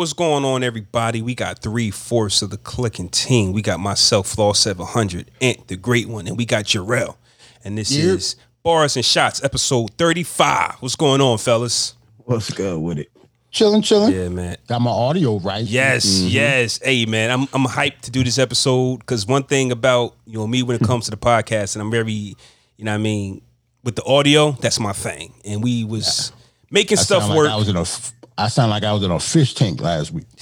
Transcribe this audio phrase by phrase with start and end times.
[0.00, 1.20] what's going on, everybody?
[1.20, 3.52] We got three fourths of the clicking team.
[3.52, 7.16] We got myself, Flaw 700, Ant, the great one, and we got Jarrell.
[7.62, 8.04] And this Yep.
[8.06, 10.76] is Bars and Shots, episode 35.
[10.80, 11.96] What's going on, fellas?
[12.16, 13.10] What's good with it?
[13.50, 14.14] Chilling, chilling.
[14.14, 14.56] Yeah, man.
[14.68, 15.66] Got my audio right.
[15.66, 16.28] Yes, mm-hmm.
[16.28, 16.80] yes.
[16.82, 20.46] Hey, man, I'm I'm hyped to do this episode because one thing about you know
[20.46, 22.36] me when it comes to the podcast, and I'm very, you
[22.78, 23.42] know, what I mean,
[23.84, 25.34] with the audio, that's my thing.
[25.44, 26.32] And we was
[26.70, 27.48] making I stuff sound work.
[27.48, 27.82] like I was in a.
[27.82, 30.26] f- I sound like I was in a fish tank last week.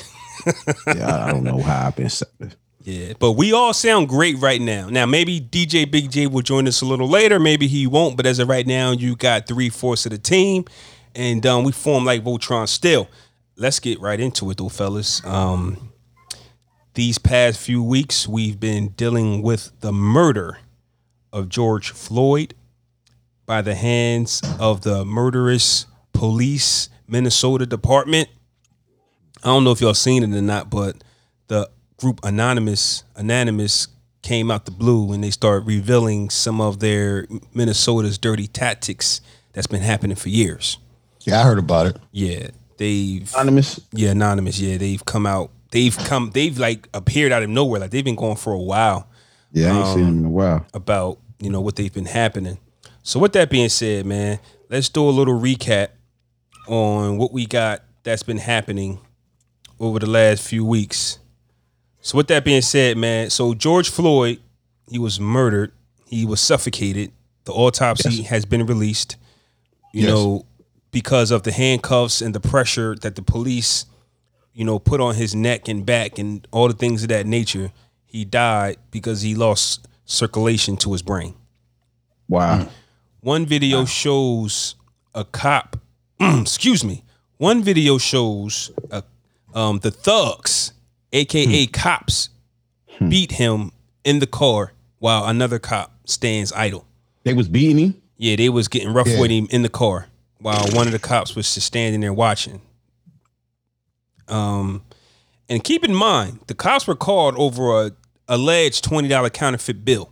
[0.86, 2.06] Yeah, I- I don't know how I've been.
[2.06, 2.22] s-
[2.84, 4.88] Yeah, but we all sound great right now.
[4.88, 7.38] Now, maybe DJ Big J will join us a little later.
[7.38, 8.16] Maybe he won't.
[8.16, 10.64] But as of right now, you got three fourths of the team,
[11.14, 12.66] and um, we form like Voltron.
[12.68, 13.08] Still,
[13.56, 15.22] let's get right into it, though, fellas.
[15.26, 15.92] Um,
[16.94, 20.58] these past few weeks, we've been dealing with the murder
[21.32, 22.54] of George Floyd
[23.44, 28.28] by the hands of the murderous police Minnesota department.
[29.42, 31.02] I don't know if y'all seen it or not, but
[31.48, 33.88] the group Anonymous Anonymous
[34.22, 39.20] came out the blue and they started revealing some of their Minnesota's dirty tactics
[39.52, 40.78] that's been happening for years.
[41.20, 41.96] Yeah, I heard about it.
[42.12, 42.48] Yeah,
[42.78, 43.80] they've Anonymous.
[43.92, 44.58] yeah anonymous.
[44.60, 45.50] Yeah, they've come out.
[45.70, 46.30] They've come.
[46.32, 47.80] They've like appeared out of nowhere.
[47.80, 49.08] Like they've been going for a while
[49.52, 50.66] Yeah, I ain't seen um, them in a while.
[50.74, 52.58] about you know what they've been happening.
[53.02, 55.88] So with that being said, man, let's do a little recap
[56.68, 59.00] on what we got that's been happening
[59.80, 61.18] over the last few weeks.
[62.00, 64.40] So with that being said, man, so George Floyd,
[64.88, 65.72] he was murdered.
[66.06, 67.12] He was suffocated.
[67.44, 69.16] The autopsy has been released.
[69.92, 70.10] You Yes.
[70.10, 70.46] know,
[70.90, 73.86] because of the handcuffs and the pressure that the police,
[74.54, 77.72] you know, put on his neck and back and all the things of that nature,
[78.06, 81.34] he died because he lost circulation to his brain.
[82.28, 82.68] Wow.
[83.20, 84.74] One video shows
[85.14, 85.76] a cop.
[86.40, 87.04] excuse me.
[87.38, 89.02] One video shows a,
[89.54, 90.72] um, the thugs,
[91.12, 92.30] aka cops,
[93.08, 93.72] beat him
[94.04, 96.84] in the car while another cop stands idle.
[97.24, 98.02] They was beating him.
[98.16, 99.20] Yeah, they was getting rough Yeah.
[99.20, 100.08] with him in the car
[100.40, 102.60] while one of the cops was just standing there watching.
[104.26, 104.82] Um,
[105.48, 107.92] and keep in mind, the cops were called over a
[108.28, 110.10] alleged twenty dollar counterfeit bill.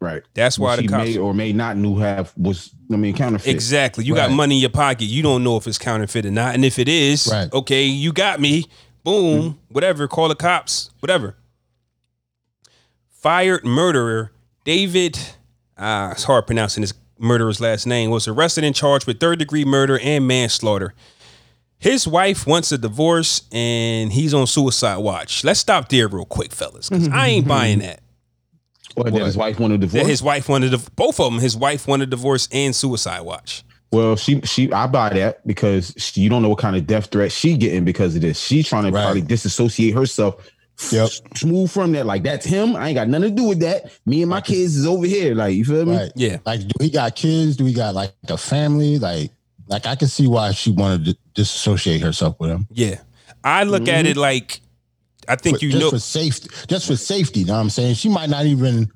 [0.00, 0.22] Right.
[0.34, 2.70] That's why the he cops may or may not knew have was.
[2.92, 3.52] I mean, counterfeit.
[3.52, 4.04] Exactly.
[4.04, 5.04] You got money in your pocket.
[5.06, 6.54] You don't know if it's counterfeit or not.
[6.54, 7.52] And if it is, Right.
[7.52, 8.64] okay, you got me.
[9.04, 9.58] Boom.
[9.68, 10.06] Whatever.
[10.06, 10.90] Call the cops.
[11.00, 11.36] Whatever.
[13.08, 14.32] Fired murderer
[14.64, 15.18] David,
[15.78, 19.64] ah, it's hard pronouncing this murderer's last name, was arrested and charged with third degree
[19.64, 20.92] murder and manslaughter.
[21.78, 25.44] His wife wants a divorce and he's on suicide watch.
[25.44, 28.00] Let's stop there real quick, fellas, because I ain't buying that.
[28.96, 30.06] Or that his wife wanted a That divorce.
[30.08, 31.40] his wife wanted a, both of them.
[31.40, 33.62] His wife wanted a divorce and suicide watch.
[33.92, 37.06] well, she she I buy that because she, you don't know what kind of death
[37.10, 38.38] threat she getting because of this.
[38.38, 39.02] She's trying to Right.
[39.02, 40.50] probably disassociate herself.
[40.90, 41.08] Yep.
[41.36, 42.04] Smooth from that.
[42.04, 42.76] Like that's him.
[42.76, 43.90] I ain't got nothing to do with that.
[44.04, 45.34] Me and my kids is over here.
[45.34, 45.96] Like you feel me?
[45.96, 46.12] Right.
[46.16, 46.38] Yeah.
[46.44, 47.56] Like, do he got kids?
[47.56, 48.98] Do he got like a family?
[48.98, 49.30] Like,
[49.68, 52.66] like I can see why she wanted to disassociate herself with him.
[52.70, 52.96] Yeah.
[53.42, 54.06] I look at mm-hmm.
[54.08, 54.60] it like
[55.28, 56.48] I think For- you just know for safety.
[56.68, 57.40] Just for safety.
[57.40, 57.94] You know what I'm saying?
[57.94, 58.90] She might not even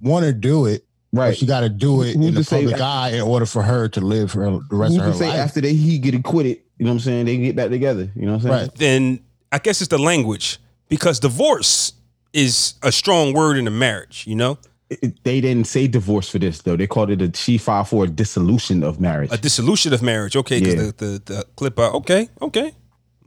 [0.00, 0.84] want to do it.
[1.12, 1.36] but Right.
[1.36, 3.62] She got to do it Who's in the to say- public eye in order for
[3.62, 5.36] her to live her the rest Who of her say life.
[5.38, 6.58] after they he get acquitted?
[6.78, 7.26] You know what I'm saying?
[7.26, 8.10] They get back together.
[8.14, 8.54] You know what I'm saying?
[8.68, 8.74] Right.
[8.76, 9.20] then
[9.52, 10.58] I guess it's the language
[10.88, 11.92] because divorce
[12.32, 14.56] is a strong word in a marriage, you know?
[14.88, 16.76] It- they didn't say divorce for this though.
[16.76, 19.30] They called it a she filed for a dissolution of marriage.
[19.32, 20.34] A dissolution of marriage.
[20.36, 20.90] Okay, because Yeah.
[20.96, 22.72] the, the the clip I okay, okay.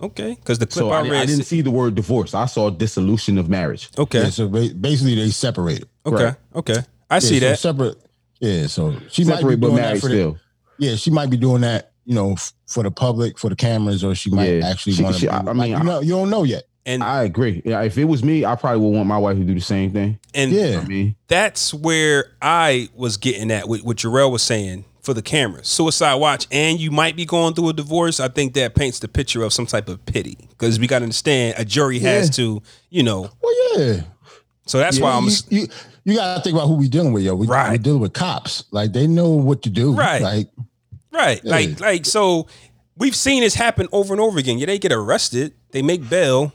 [0.01, 0.35] Okay.
[0.35, 2.33] Because the clip so I, I, read I didn't see the word divorce.
[2.33, 3.89] I saw dissolution of marriage.
[3.97, 4.23] Okay.
[4.23, 5.87] Yeah, so basically they separated.
[6.05, 6.25] okay.
[6.25, 6.35] right.
[6.55, 6.77] Okay.
[7.09, 7.59] I see so that.
[7.59, 7.97] separate.
[8.39, 10.37] Yeah, so she might be Separate but doing that married for the, still.
[10.77, 14.03] yeah, she might be doing that, you know, f- for the public, for the cameras,
[14.03, 14.67] or she might Yeah.
[14.69, 15.29] actually want to.
[15.29, 16.63] I- I mean, you know, you don't know yet.
[16.85, 17.61] and I agree.
[17.63, 19.91] Yeah, if it was me, I probably would want my wife to do the same
[19.91, 20.19] thing.
[20.33, 24.83] and Yeah, I mean, that's where I was getting at with what Jarrell was saying
[25.03, 25.67] for the cameras.
[25.67, 28.19] Suicide watch, and you might be going through a divorce.
[28.19, 31.03] I think that paints the picture of some type of pity because we got to
[31.03, 32.45] understand a jury has Yeah.
[32.45, 33.29] to, you know.
[33.41, 34.01] well, yeah.
[34.65, 35.67] So that's why I'm you, you,
[36.05, 37.35] you got to think about who we dealing with, yo.
[37.35, 37.71] We, Right.
[37.71, 38.63] We're dealing with cops.
[38.71, 39.93] Like they know what to do.
[39.93, 40.21] Right.
[40.21, 40.49] Like
[41.11, 41.41] right.
[41.43, 41.51] Yeah.
[41.51, 42.47] Like like so
[42.95, 44.57] we've seen this happen over and over again.
[44.57, 46.53] Yeah, they get arrested, they make bail,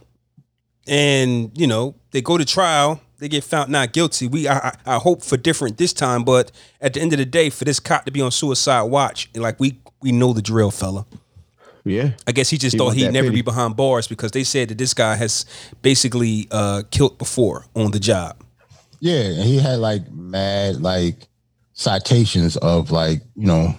[0.86, 3.00] and you know they go to trial.
[3.18, 4.28] They get found not guilty.
[4.28, 7.24] We I, I I hope for different this time, but at the end of the
[7.24, 10.70] day, for this cop to be on suicide watch, like we we know the drill,
[10.70, 11.04] fella.
[11.84, 12.10] yeah.
[12.28, 13.36] I guess he just He thought he'd never pity.
[13.36, 15.44] be behind bars because they said that this guy has
[15.82, 18.36] basically uh, killed before on the job.
[19.00, 21.26] Yeah, and he had like mad like
[21.72, 23.74] citations of like you know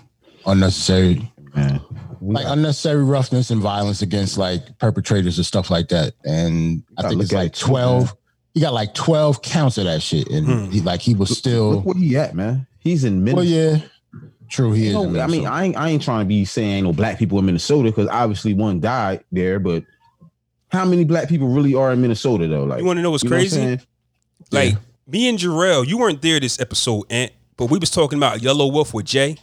[0.46, 1.82] unnecessary Man.
[2.22, 6.14] Like got- unnecessary roughness and violence against like perpetrators and stuff like that.
[6.26, 8.06] And I think it's like twelve.
[8.06, 8.14] man.
[8.54, 10.66] He got like twelve counts of that shit, and Hmm.
[10.72, 11.76] he like he was still.
[11.76, 12.66] Look where he at, man.
[12.80, 13.36] He's in Minnesota.
[13.36, 14.72] Well, yeah, true.
[14.74, 14.94] He is.
[14.94, 17.38] No, in I mean, I ain't, I ain't trying to be saying no black people
[17.40, 19.84] in Minnesota because obviously one died there, but
[20.72, 22.64] how many black people really are in Minnesota though?
[22.64, 23.56] Like, You want to know what's you know what I'm crazy?
[23.62, 23.82] saying?
[24.52, 24.76] like
[25.08, 28.94] me and Jarrell, you weren't there this episode, Ant, but we was talking about Yelawolf
[28.94, 29.38] with Jay,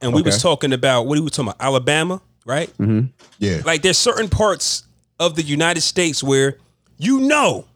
[0.00, 2.68] and we was talking about what he was talking about Alabama, right?
[2.78, 3.06] Mm-hmm.
[3.38, 4.84] yeah, Like there's certain parts
[5.18, 6.58] of the United States where
[6.98, 7.66] you know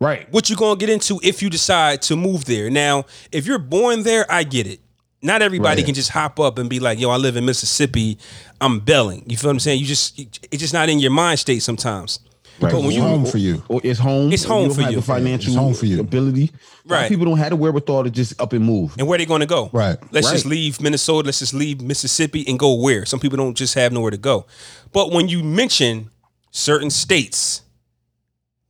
[0.00, 0.30] right?
[0.32, 2.70] what you're gonna get into if you decide to move there.
[2.70, 4.80] Now, if you're born there, I get it.
[5.22, 5.86] Not everybody Right.
[5.86, 8.18] can just hop up and be like, "Yo, I live in Mississippi.
[8.60, 9.80] I'm belling." You feel what I'm saying?
[9.80, 12.20] You just it's just not in your mind state sometimes.
[12.58, 12.72] Right.
[12.72, 13.62] But when it's you home for you.
[13.68, 14.32] Or it's home.
[14.32, 14.96] It's home you don't for you.
[14.96, 16.00] The financial It's home for you.
[16.00, 16.44] ability.
[16.44, 17.08] A lot of Right.
[17.10, 18.94] People don't have the wherewithal to just up and move.
[18.98, 19.68] and where they going to go?
[19.74, 19.98] Right.
[20.10, 21.26] Let's just leave Minnesota.
[21.26, 23.04] Let's just leave Mississippi and go where?
[23.04, 24.46] Some people don't just have nowhere to go.
[24.92, 26.08] But when you mention
[26.50, 27.60] certain states,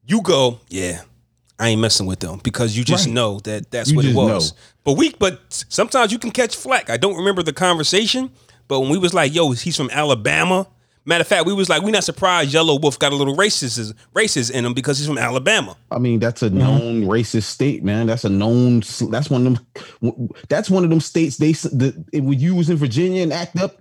[0.05, 1.03] you go, yeah,
[1.59, 3.15] I ain't messing with them because you just Right.
[3.15, 4.53] know that that's You what it was.
[4.53, 4.59] know.
[4.85, 6.91] But we, but sometimes you can catch flack.
[6.91, 8.31] I don't remember the conversation,
[8.69, 10.67] but when we was like, yo, he's from Alabama.
[11.09, 14.51] Matter of fact, we was like, we not surprised Yelawolf got a little racist racist
[14.51, 15.77] in him because he's from Alabama.
[15.91, 16.57] I mean, that's Mm-hmm.
[16.57, 18.07] a known racist state, man.
[18.09, 18.81] That's a known.
[19.11, 19.59] That's one of
[20.03, 20.29] them.
[20.49, 21.37] That's one of them states.
[21.37, 23.77] They the, when you was in Virginia and act up,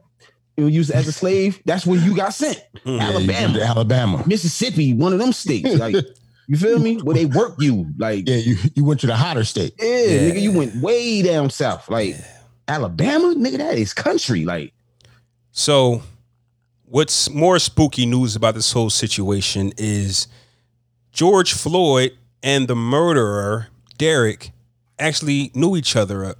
[0.56, 1.60] it you was as a slave.
[1.66, 2.64] That's where you got sent.
[2.86, 2.90] Mm-hmm.
[2.90, 4.24] Yeah, Alabama, Alabama.
[4.28, 5.74] Mississippi, one of them states.
[5.76, 5.96] Like
[6.48, 6.98] you feel me?
[6.98, 7.88] Where they work you.
[7.98, 9.74] Like Yeah, you you went to the hotter state.
[9.80, 9.86] yeah,
[10.30, 11.90] nigga, you went way down south.
[11.90, 12.16] Like
[12.68, 14.46] Alabama, nigga, that is country.
[14.46, 14.74] Like
[15.52, 16.02] So,
[16.86, 20.28] what's more spooky news about this whole situation is
[21.12, 22.12] George Floyd
[22.44, 24.52] and the murderer Derek
[25.00, 26.36] actually knew each other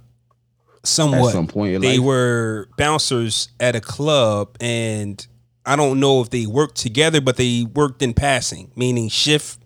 [0.84, 1.28] somewhat.
[1.28, 5.26] at some point, in they life, were bouncers at a club, and
[5.64, 9.58] I don't know if they worked together, but they worked in passing, meaning shift.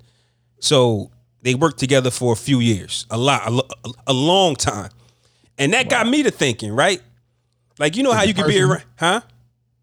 [0.60, 1.10] So
[1.42, 4.90] they worked together for a few years, a lot, a, a long time,
[5.58, 7.00] and that got me to thinking, right?
[7.78, 8.72] Like you know how you can be personal?
[8.72, 9.20] around, huh?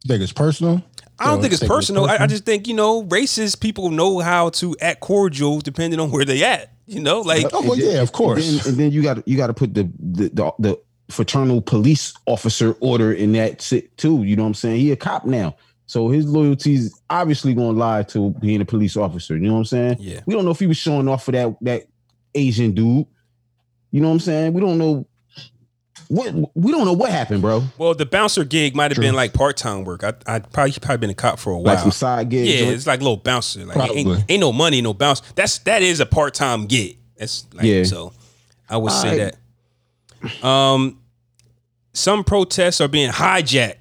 [0.03, 0.83] You think it's personal?
[1.19, 2.05] I don't So think it's take it personal.
[2.05, 6.11] I, I just think you know, racist people know how to act cordial depending on
[6.11, 6.71] where they at.
[6.85, 8.47] You know, like Oh well, yeah, of course.
[8.47, 11.61] And then, and then you got you got to put the the, the the fraternal
[11.61, 14.23] police officer order in that sit too.
[14.23, 14.79] You know what I'm saying?
[14.79, 15.55] He a cop now,
[15.87, 19.35] so his loyalties obviously going to lie to being a police officer.
[19.35, 19.97] You know what I'm saying?
[19.99, 20.19] Yeah.
[20.25, 21.83] We don't know if he was showing off for that that
[22.35, 23.05] Asian dude.
[23.91, 24.53] You know what I'm saying?
[24.53, 25.07] We don't know
[26.09, 27.63] what we don't know what happened, bro.
[27.77, 29.03] well, the bouncer gig might have True.
[29.05, 30.03] been like part time work.
[30.03, 31.77] I I probably he probably been a cop for a Like while.
[31.83, 32.49] some side gigs.
[32.49, 33.65] yeah, it's like a little bouncer.
[33.65, 35.21] Like ain't, ain't no money, no bounce.
[35.35, 36.97] That's that is a part time gig.
[37.17, 37.83] That's like Yeah.
[37.83, 38.13] so.
[38.69, 39.35] I would say Alright.
[40.41, 40.45] that.
[40.45, 40.99] Um,
[41.93, 43.75] some protests are being hijacked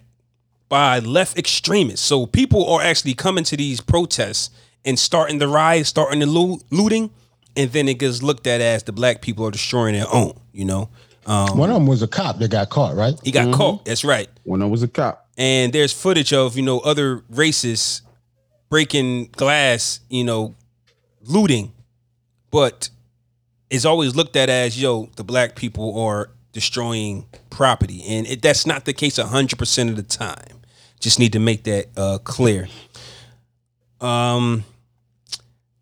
[0.68, 2.04] by left extremists.
[2.04, 4.50] So people are actually coming to these protests
[4.84, 7.10] and starting the riot, starting the loo- looting,
[7.56, 10.38] and then it gets looked at as the black people are destroying their own.
[10.52, 10.88] You know,
[11.26, 13.14] um, One of them was a cop that got caught, right?
[13.22, 13.84] he got caught.
[13.84, 14.28] That's right.
[14.44, 15.28] when I was a cop.
[15.38, 18.02] And there's footage of you know other races
[18.68, 20.54] breaking glass, you know,
[21.22, 21.72] looting,
[22.50, 22.88] but
[23.70, 28.64] it's always looked at as yo, the black people are destroying property, and it, that's
[28.66, 30.55] not the case hundred percent of the time.
[31.00, 32.68] Just need to make that uh, clear.
[34.00, 34.64] Um,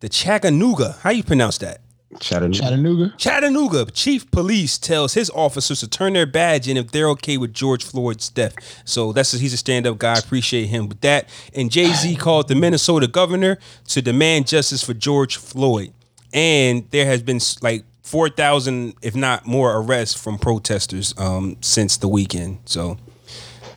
[0.01, 1.81] the Chattanooga, how you pronounce that?
[2.21, 2.59] Chattanooga.
[2.59, 3.15] Chattanooga.
[3.17, 7.53] Chattanooga chief police tells his officers to turn their badge in if they're okay with
[7.53, 8.55] George Floyd's death.
[8.85, 10.17] So that's a, he's a stand-up guy.
[10.19, 11.29] Appreciate him with that.
[11.55, 15.93] And Jay Z called the Minnesota governor to demand justice for George Floyd.
[16.33, 21.97] And there has been like four thousand, if not more, arrests from protesters um, since
[21.97, 22.59] the weekend.
[22.65, 22.97] So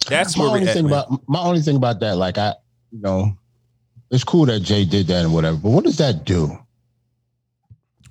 [0.06, 0.74] that's my where we're only at.
[0.74, 2.54] thing about my only thing about that, like I,
[2.92, 3.38] you know,
[4.12, 6.58] it's cool that Jay did that and whatever, but what does that do?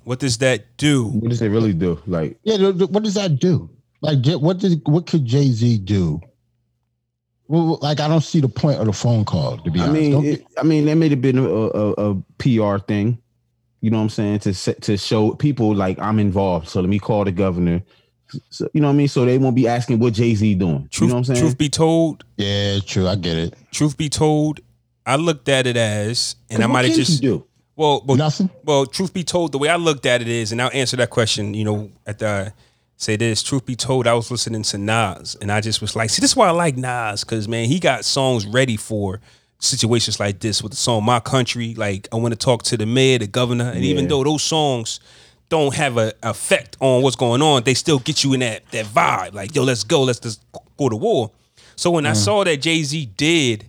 [0.07, 1.05] what does that do?
[1.07, 2.01] What does it really do?
[2.07, 3.69] Like Yeah, th- th- what does that do?
[4.01, 6.21] Like, what did what could Jay Z do?
[7.49, 9.57] Well, like I don't see the point of the phone call.
[9.57, 11.91] To be I honest, mean, Don't it, I mean, that may have been a, a,
[12.11, 13.17] a PR thing.
[13.81, 14.39] You know what I'm saying?
[14.39, 16.69] To to show people like I'm involved.
[16.69, 17.81] So let me call the governor.
[18.49, 19.07] So, you know what I mean?
[19.07, 20.87] So they won't be asking what Jay Z doing.
[20.89, 21.39] Truth, you know what I'm saying?
[21.39, 23.07] truth be told, yeah, true.
[23.07, 23.53] I get it.
[23.71, 24.59] truth be told,
[25.05, 27.47] I looked at it as, and I might have just you do.
[27.75, 28.49] well, well, Nothing.
[28.63, 31.09] well, truth be told, the way I looked at it is, and I'll answer that
[31.09, 31.53] question.
[31.53, 32.53] You know, at the
[32.97, 33.43] say this.
[33.43, 36.31] Truth be told, I was listening to Nas, and I just was like, see, this
[36.31, 39.21] is why I like Nas, because man, he got songs ready for
[39.59, 42.85] situations like this with the song "My Country." Like, I want to talk to the
[42.85, 44.99] mayor, the governor, and even though those songs
[45.49, 48.85] don't have a effect on what's going on, they still get you in that that
[48.85, 49.33] vibe.
[49.33, 50.43] Like, yo, let's go, let's just
[50.77, 51.31] go to war.
[51.75, 52.17] So when I mm.
[52.17, 53.65] saw that Jay Z did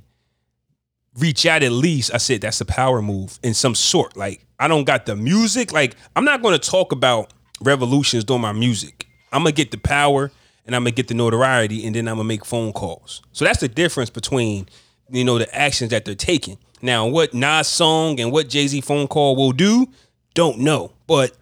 [1.19, 4.17] reach out at least, I said that's a power move in some sort.
[4.17, 5.73] Like I don't got the music.
[5.73, 9.07] Like I'm not going to talk about revolutions doing my music.
[9.33, 10.31] I'm gonna get the power
[10.67, 13.23] and I'm gonna get the notoriety, and then I'm gonna make phone calls.
[13.33, 14.69] So that's the difference between
[15.11, 16.59] you know the actions that they're taking.
[16.81, 19.89] Now, what Nas song and what Jay Z phone call will do,
[20.35, 21.33] don't know, but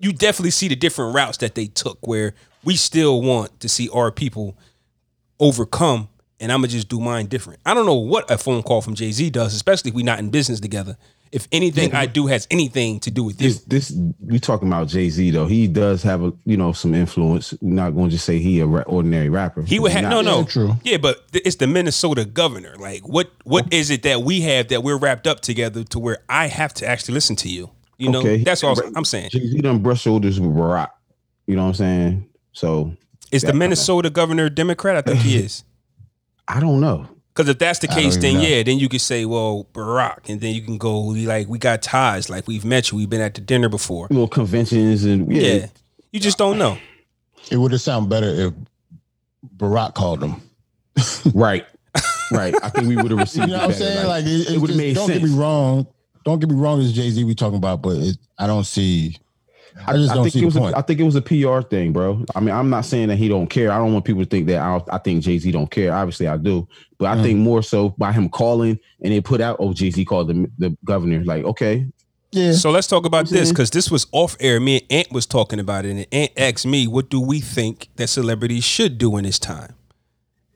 [0.00, 2.06] you definitely see the different routes that they took.
[2.06, 2.34] Where
[2.64, 4.56] we still want to see our people
[5.40, 6.08] overcome,
[6.40, 7.60] and I'm gonna just do mine different.
[7.64, 10.18] I don't know what a phone call from Jay Z does, especially if we're not
[10.18, 10.96] in business together.
[11.32, 14.86] If anything I do has anything to do with this, This this we talking about
[14.86, 15.46] Jay Z though.
[15.46, 17.52] He does have a you know some influence.
[17.60, 19.62] We're not going to just say he a ra- ordinary rapper.
[19.62, 20.76] He would have no, no, true.
[20.84, 22.76] Yeah, but th- it's the Minnesota governor.
[22.78, 23.68] Like, what what oh.
[23.72, 26.86] is it that we have that we're wrapped up together to where I have to
[26.86, 27.70] actually listen to you?
[27.98, 28.38] You know, Okay.
[28.42, 29.30] that's all I'm saying.
[29.30, 30.90] Jay Z done brush shoulders with Barack.
[31.46, 32.28] You know what I'm saying?
[32.52, 32.96] So
[33.30, 34.96] Is the that- Minnesota governor Democrat?
[34.96, 35.64] I think he is.
[36.48, 37.08] I don't know.
[37.34, 38.40] Because if that's the case, then know.
[38.42, 41.82] yeah, then you could say, well, Barack, and then you can go like we got
[41.82, 44.06] ties, like we've met you, we've been at the dinner before.
[44.10, 45.42] Little conventions and yeah.
[45.42, 45.66] Yeah,
[46.12, 46.78] you just don't know.
[47.50, 48.52] It would have sounded better if
[49.56, 50.36] Barack called him.
[51.34, 51.66] Right.
[52.30, 52.54] Right.
[52.62, 54.06] I think we would have received You know what I'm saying?
[54.06, 55.86] Like, it, it it would've just- made Don't get me wrong.
[56.24, 56.80] Don't get me wrong.
[56.80, 59.16] It's Jay Z we talking about, but it, I don't see.
[59.86, 60.56] I just don't think see it the was.
[60.56, 60.76] A, point.
[60.76, 62.24] I think it was a PR thing, bro.
[62.34, 63.72] I mean, I'm not saying that he don't care.
[63.72, 65.92] I don't want people to think that I, I think Jay Z don't care.
[65.92, 66.66] Obviously, I do,
[66.98, 67.22] but I Mm.
[67.22, 70.48] think more so by him calling and they put out, oh, Jay Z called the
[70.58, 71.24] the governor.
[71.24, 71.86] Like, okay,
[72.30, 72.52] yeah.
[72.52, 74.60] So let's talk about this because this was off air.
[74.60, 77.88] Me and Ant was talking about it, and Ant asked me, "What do we think
[77.96, 79.74] that celebrities should do in this time?"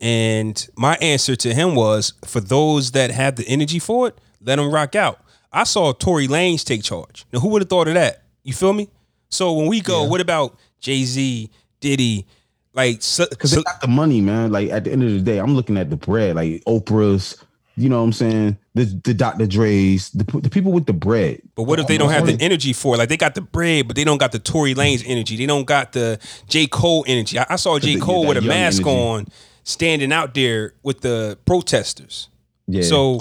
[0.01, 4.57] And my answer to him was, "For those that have the energy for it, let
[4.57, 5.19] them rock out."
[5.53, 7.25] I saw Tory Lanez take charge.
[7.33, 8.23] Now, who would have thought of that?
[8.45, 8.89] You feel me?
[9.31, 10.09] So when we go, Yeah.
[10.09, 11.51] what about Jay Z,
[11.81, 12.27] Diddy?
[12.75, 14.53] Like, so, because so- they got the money, man.
[14.53, 17.37] Like at the end of the day, I'm looking at the bread, like Oprah's.
[17.77, 18.59] You know what I'm saying?
[18.75, 19.47] The the Dr.
[19.47, 21.41] Dre's, the, the people with the bread.
[21.55, 22.99] But what if they don't have the energy for it?
[22.99, 25.37] Like they got the bread, but they don't got the Tory Lanez energy.
[25.37, 26.67] They don't got the J.
[26.67, 27.39] Cole energy.
[27.39, 27.97] I, I saw J.
[28.01, 28.99] Cole with a mask energy.
[28.99, 29.27] on,
[29.63, 32.29] standing out there with the protesters.
[32.67, 32.83] Yeah.
[32.83, 33.21] So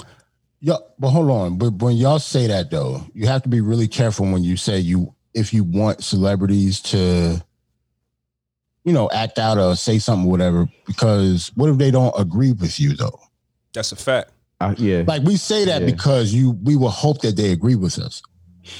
[0.60, 1.56] Yeah, but hold on.
[1.58, 4.78] But when y'all say that though, you have to be really careful when you say
[4.78, 7.40] you if you want celebrities to,
[8.84, 10.68] you know, act out or say something, whatever.
[10.86, 13.18] Because what if they don't agree with you though?
[13.74, 14.30] that's a fact.
[14.60, 15.04] I, yeah.
[15.06, 15.86] Like we say that Yeah.
[15.86, 18.20] because you we will hope that they agree with us.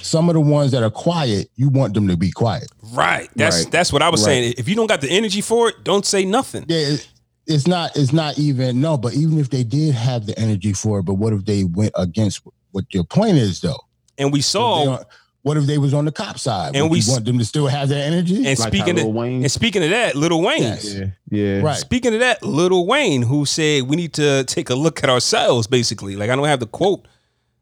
[0.02, 2.66] Some of the ones that are quiet, you want them to be quiet.
[2.92, 3.28] Right.
[3.37, 3.73] That's Right.
[3.73, 4.26] that's what I was Right.
[4.26, 4.54] saying.
[4.58, 6.64] If you don't got the energy for it, don't say nothing.
[6.68, 7.08] Yeah, it-
[7.49, 11.00] it's not it's not even no, but even if they did have the energy for
[11.00, 13.78] it, but what if they went against what your point is though?
[14.19, 15.02] And we What if saw.
[15.43, 16.75] what if they was on the cop side?
[16.76, 18.37] And Would we you want them to still have that energy?
[18.47, 19.43] And Like speaking of Wayne.
[19.43, 20.62] and speaking of that, Little Wayne.
[20.62, 20.95] Yes.
[20.95, 21.07] yeah.
[21.31, 21.61] Yeah.
[21.62, 21.76] Right.
[21.76, 25.67] Speaking of that, Little Wayne, who said we need to take a look at ourselves,
[25.67, 26.17] basically.
[26.17, 27.07] Like I don't have the quote.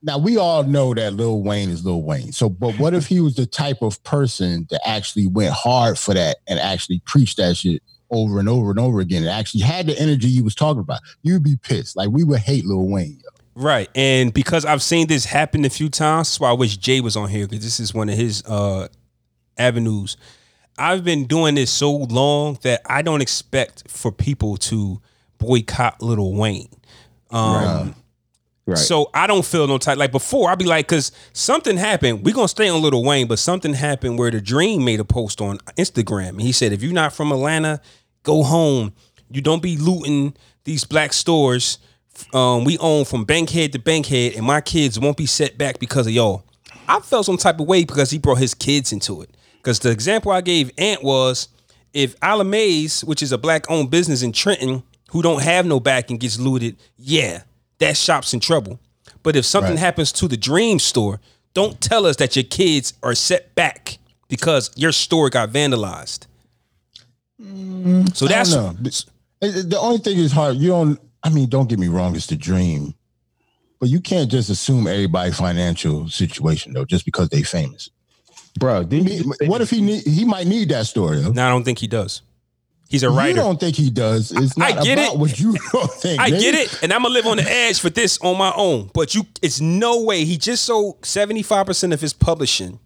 [0.02, 2.32] Now we all know that Lil Wayne is Lil Wayne.
[2.32, 6.14] So, but what if he was the type of person that actually went hard for
[6.14, 9.86] that and actually preached that shit over and over and over again It actually had
[9.86, 11.00] the energy you was talking about?
[11.22, 11.96] You'd be pissed.
[11.96, 13.18] Like we would hate Lil Wayne.
[13.22, 13.30] Yo.
[13.54, 13.88] Right.
[13.94, 17.16] And because I've seen this happen a few times, that's why I wish Jay was
[17.16, 18.88] on here because this is one of his uh
[19.58, 20.16] avenues.
[20.78, 25.00] I've been doing this so long that I don't expect for people to
[25.38, 26.68] boycott Little Wayne.
[27.30, 27.94] Um Right.
[28.74, 30.50] So I don't feel no type like before.
[30.50, 32.24] I'd be like, cause something happened.
[32.24, 35.40] We're gonna stay on Little Wayne, but something happened where the Dream made a post
[35.40, 37.80] on Instagram, and he said, if you're not from Atlanta,
[38.24, 38.92] go home.
[39.30, 41.78] You don't be looting these black stores.
[42.32, 46.06] Um, we own from Bankhead to Buckhead, and my kids won't be set back because
[46.06, 46.44] of y'all.
[46.88, 49.30] I felt some type of way because he brought his kids into it.
[49.58, 51.48] Because the example I gave Ant was
[51.92, 56.18] if Alamaze, which is a black owned business in Trenton, who don't have no backing,
[56.18, 57.42] gets looted, yeah,
[57.78, 58.78] that shop's in trouble.
[59.22, 59.78] But if something Right.
[59.80, 61.20] happens to the Dream store,
[61.54, 66.26] don't tell us that your kids are set back because your store got vandalized.
[67.42, 68.88] Mm, so that's don't know.
[68.88, 69.04] It-
[69.40, 70.56] it- eh, eh, The only thing is hard.
[70.56, 71.00] You don't.
[71.22, 72.14] I mean, don't get me wrong.
[72.14, 72.94] It's the dream,
[73.80, 77.90] but you can't just assume everybody's financial situation though, just because they famous.
[78.58, 80.06] Bro, didn't mean, what if he need?
[80.06, 81.20] He might need that story.
[81.20, 81.32] Though.
[81.32, 82.22] no, I don't think he does.
[82.88, 83.30] He's a writer.
[83.30, 84.30] You don't think he does?
[84.32, 85.18] It's I not get about it.
[85.18, 86.20] what you don't think.
[86.20, 86.40] I nigga.
[86.40, 88.90] get it, and I'm gonna live on the edge for this on my own.
[88.94, 90.24] But you, it's no way.
[90.24, 92.78] He just sold 75 percent of his publishing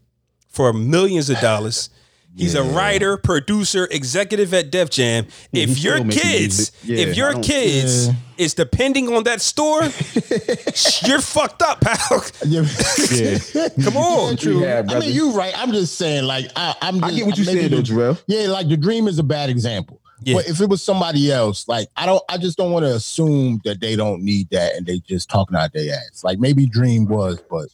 [0.49, 1.91] for millions of dollars.
[2.37, 5.27] He's a writer, producer, executive at Def Jam.
[5.53, 6.75] Yeah, if your kids, music.
[6.85, 8.13] Yeah, if your kids Yeah.
[8.39, 9.83] is depending on that store,
[11.07, 12.25] you're fucked up, pal.
[12.47, 12.65] Yeah.
[13.11, 13.69] Yeah.
[13.83, 14.31] Come on.
[14.33, 14.61] Yeah, true.
[14.63, 15.53] Yeah, I mean, you're right.
[15.57, 17.03] I'm just saying, like, I, I'm.
[17.03, 18.23] I get what you're maybe saying, though, the- Jarrell.
[18.27, 20.01] Yeah, like the dream is a bad example.
[20.23, 20.35] Yeah.
[20.35, 23.61] But if it was somebody else, like I don't, I just don't want to assume
[23.65, 26.23] that they don't need that and they just talking out their ass.
[26.23, 27.69] Like maybe Dream was, but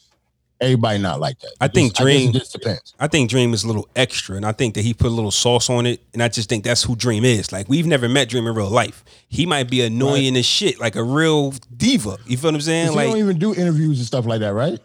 [0.61, 1.53] everybody not like that.
[1.61, 2.95] I It think just- Dream- it just depends.
[2.99, 5.31] I think Dream is a little extra, and I think that he put a little
[5.31, 7.53] sauce on it, and I just think that's who Dream is.
[7.53, 9.05] Like we've never met Dream in real life.
[9.29, 12.17] He might be annoying as shit, like a real diva.
[12.27, 12.95] You feel what I'm saying?
[12.95, 14.79] Like he don't even do interviews and stuff like that, right?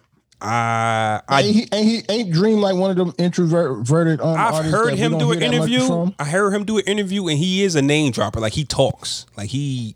[0.44, 4.22] I, I, ain't, he, ain't he ain't Dream like one of them introverted?
[4.22, 6.12] Um, I've heard him don't an hear that much interview.
[6.18, 8.40] I heard him do an interview, and he is a name dropper.
[8.40, 9.96] Like he talks, like he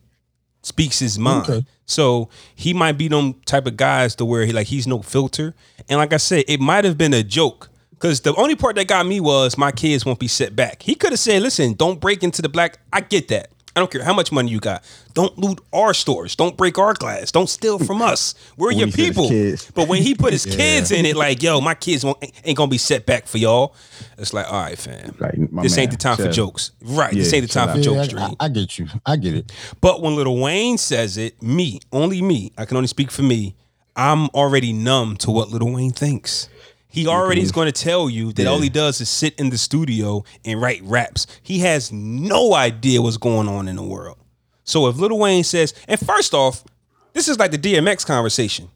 [0.66, 1.50] speaks his mind.
[1.50, 1.66] Okay.
[1.86, 5.54] So he might be them type of guys to where he like he's no filter.
[5.88, 7.70] And like I said, it might have been a joke.
[8.00, 10.82] Cause the only part that got me was my kids won't be set back.
[10.82, 12.80] He could have said, listen, don't break into the black.
[12.92, 13.52] I get that.
[13.76, 14.84] I don't care how much money you got.
[15.14, 16.36] Don't loot our stores.
[16.36, 17.32] Don't break our glass.
[17.32, 18.34] Don't steal from us.
[18.56, 19.74] We're your he said his people.
[19.76, 22.70] But when he put his kids in it, like, yo, my kids won't, ain't gonna
[22.70, 23.76] be set back for y'all.
[24.18, 25.16] It's like, all right, fam.
[25.20, 26.72] Like, my this ain't the time for jokes.
[26.82, 27.14] Right.
[27.14, 28.38] this ain't the time for chill jokes, Yeah, I, Dream.
[28.40, 28.88] I, I get you.
[29.06, 29.52] I get it.
[29.82, 33.56] But when Little Wayne says it, me, only me, I can only speak for me,
[33.96, 36.50] I'm already numb to what Little Wayne thinks.
[36.96, 37.56] He already is mm-hmm.
[37.56, 40.82] going to tell you that all he does is sit in the studio and write
[40.84, 41.28] raps.
[41.44, 44.18] He has no idea what's going on in the world.
[44.64, 46.64] So if Little Wayne says, and first off,
[47.12, 48.70] this is like the DMX conversation.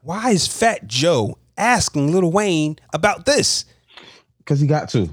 [0.00, 3.66] Why is Fat Joe asking Little Wayne about this?
[4.38, 5.10] Because he got to.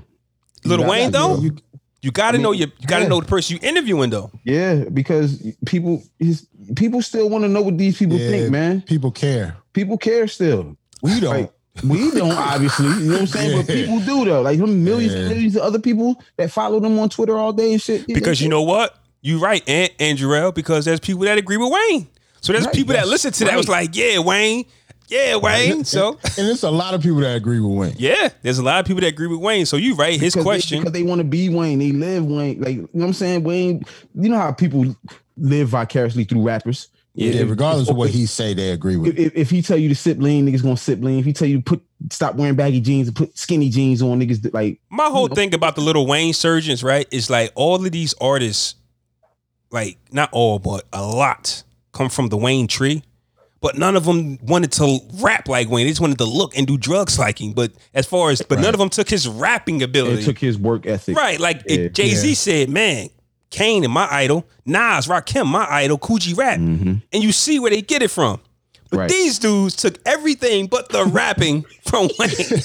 [0.63, 1.57] Little got- Wayne, yeah, though, you-
[2.01, 3.09] you got to know you, you got to yeah.
[3.09, 4.31] know the person you're interviewing, though.
[4.43, 8.81] Yeah, because people his people still want to know what these people Yeah, think, man.
[8.81, 9.57] People care.
[9.73, 10.77] People care still.
[11.03, 11.41] We don't.
[11.41, 13.57] Like, we don't obviously, you know what I'm saying?
[13.57, 14.41] But people do though.
[14.41, 15.29] Like millions and Yeah.
[15.29, 18.05] millions of other people that follow them on Twitter all day and shit.
[18.07, 18.97] Because you know what?
[19.21, 22.07] You right, Aunt Andrell, because there's people that agree with Wayne.
[22.41, 24.65] So there's Right, people that listen to that was like, yeah, Wayne.
[25.07, 25.83] Yeah, Wayne.
[25.83, 27.95] So and it's a lot of people that agree with Wayne.
[27.97, 29.65] yeah, there's a lot of people that agree with Wayne.
[29.65, 30.19] So you right.
[30.19, 30.77] His because question.
[30.77, 32.59] they, because they want to be Wayne, they live Wayne.
[32.61, 33.43] Like you know what I'm saying?
[33.43, 33.83] Wayne,
[34.15, 34.95] you know how people
[35.37, 36.87] live vicariously through rappers.
[37.13, 39.17] Yeah, regardless of what he say, they agree with.
[39.17, 41.19] If, if, if he tell you to sip lean, niggas gonna sip lean.
[41.19, 44.19] If he tell you to put stop wearing baggy jeans and put skinny jeans on,
[44.21, 47.91] niggas like My whole thing about the little Wayne surgeons, right, is like all of
[47.91, 48.75] these artists,
[49.71, 53.03] like not all, but a lot, come from the Wayne tree.
[53.59, 55.85] But none of them wanted to rap like Wayne.
[55.85, 57.53] They just wanted to look and do drugs like him.
[57.53, 60.23] But as far as, but none of them took his rapping ability.
[60.23, 61.15] it took his work ethic.
[61.15, 61.89] Right, like Yeah.
[61.89, 62.33] Jay Z Yeah.
[62.33, 63.09] said, man,
[63.51, 67.69] Kane and my idol, Nas, Rakim, my idol, Kool G Rap, and you see where
[67.69, 68.39] they get it from.
[68.39, 68.47] But
[68.91, 68.97] Mm-hmm.
[68.99, 69.09] Right.
[69.09, 72.61] these dudes took everything but the rapping from Wayne.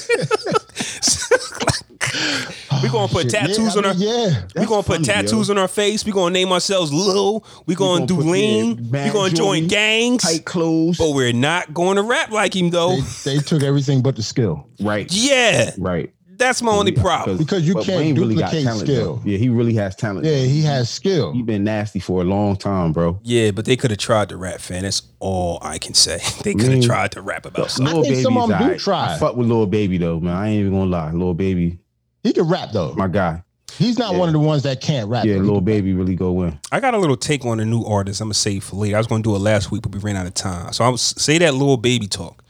[2.83, 4.43] we gonna put yeah, tattoos I on our yeah.
[4.55, 6.05] we gonna put tattoos on our face.
[6.05, 7.45] We're gonna name ourselves Lil.
[7.65, 8.75] We gonna, gonna do lean.
[8.77, 10.23] we bad gonna join jewelry, gangs.
[10.23, 10.97] Tight clothes.
[10.97, 12.97] But we're not going to rap like him though.
[13.23, 15.07] They, they took everything but the skill Right.
[15.11, 16.13] yeah, Right.
[16.37, 17.37] That's my only problem.
[17.37, 19.15] Because you can't Wayne really got duplicate talent, skill.
[19.17, 19.21] though.
[19.29, 20.25] Yeah, he really has talent.
[20.25, 21.33] Yeah, he has skill.
[21.33, 23.19] He been nasty for a long time, bro.
[23.23, 24.83] Yeah, but they could have tried to rap, fan.
[24.83, 26.19] That's all I can say.
[26.43, 27.93] They could have mean, tried to rap about something.
[27.93, 28.79] Lil think Baby some of is them do alright.
[28.79, 29.13] try.
[29.15, 30.35] I fuck with Lil Baby though, man.
[30.35, 31.11] I ain't even gonna lie.
[31.11, 31.79] Lil Baby,
[32.23, 32.93] He can rap though.
[32.93, 33.43] my guy.
[33.77, 35.25] He's not one of the ones that can't rap.
[35.25, 35.41] Yeah, though.
[35.41, 36.57] He Lil can- Baby really go in.
[36.71, 38.21] I got a little take on a new artist.
[38.21, 38.95] I'm gonna save for later.
[38.95, 40.71] I was gonna do it last week, but we ran out of time.
[40.73, 42.43] So I was say that little baby talk.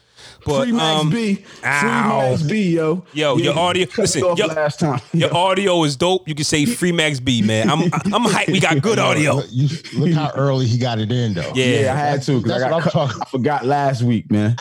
[0.48, 1.36] But Free Max um, B.
[1.36, 2.30] Free ow.
[2.30, 3.04] Max B, yo.
[3.14, 5.02] Yo, your audio- listen, off yo- last time.
[5.14, 6.28] your audio is dope.
[6.28, 7.70] You can say free Max B, man.
[7.70, 8.52] I'm I'm hyped.
[8.52, 9.36] We got good audio.
[9.36, 11.52] Look, you, look how early he got it in though.
[11.54, 11.82] Yeah.
[11.82, 14.56] Yeah, I had to because I, got what I'm talking- I forgot last week, man.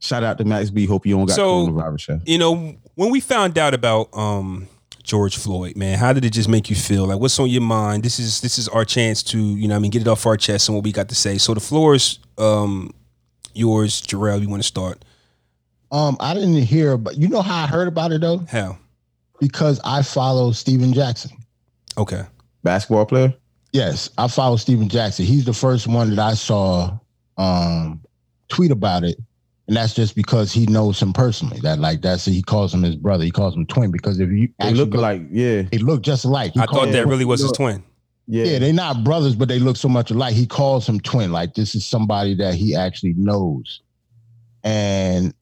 [0.00, 0.86] Shout out to Max B.
[0.86, 2.00] Hope you don't got So- coronavirus.
[2.00, 2.20] Chef.
[2.26, 4.68] You know, when we found out about um
[5.04, 7.06] George Floyd, man, how did it just make you feel?
[7.06, 8.02] Like what's on your mind?
[8.02, 10.26] This is this is our chance to, you know, what I mean, get it off
[10.26, 11.38] our chest and what we got to say.
[11.38, 12.92] So the floor is um
[13.54, 14.40] yours, Jarrell.
[14.40, 15.04] You want to start?
[15.90, 18.78] Um, I didn't hear, but you know how I heard about it though, How?
[19.40, 21.30] because I follow Stephen Jackson.
[21.96, 22.22] Okay.
[22.62, 23.34] Basketball player.
[23.72, 25.24] Yes, I follow Stephen Jackson.
[25.24, 26.98] He's the first one that I saw
[27.36, 28.00] um
[28.48, 29.18] tweet about it.
[29.66, 31.60] And that's just because he knows him personally.
[31.60, 33.24] That like that's he calls him his brother.
[33.24, 36.24] He calls him twin because if you They actually look like yeah, they look just
[36.24, 36.52] alike.
[36.54, 37.82] He I thought that really was his twin.
[38.26, 38.44] yeah.
[38.44, 40.34] Yeah, they're not brothers, but they look so much alike.
[40.34, 41.32] He calls him twin.
[41.32, 43.82] Like this is somebody that he actually knows.
[44.64, 45.34] And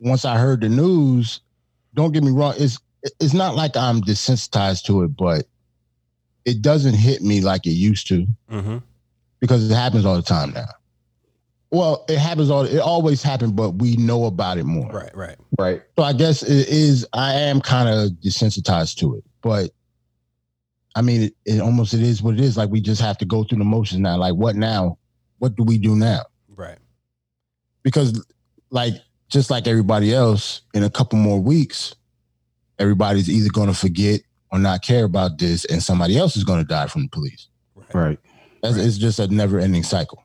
[0.00, 1.40] once I heard the news,
[1.94, 2.78] don't get me wrong, it's
[3.20, 5.46] it's not like I'm desensitized to it, but
[6.44, 8.78] it doesn't hit me like it used to Mm-hmm.
[9.40, 10.66] because it happens all the time now.
[11.70, 14.90] Well, it happens all it always happened, but we know about it more.
[14.90, 15.36] Right, right.
[15.58, 15.82] right.
[15.98, 19.70] So I guess it is I am kind of desensitized to it, but
[20.94, 22.56] I mean it, it almost it is what it is.
[22.56, 24.16] Like we just have to go through the motions now.
[24.16, 24.98] Like what now?
[25.38, 26.22] What do we do now?
[26.48, 26.78] Right.
[27.82, 28.24] Because
[28.70, 28.94] like
[29.28, 31.94] just like everybody else, in a couple more weeks,
[32.78, 36.66] everybody's either gonna forget or not care about this, and somebody else is going to
[36.66, 37.48] die from the police.
[37.92, 38.18] Right.
[38.62, 40.22] That's, It's just a never ending cycle.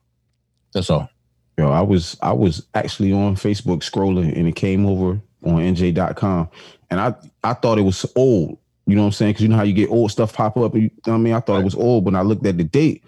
[0.74, 1.10] That's all.
[1.58, 6.50] Yo, I was I was actually on Facebook scrolling and it came over on NJ.com
[6.90, 8.58] and I I thought it was old.
[8.88, 9.32] You know what I'm saying?
[9.32, 10.74] Because you know how you get old stuff pop up.
[10.76, 11.34] You know what I mean?
[11.34, 13.04] I thought it was old, but when I looked at the date,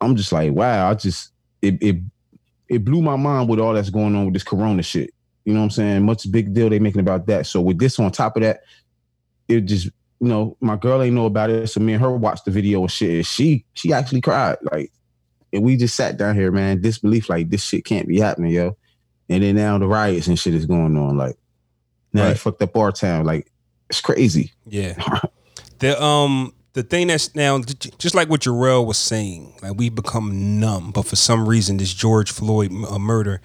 [0.00, 1.96] I'm just like, wow, I just it it
[2.68, 5.10] it blew my mind with all that's going on with this corona shit.
[5.44, 6.02] You know what I'm saying?
[6.04, 7.46] Much big deal they making about that.
[7.46, 8.62] So with this on top of that,
[9.48, 11.66] it just you know, my girl ain't know about it.
[11.68, 13.26] So me and her watched the video and shit.
[13.26, 14.56] She she actually cried.
[14.70, 14.92] Like
[15.52, 18.76] and we just sat down here, man, disbelief, like this shit can't be happening, yo.
[19.28, 21.16] And then now the riots and shit is going on.
[21.16, 21.36] Like
[22.12, 22.38] now they Right.
[22.38, 23.24] fucked up our town.
[23.24, 23.50] Like
[23.90, 24.52] it's crazy.
[24.66, 24.94] Yeah.
[25.80, 27.60] the um the thing that's now
[27.98, 31.92] just like what Jarrell was saying, like we become numb, but for some reason this
[31.92, 33.40] George Floyd uh, murder,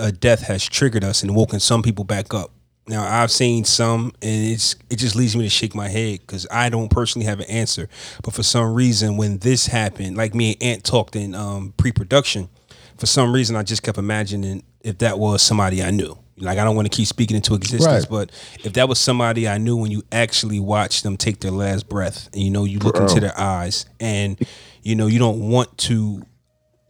[0.00, 2.52] uh, death has triggered us and woken some people back up.
[2.86, 6.46] Now I've seen some, and it's it just leads me to shake my head because
[6.50, 7.88] I don't personally have an answer.
[8.22, 12.48] But for some reason, when this happened, like me and Ant talked in um, pre-production,
[12.96, 16.16] for some reason I just kept imagining if that was somebody I knew.
[16.40, 18.08] Like I don't want to keep speaking into existence, Right.
[18.08, 18.30] but
[18.64, 22.28] if that was somebody I knew when you actually watch them take their last breath,
[22.32, 23.06] and you know you look Bro.
[23.08, 24.38] into their eyes, and
[24.82, 26.22] you know you don't want to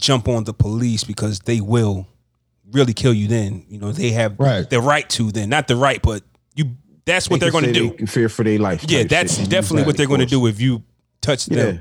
[0.01, 2.07] jump on the police because they will
[2.73, 3.27] really kill you.
[3.29, 4.69] Then you know they have Right.
[4.69, 5.31] the right to.
[5.33, 6.23] Then not the right, but
[6.55, 6.77] you.
[7.05, 8.07] That's what They they're going to do.
[8.07, 8.85] Fear for their life.
[8.87, 9.49] Yeah, that's shit.
[9.49, 10.83] definitely what they're going to do if you
[11.23, 11.81] touch them.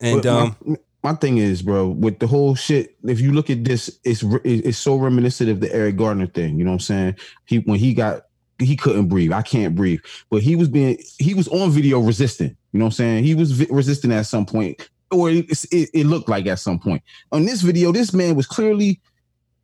[0.00, 0.76] And But um, my,
[1.14, 4.96] thing is, bro, with the whole shit, if you look at this, it's it's so
[4.96, 6.58] reminiscent of the Eric Gardner thing.
[6.58, 7.16] You know what I'm saying?
[7.44, 8.22] He when he got
[8.58, 9.32] he couldn't breathe.
[9.32, 10.00] I can't breathe.
[10.30, 12.56] But he was being he was on video resisting.
[12.72, 13.24] You know what I'm saying?
[13.24, 16.78] He was vi- resisting at some point, or it, it, it looked like at some
[16.78, 17.02] point.
[17.32, 19.00] On this video, this man was clearly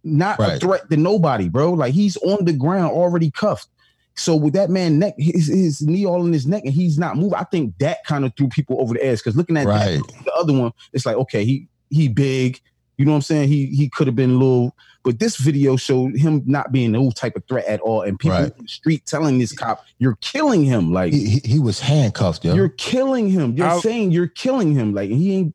[0.05, 1.73] not a threat to nobody, bro.
[1.73, 3.69] Like he's on the ground already cuffed.
[4.15, 7.17] So with that man neck, his, his knee all in his neck, and he's not
[7.17, 7.35] moving.
[7.35, 10.33] I think that kind of threw people over the edge because looking at that the
[10.35, 12.61] other one, it's like, okay, he he big.
[12.99, 13.49] You know what I'm saying?
[13.49, 17.11] He he could have been a little, but this video showed him not being no
[17.11, 18.03] type of threat at all.
[18.03, 18.53] And people Right.
[18.57, 22.45] in the street telling this cop, "You're killing him." Like He, he, he was handcuffed,
[22.45, 22.55] yo.
[22.55, 23.57] you're killing him.
[23.57, 24.93] You're I'll- saying you're killing him.
[24.95, 25.55] Like he ain't.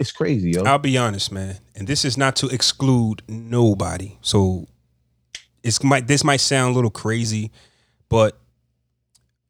[0.00, 0.64] It's crazy, yo.
[0.64, 4.16] I'll be honest, man, and this is not to exclude nobody.
[4.20, 4.66] So
[5.62, 7.52] it's might this might sound a little crazy,
[8.14, 8.38] but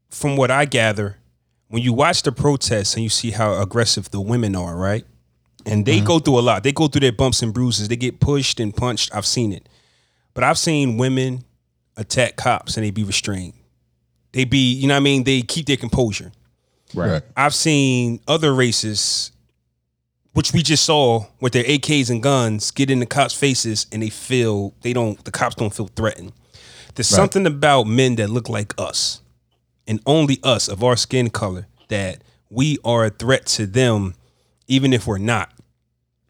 [0.08, 1.18] from what I gather,
[1.68, 5.04] when you watch the protests and you see how aggressive the women are, right?
[5.66, 6.06] And they mm-hmm.
[6.06, 6.62] go through a lot.
[6.62, 7.88] They go through their bumps and bruises.
[7.88, 9.14] They get pushed and punched.
[9.14, 9.68] I've seen it.
[10.32, 11.44] But I've seen women
[11.98, 13.52] attack cops and they be restrained.
[14.32, 15.24] They be, you know what I mean?
[15.24, 16.32] They keep their composure.
[16.94, 17.22] right.
[17.36, 19.30] I've seen other races,
[20.32, 24.02] which we just saw with their AKs and guns, get in the cops' faces and
[24.02, 25.22] they feel they don't.
[25.22, 26.32] The cops don't feel threatened.
[26.94, 27.16] There's Right.
[27.16, 29.20] something about men that look like us,
[29.86, 34.14] and only us of our skin color that we are a threat to them,
[34.68, 35.52] even if we're not.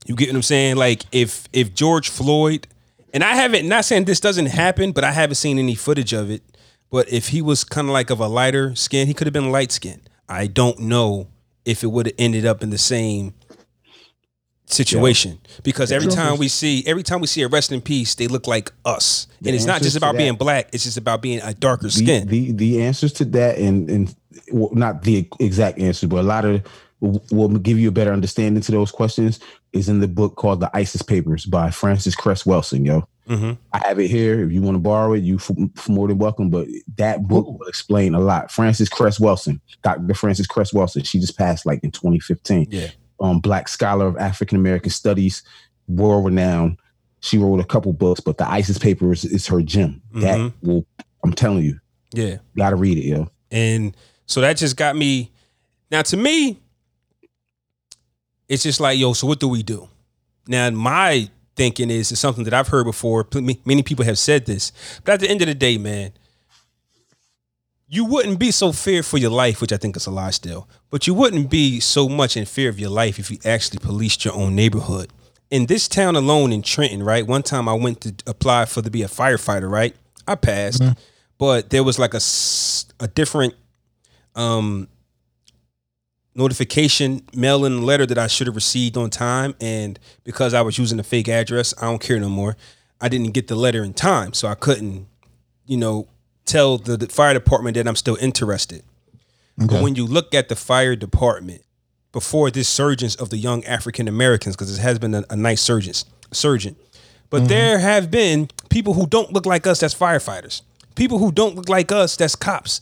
[0.07, 0.77] You get what I'm saying?
[0.77, 2.67] Like if if George Floyd,
[3.13, 6.31] and I haven't not saying this doesn't happen, but I haven't seen any footage of
[6.31, 6.43] it.
[6.91, 9.51] But if he was kind of like of a lighter skin, he could have been
[9.51, 10.09] light skinned.
[10.29, 11.29] I don't know
[11.65, 13.35] if it would have ended up in the same
[14.67, 18.27] situation because every time we see every time we see a rest in peace, they
[18.27, 21.21] look like us, The and it's not just about that- being black; it's just about
[21.23, 22.29] being a darker The, skin.
[22.29, 24.15] the the answers to that and and
[24.53, 26.63] well, not the exact answers but a lot of
[27.01, 29.39] will give you a better understanding to those questions
[29.75, 33.07] is in the book called The ISIS Papers by Frances Cress Welsing, yo.
[33.27, 34.43] hmm I have it here.
[34.43, 36.49] If you want to borrow it, you f- f- more than welcome.
[36.49, 38.51] But that book will explain a lot.
[38.51, 40.15] Frances Cress Welsing, Dr.
[40.15, 42.69] Frances Cress Welsing, she just passed like in 2015.
[42.71, 42.87] Yeah.
[43.25, 45.43] Um, black scholar of African American studies,
[45.89, 46.77] world renowned.
[47.21, 50.03] She wrote a couple books, but the ISIS Papers is her gem.
[50.13, 50.53] That Mhm.
[50.61, 50.87] will,
[51.25, 51.81] I'm telling you,
[52.13, 52.37] Yeah.
[52.55, 53.31] gotta read it, yo.
[53.51, 55.31] And so that just got me.
[55.91, 56.59] Now, to me,
[58.47, 59.89] it's just like, yo, so what do we do?
[60.47, 63.27] Now, my thinking is, it's something that I've heard before.
[63.33, 64.71] Many people have said this.
[65.05, 66.13] But at the end of the day, man,
[67.95, 70.69] you wouldn't be so feared for your life, which I think is a lie still,
[70.91, 74.25] but you wouldn't be so much in fear of your life if you actually policed
[74.25, 75.13] your own neighborhood.
[75.51, 77.25] In this town alone in Trenton, right?
[77.25, 79.95] One time I went to apply for to be a firefighter, right?
[80.27, 80.83] I passed,
[81.39, 82.21] but there was like a,
[82.99, 83.55] a different
[84.35, 84.89] um
[86.35, 90.79] notification mail in letter that I should have received on time and because I was
[90.79, 92.57] using a fake address, I don't care no more.
[93.01, 95.07] I didn't get the letter in time, so I couldn't,
[95.67, 96.09] you know,
[96.45, 98.83] tell the, fire department that I'm still interested.
[99.57, 101.63] But when you look at the fire department
[102.13, 105.61] before this surgence of the young African Americans, because it has been a, a nice
[105.61, 106.77] surgence, surgeon,
[107.31, 107.49] but mm-hmm.
[107.49, 110.63] there have been people who don't look like us that's firefighters,
[110.97, 112.81] people who don't look like us that's cops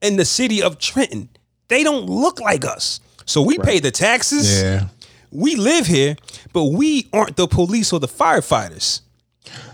[0.00, 1.28] in the city of Trenton.
[1.68, 3.00] they don't look like us.
[3.26, 4.62] So we pay the taxes.
[4.62, 4.88] Yeah.
[5.30, 6.16] We live here,
[6.52, 9.02] but we aren't the police or the firefighters.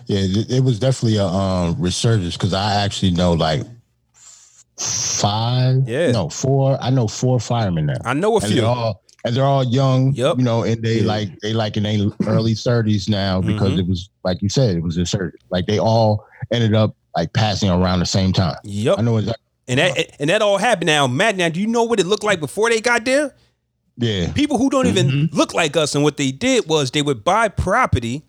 [0.07, 3.63] Yeah, it, it was definitely a um, resurgence because I actually know like
[4.79, 6.11] five, Yeah.
[6.13, 6.79] no four.
[6.81, 8.57] I know four firemen now, I know a and few.
[8.61, 10.13] they're all and they're all young.
[10.15, 10.39] Yep.
[10.39, 13.79] you know, and they like they like in their early thirties now because Mhm.
[13.81, 15.39] it was like you said, it was a surgery.
[15.51, 18.57] Like they all ended up like passing around the same time.
[18.65, 18.99] Yep.
[18.99, 19.41] I know exactly.
[19.69, 21.07] And that and that all happened now.
[21.07, 23.35] Matt, now do you know what it looked like before they got there?
[23.97, 25.37] Yeah, People who don't even Mm-hmm.
[25.37, 28.25] look like us, and what they did was they would buy property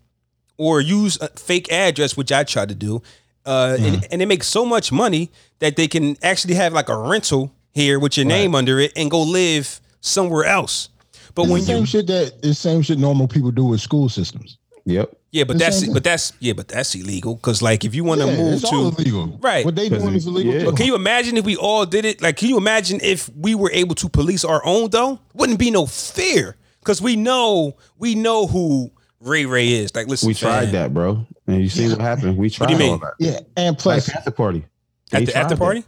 [0.57, 3.01] or use a fake address, which I tried to do,
[3.45, 3.85] uh, Mm-hmm.
[3.85, 7.51] and, and they make so much money that they can actually have like a rental
[7.73, 10.89] here with your name under it and go live somewhere else.
[11.33, 13.81] But It's when the same you shit that the same shit normal people do with
[13.81, 14.57] school systems.
[14.87, 15.17] Yep.
[15.31, 18.21] yeah, but the that's but that's yeah, but that's illegal because like if you want
[18.21, 19.37] to Yeah, move to illegal.
[19.41, 19.65] Right.
[19.65, 20.53] What they Because doing is illegal.
[20.53, 20.59] yeah.
[20.59, 20.65] too.
[20.67, 22.21] But can you imagine if we all did it?
[22.21, 25.19] Like, can you imagine if we were able to police our own though?
[25.33, 28.91] Wouldn't be no fear because we know we know who
[29.25, 29.93] Ray Ray is.
[29.95, 31.25] Like, listen, We tried fam, that, bro.
[31.47, 32.37] And you see what happened.
[32.37, 32.91] We tried What do you mean?
[32.93, 33.13] all that.
[33.19, 34.65] Yeah, and Black plus, Panther Party.
[35.11, 35.59] at They the tried after that.
[35.59, 35.83] party.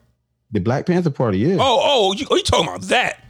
[0.52, 1.58] The Black Panther Party, yeah.
[1.60, 3.24] Oh, oh, you, oh, you talking about that?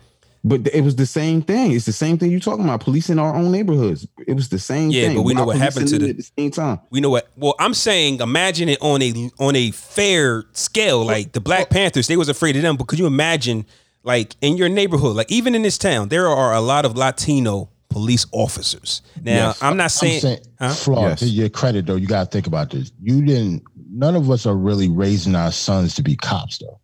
[0.44, 1.72] But it was the same thing.
[1.74, 2.80] It's the same thing you're talking about.
[2.80, 4.08] Policing our own neighborhoods.
[4.28, 5.16] It was the same Yeah, thing.
[5.18, 6.80] but we know what happened to the- at the same time.
[6.90, 7.28] We know what?
[7.36, 11.04] Well, I'm saying, imagine it on a on a fair scale.
[11.04, 12.78] Like the Black Panthers, they was afraid of them.
[12.78, 13.66] But could you imagine,
[14.04, 17.70] like in your neighborhood, like even in this town, there are a lot of Latino
[17.98, 19.02] police officers.
[19.24, 19.64] Now, Yes.
[19.64, 20.70] I'm not I'm saying, saying, huh?
[20.74, 21.20] Flaw, Yes.
[21.20, 22.92] to your credit though, you gotta think about this.
[23.02, 23.64] You didn't.
[23.92, 26.80] None of us are really raising our sons to be cops, though.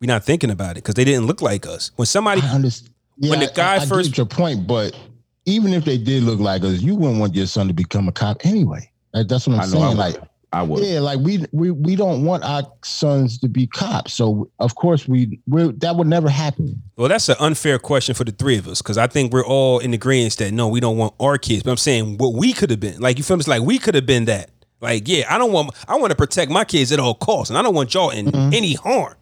[0.00, 1.90] we're not thinking about it because they didn't look like us.
[1.96, 2.94] When somebody I understand.
[3.18, 4.96] Yeah, When the guy I, I first- get your point, but
[5.44, 8.12] even if they did look like us, you wouldn't want your son to become a
[8.12, 8.90] cop anyway.
[9.12, 9.96] Like, that's what I'm I saying.
[9.98, 10.16] Like,
[10.52, 10.84] I would.
[10.84, 14.14] yeah, like we we we don't want our sons to be cops.
[14.14, 16.82] So of course we we that would never happen.
[16.96, 19.78] Well, that's an unfair question for the three of us because I think we're all
[19.78, 21.62] in agreement that no, we don't want our kids.
[21.62, 23.00] But I'm saying what we could have been.
[23.00, 23.40] Like you feel me?
[23.40, 24.50] It's like we could have been that.
[24.80, 25.70] Like yeah, I don't want.
[25.86, 28.26] I want to protect my kids at all costs, and I don't want y'all in
[28.26, 28.52] mm-hmm.
[28.52, 29.14] any harm.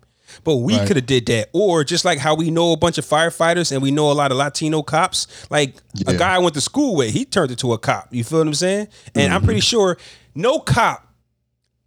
[0.45, 0.87] But we Right.
[0.87, 3.83] could have did that, or just like how we know a bunch of firefighters and
[3.83, 5.27] we know a lot of Latino cops.
[5.51, 5.75] Like
[6.07, 8.09] a guy I went to school with, he turned into a cop.
[8.13, 8.89] You feel what I'm saying?
[9.15, 9.47] And I'm mm-hmm.
[9.47, 9.97] pretty sure
[10.35, 11.08] no cop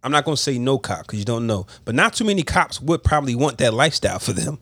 [0.02, 2.42] I'm not going to say no cop because you don't know, but not too many
[2.42, 4.58] cops would probably want that lifestyle for them.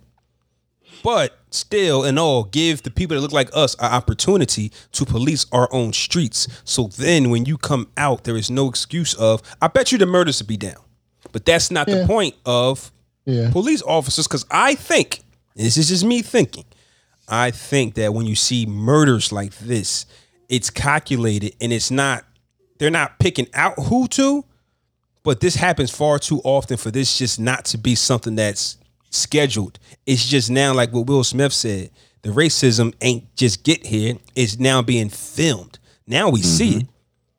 [1.02, 5.46] But still, in all, give the people that look like us an opportunity to police
[5.50, 6.46] our own streets.
[6.64, 9.40] So then, when you come out, there is no excuse of.
[9.62, 10.82] I bet you the murders would be down,
[11.32, 12.92] but that's not the point of
[13.24, 13.50] Yeah.
[13.50, 14.26] police officers.
[14.26, 15.20] Because I think
[15.56, 16.64] this is just me thinking.
[17.28, 20.04] I think that when you see murders like this,
[20.50, 22.24] it's calculated and it's not.
[22.78, 24.44] They're not picking out who to,
[25.22, 28.78] but this happens far too often for this just not to be something that's
[29.10, 29.78] scheduled.
[30.06, 31.90] It's just now like what Will Smith said.
[32.22, 34.14] The racism ain't just get here.
[34.34, 35.78] It's now being filmed.
[36.06, 36.80] Now we see mm-hmm.
[36.80, 36.86] it.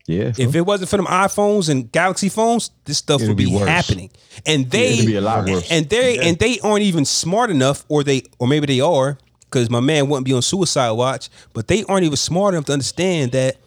[0.08, 0.34] Yeah.
[0.38, 3.52] If it wasn't for them iPhones and Galaxy phones, this stuff It'd would be, be
[3.52, 4.12] happening.
[4.46, 5.72] And they it'd be a lot worse.
[5.72, 9.70] And they and they aren't even smart enough, or they or maybe they are, because
[9.70, 13.32] my man wouldn't be on suicide watch, but they aren't even smart enough to understand
[13.34, 13.58] that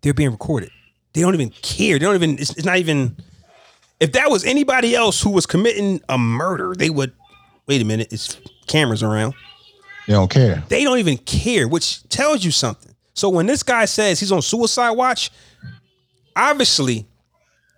[0.00, 0.70] they're being recorded.
[1.16, 1.98] They don't even care.
[1.98, 2.38] They don't even.
[2.38, 3.16] It's, it's not even.
[4.00, 7.12] If that was anybody else who was committing a murder, they would.
[7.66, 8.12] Wait a minute.
[8.12, 9.32] It's cameras around.
[10.06, 10.62] They don't care.
[10.68, 12.94] They don't even care, which tells you something.
[13.14, 15.30] So when this guy says he's on suicide watch,
[16.36, 17.06] obviously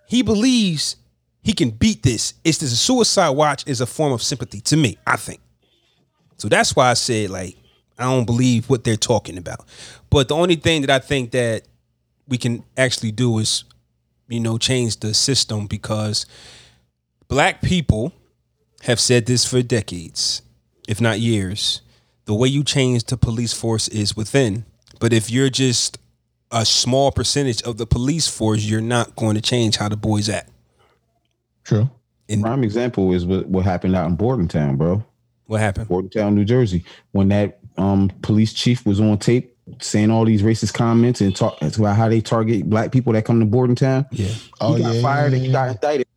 [0.05, 0.97] he believes
[1.41, 2.33] he can beat this.
[2.43, 5.39] It's this suicide watch is a form of sympathy to me, I think.
[6.35, 7.55] So that's why I said like
[7.97, 9.65] I don't believe what they're talking about.
[10.09, 11.68] But the only thing that I think that
[12.29, 13.63] we can actually do is
[14.27, 16.25] you know change the system because
[17.27, 18.13] black people
[18.83, 20.41] have said this for decades,
[20.87, 21.81] if not years.
[22.25, 24.65] The way you change the police force is within.
[24.99, 25.97] But if you're just
[26.51, 30.29] a small percentage of the police force, you're not going to change how the boys
[30.29, 30.51] act.
[31.63, 31.89] True.
[32.41, 35.03] Prime example is what, what happened out in Bordentown, bro.
[35.47, 35.87] What happened?
[35.87, 40.73] Bordentown, New Jersey, when that um police chief was on tape saying all these racist
[40.73, 44.05] comments and talk about how they target black people that come to Bordentown.
[44.11, 44.29] Yeah.
[44.61, 45.01] Oh he got yeah.
[45.01, 46.07] fired and he got indicted.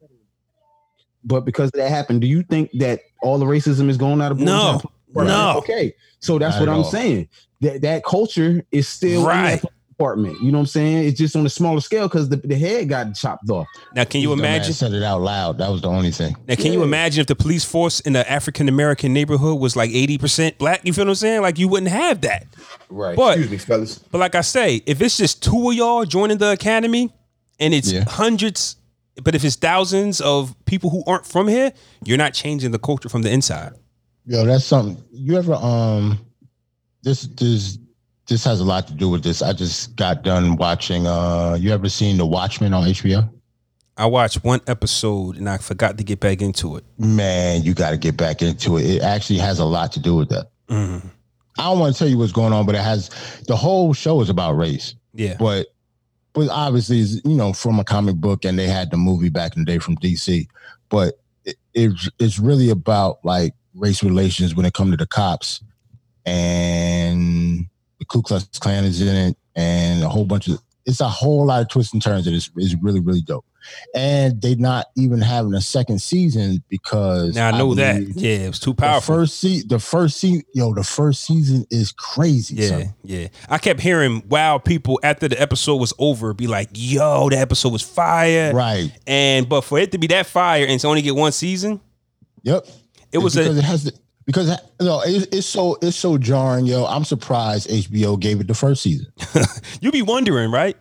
[1.24, 4.38] But because that happened, do you think that all the racism is going out of
[4.38, 4.80] No.
[5.12, 5.54] Bordentown?
[5.54, 5.58] No.
[5.58, 6.84] Okay, so that's Not what I'm all.
[6.84, 7.28] saying.
[7.60, 9.62] That that culture is still Right.
[10.02, 10.40] In that department.
[10.42, 11.08] You know what I'm saying?
[11.08, 13.66] It's just on a smaller scale because the, the head got chopped off.
[13.94, 14.72] Now, can you This dumbass imagine?
[14.74, 15.58] Said it out loud.
[15.58, 16.36] That was the only thing.
[16.48, 19.90] Now, can you imagine if the police force in the African American neighborhood was like
[19.90, 20.80] 80% black?
[20.84, 21.42] You feel what I'm saying?
[21.42, 22.46] Like, you wouldn't have that.
[22.88, 23.16] Right.
[23.16, 23.98] But- Excuse me, fellas.
[23.98, 27.12] But like I say, if it's just two of y'all joining the academy
[27.60, 28.04] and it's Yeah.
[28.04, 28.76] hundreds,
[29.22, 31.72] but if it's thousands of people who aren't from here,
[32.04, 33.72] you're not changing the culture from the inside.
[34.24, 35.02] Yo, that's something.
[35.12, 36.18] You ever um,
[37.02, 37.76] this this
[38.28, 39.42] this has a lot to do with this.
[39.42, 41.06] I just got done watching.
[41.06, 43.28] Uh, you ever seen The Watchmen on HBO?
[43.96, 46.84] I watched one episode and I forgot to get back into it.
[46.98, 48.84] Man, you got to get back into it.
[48.86, 50.50] It actually has a lot to do with that.
[50.68, 51.04] Mhm.
[51.58, 53.10] I don't want to tell you what's going on, but it has
[53.48, 54.94] the whole show is about race.
[55.14, 55.36] Yeah.
[55.38, 55.66] but
[56.32, 59.54] but obviously is you know from a comic book and they had the movie back
[59.54, 60.46] in the day from DC,
[60.88, 65.60] but it, it's it's really about like race relations when it comes to the cops
[66.24, 67.66] and
[68.02, 71.46] the Ku Klux Klan is in it and a whole bunch of it's a whole
[71.46, 73.44] lot of twists and turns It is is really really dope.
[73.94, 78.00] And they not even having a second season because Now I know that.
[78.00, 79.14] believe Yeah, it was too The powerful.
[79.14, 82.56] first se- the first season, yo, the first season is crazy.
[82.56, 82.94] Yeah, son.
[83.04, 83.28] yeah.
[83.48, 87.72] I kept hearing wow people after the episode was over be like, "Yo, the episode
[87.72, 88.90] was fire." right.
[89.06, 91.80] And but for it to be that fire and to only get one season,
[92.42, 92.66] Yep.
[93.12, 93.92] it was because a it has the,
[94.26, 94.48] because
[94.80, 96.84] you know it, it's so it's so jarring, yo.
[96.84, 99.06] I'm surprised HBO gave it the first season.
[99.80, 100.76] you be wondering, right?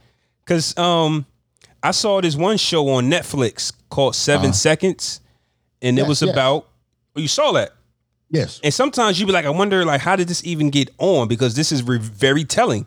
[0.46, 1.26] Cuz um
[1.84, 4.54] I saw this one show on Netflix called 7 Uh-huh.
[4.54, 5.20] Seconds
[5.82, 6.68] and it was about
[7.16, 7.72] you saw that.
[8.30, 8.60] Yes.
[8.64, 11.56] And sometimes you be like I wonder like how did this even get on because
[11.56, 12.86] this is re- very telling.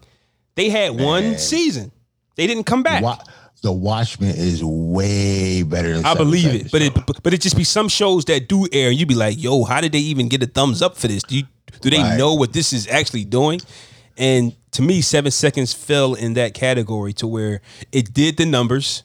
[0.55, 1.91] They had one season.
[2.37, 3.03] They didn't come back.
[3.03, 3.19] Wa-
[3.65, 6.87] the Watchmen is way better than I believe it, but yo.
[6.89, 9.65] it but- it just be some shows that do air, and you be like, "Yo,
[9.65, 11.23] how did they even get a thumbs up for this?
[11.23, 11.45] Do you
[11.81, 12.17] do they Right.
[12.19, 13.61] know what this is actually doing?"
[14.17, 19.03] And to me, Seven Seconds fell in that category to where it did the numbers.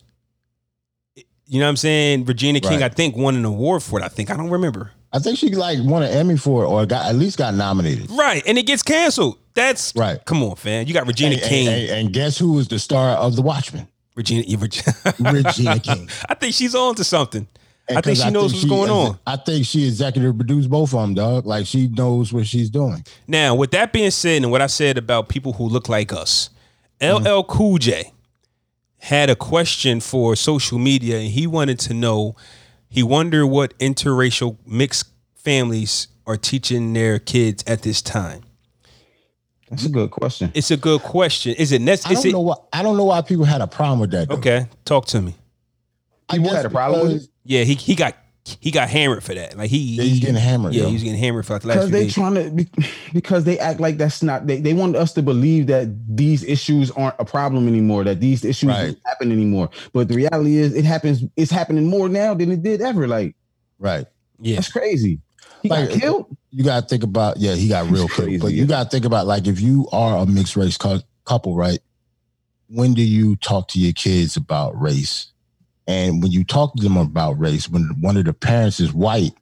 [1.48, 2.26] You know what I'm saying?
[2.26, 2.84] Regina King, Right.
[2.84, 4.04] I think, won an award for it.
[4.04, 4.92] I think I don't remember.
[5.12, 8.12] I think she like won an Emmy for it or got at least got nominated.
[8.12, 9.38] Right, and it gets canceled.
[9.56, 10.24] That's Right.
[10.26, 10.86] Come on, fam.
[10.88, 11.68] You got Regina And, King.
[11.68, 13.88] and, and guess who was the star of The Watchmen?
[14.20, 14.94] Regina, Regina.
[15.20, 16.10] Regina King.
[16.28, 17.48] I think she's on to something.
[17.88, 19.18] And I think she knows what's she going on.
[19.26, 21.46] I think she executive produced both of them, dog.
[21.46, 23.06] Like she knows what she's doing.
[23.28, 26.50] Now, with that being said, and what I said about people who look like us,
[27.00, 27.26] mm-hmm.
[27.26, 28.12] LL Cool J
[28.98, 32.36] had a question for social media, and he wanted to know.
[32.90, 38.42] He wondered what interracial mixed families are teaching their kids at this time.
[39.70, 40.52] That's a good question.
[40.56, 41.54] It's a good question.
[41.56, 42.12] Is it necessary?
[42.12, 42.32] I necessary?
[42.34, 42.56] don't know why.
[42.74, 44.30] I don't know why people had a problem with that.
[44.30, 44.36] Though.
[44.36, 45.36] Okay, talk to me.
[46.30, 47.30] I People had a problem with it?
[47.44, 48.16] Yeah, he he got
[48.62, 49.56] he got hammered for that.
[49.58, 50.74] Like he, Yeah, he's getting hammered.
[50.74, 50.88] yeah, yo.
[50.88, 52.14] he was getting hammered for like the last Because they days.
[52.14, 52.66] trying to
[53.14, 56.90] because they act like that's not they, they want us to believe that these issues
[56.92, 58.86] aren't a problem anymore, that these issues Right.
[58.88, 59.70] don't happen anymore.
[59.94, 63.08] But the reality is it happens, it's happening more now than it did ever.
[63.08, 63.36] Like
[63.78, 64.06] right.
[64.40, 65.20] yeah, that's crazy.
[65.62, 66.38] He got Like, killed.
[66.52, 68.42] You got to think about yeah, he got real crazy, quick.
[68.42, 71.56] But you got to think about like if you are a mixed race cou- couple,
[71.56, 71.80] right?
[72.70, 75.28] When do you talk to your kids about race?
[75.88, 79.34] And when you talk to them about race, when one of the parents is white,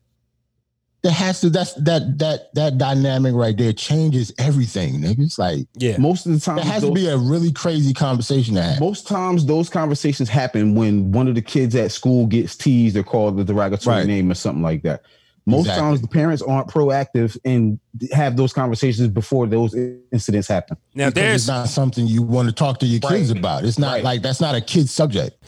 [1.03, 5.19] that has to that's that that that dynamic right there changes everything, nigga.
[5.19, 5.97] It's like yeah.
[5.97, 8.79] Most of the time, that has to be a really crazy conversation to have.
[8.79, 13.03] most times those conversations happen when one of the kids at school gets teased or
[13.03, 14.07] called a derogatory Right.
[14.07, 15.03] name or something like that.
[15.49, 15.81] Most Exactly.
[15.81, 17.79] times the parents aren't proactive and
[18.11, 19.73] have those conversations before those
[20.11, 20.75] incidents happen.
[20.93, 23.63] Now because there's it's not something you want to talk to your kids about.
[23.63, 24.03] It's not Right.
[24.03, 25.41] like that's not a kid subject.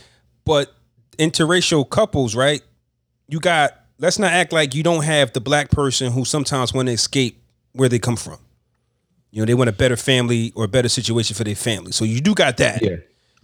[0.46, 0.74] but
[1.20, 2.62] interracial couples, right?
[3.28, 6.88] You got let's not act like you don't have the black person who sometimes want
[6.88, 8.38] to escape where they come from.
[9.32, 11.92] You know, they want a better family or a better situation for their family.
[11.92, 12.82] So you do got that.
[12.82, 12.96] Yeah.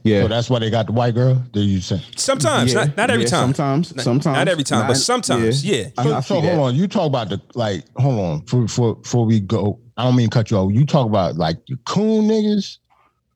[0.06, 0.22] Yeah.
[0.22, 1.34] So that's why they got the white girl.
[1.52, 2.00] Did you say?
[2.16, 3.48] Sometimes, Yeah, not not every yeah, time.
[3.56, 5.88] Sometimes, Not- sometimes, not every time, but sometimes, yeah.
[5.98, 6.60] I- So, I so hold that.
[6.60, 6.76] on.
[6.76, 7.84] You talk about the like.
[7.98, 8.42] Hold on.
[8.46, 10.72] For for before we go, I don't mean to cut you off.
[10.72, 12.78] You talk about like the coon niggas,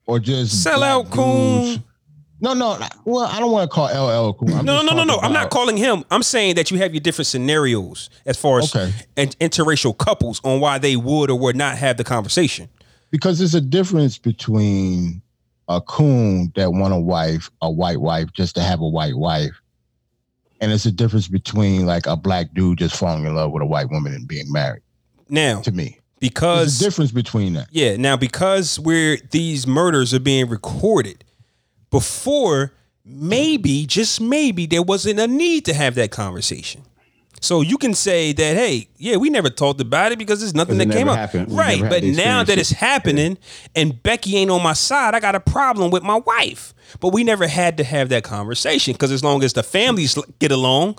[0.05, 1.63] or just Sell black out coon.
[1.65, 1.79] dudes?
[2.41, 2.77] No, no.
[3.03, 4.53] Well, I don't want to call LL coon.
[4.53, 5.15] I'm No, no, no, no.
[5.15, 6.05] talking I'm not calling him.
[6.09, 8.93] I'm saying that you have your different scenarios as far as Okay.
[9.17, 12.69] in- interracial couples on why they would or would not have the conversation.
[13.11, 15.21] because there's a difference between
[15.69, 19.61] a coon that want a wife, a white wife, just to have a white wife,
[20.59, 23.65] and it's a difference between like a black dude just falling in love with a
[23.65, 24.81] white woman and being married.
[25.29, 27.67] Now, To me, there's because a difference between that.
[27.71, 31.23] Yeah, now because we're these murders are being recorded
[31.91, 32.73] before
[33.05, 36.83] maybe just maybe there wasn't a need to have that conversation.
[37.41, 40.77] So you can say that hey, yeah, we never talked about it because there's nothing
[40.77, 41.17] Because it that came up.
[41.17, 41.51] happened.
[41.51, 43.37] Right, but now that it's happening
[43.75, 46.73] and Becky ain't on my side, I got a problem with my wife.
[46.99, 50.51] But we never had to have that conversation because as long as the families get
[50.51, 50.97] along,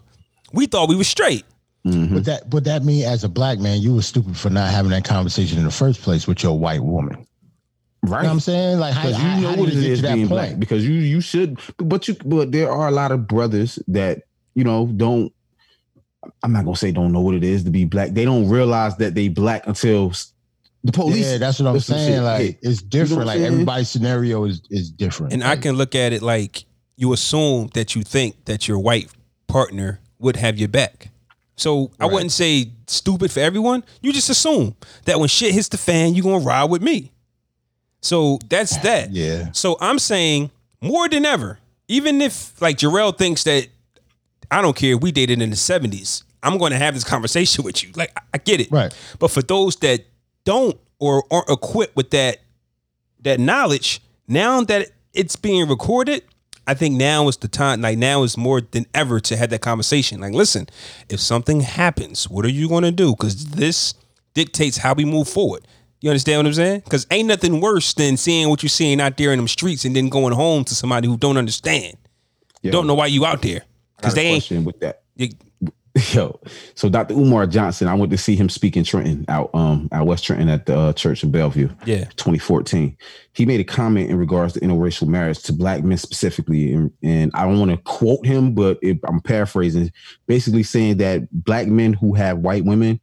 [0.52, 1.44] we thought we were straight.
[1.86, 2.14] Mm-hmm.
[2.14, 4.90] But that but that mean as a black man, you were stupid for not having
[4.90, 7.26] that conversation in the first place with your white woman.
[8.02, 8.18] Right.
[8.18, 8.78] You know what I'm saying?
[8.78, 10.48] Like how, because how, you know how what did it it get that being point?
[10.50, 10.58] black.
[10.58, 14.22] Because you you should, but you but there are a lot of brothers that
[14.54, 15.32] you know don't
[16.42, 18.10] I'm not gonna say don't know what it is to be black.
[18.10, 20.12] They don't realize that they black until
[20.84, 21.26] the police.
[21.26, 22.22] Yeah, that's what I'm saying.
[22.22, 22.70] Like Yeah.
[22.70, 23.16] it's different.
[23.18, 23.52] what I'm like saying?
[23.52, 25.32] everybody's scenario is is different.
[25.32, 26.64] And I can look at it like
[26.96, 29.10] you assume that you think that your white
[29.46, 31.08] partner would have your back.
[31.56, 33.84] So I wouldn't say stupid for everyone.
[34.00, 34.74] You just assume
[35.04, 37.12] that when shit hits the fan, you're gonna ride with me.
[38.00, 39.10] So that's that.
[39.12, 39.50] Yeah.
[39.52, 40.50] So I'm saying
[40.80, 41.58] more than ever,
[41.88, 43.68] even if like Jarrell thinks that
[44.50, 46.24] I don't care, if we dated in the 70s.
[46.42, 47.90] I'm going to have this conversation with you.
[47.94, 48.70] Like I- I get it.
[48.70, 48.94] Right.
[49.18, 50.04] But for those that
[50.44, 52.38] don't or aren't equipped with that
[53.22, 56.22] that knowledge, now that it's being recorded,
[56.66, 57.80] I think now is the time.
[57.82, 60.20] Like now is more than ever to have that conversation.
[60.20, 60.68] Like, listen,
[61.10, 63.10] if something happens, what are you going to do?
[63.12, 63.94] Because this
[64.34, 65.66] dictates how we move forward.
[66.00, 66.80] You understand what I'm saying?
[66.80, 69.94] Because ain't nothing worse than seeing what you're seeing out there in them streets and
[69.94, 71.96] then going home to somebody who don't understand,
[72.62, 73.62] Yo, don't know why you out there.
[74.00, 74.64] Because they ain't.
[74.64, 75.02] with that.
[75.16, 75.30] you-
[76.12, 76.38] Yo,
[76.76, 77.14] so Dr.
[77.14, 80.48] Umar Johnson, I went to see him speak in Trenton, out um out West Trenton
[80.48, 81.68] at the uh, church in Bellevue.
[81.84, 82.04] Yeah.
[82.16, 82.96] 2014.
[83.32, 87.32] He made a comment in regards to interracial marriage to black men specifically, and, and
[87.34, 89.90] I don't want to quote him, but it, I'm paraphrasing,
[90.28, 93.00] basically saying that black men who have white women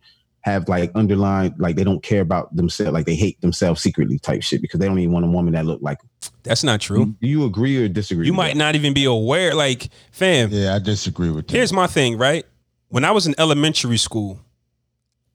[0.48, 4.42] have like underlined like they don't care about themselves, like they hate themselves secretly type
[4.42, 6.00] shit because they don't even want a woman that look like.
[6.00, 6.10] them.
[6.44, 7.16] That's not true.
[7.22, 8.26] Do you agree or disagree?
[8.26, 8.58] You might that?
[8.58, 9.54] not even be aware.
[9.54, 11.56] Like, fam, Yeah, I disagree with that.
[11.56, 12.46] Here's my thing, right?
[12.90, 14.40] When I was in elementary school,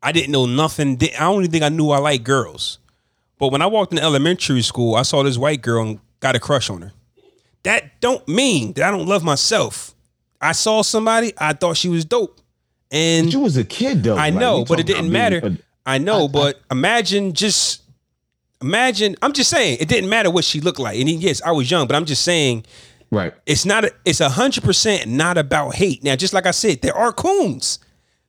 [0.03, 0.99] I didn't know nothing.
[1.01, 2.79] I don't even think I knew I liked girls.
[3.39, 6.41] But when I walked in elementary school, I saw this white girl and got a
[6.41, 6.93] crush on her.
[7.65, 9.95] That don't mean that I don't love myself.
[10.41, 12.41] I saw somebody, I thought she was dope.
[12.93, 14.17] And But you was a kid though.
[14.17, 15.41] I Like, know, but it didn't matter.
[15.41, 17.83] being I know, I- but imagine just
[18.61, 19.17] imagine.
[19.23, 20.99] I'm just saying it didn't matter what she looked like.
[21.01, 22.65] And yes, I was young, but I'm just saying
[23.11, 23.33] right.
[23.47, 23.85] it's not.
[23.87, 26.05] A, it's a hundred percent not about hate.
[26.05, 27.79] Now, just like I said, there are coons.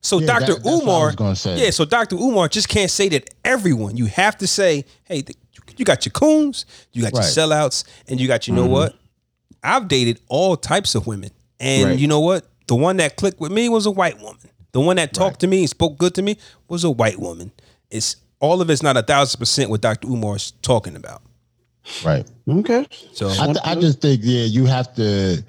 [0.01, 0.55] So Yeah, Dr.
[0.55, 1.63] that- I Umar, was gonna say.
[1.65, 1.69] yeah.
[1.69, 2.15] So Dr.
[2.15, 3.95] Umar just can't say that everyone.
[3.97, 5.37] You have to say, hey, th-
[5.77, 8.71] you got your coons, you got your sellouts, and you got you know mm-hmm.
[8.71, 8.95] what?
[9.63, 11.99] I've dated all types of women, and Right.
[11.99, 12.45] you know what?
[12.67, 14.39] The one that clicked with me was a white woman.
[14.73, 17.51] The one that talked to me and spoke good to me was a white woman.
[17.89, 20.07] It's all of it's not a thousand percent what Dr.
[20.07, 21.21] Umar's talking about.
[22.05, 22.25] right.
[22.49, 22.85] Okay.
[23.13, 25.43] So I, th- I just think yeah, you have to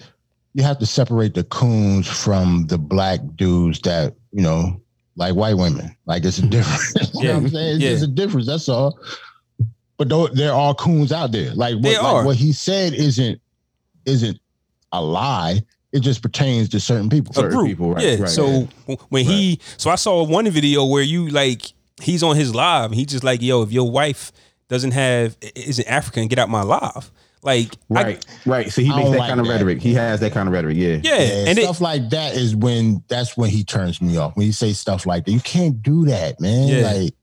[0.55, 4.81] you have to separate the coons from the black dudes that you know
[5.16, 5.97] like white women.
[6.07, 7.14] Like it's a difference.
[7.14, 7.83] you know what I'm saying?
[7.83, 8.05] It's Yeah.
[8.05, 8.47] a difference.
[8.47, 8.99] That's all.
[9.97, 11.55] But though there are coons out there.
[11.55, 12.25] Like what, They like are.
[12.27, 13.41] what he said isn't
[14.05, 14.39] isn't
[14.93, 15.61] a lie.
[15.95, 17.30] It just pertains to certain people.
[17.30, 17.68] a certain group.
[17.68, 18.16] people, right, yeah.
[18.18, 21.62] right, so w- when he, so I saw one video where you like
[22.03, 22.86] he's on his live.
[22.90, 24.32] And he just like, yo, if your wife
[24.68, 27.11] doesn't have i- isn't African, get out my live.
[27.42, 28.72] Like, I- Right, right.
[28.72, 29.53] So he makes that like kind of that.
[29.53, 29.80] rhetoric.
[29.80, 30.76] He has that kind of rhetoric.
[30.76, 30.99] Yeah.
[31.03, 34.36] yeah, Yeah, and it, stuff like that is when that's when he turns me off.
[34.36, 36.66] When you say stuff like that, you can't do that, man.
[36.68, 36.80] Yeah.
[36.90, 37.14] Like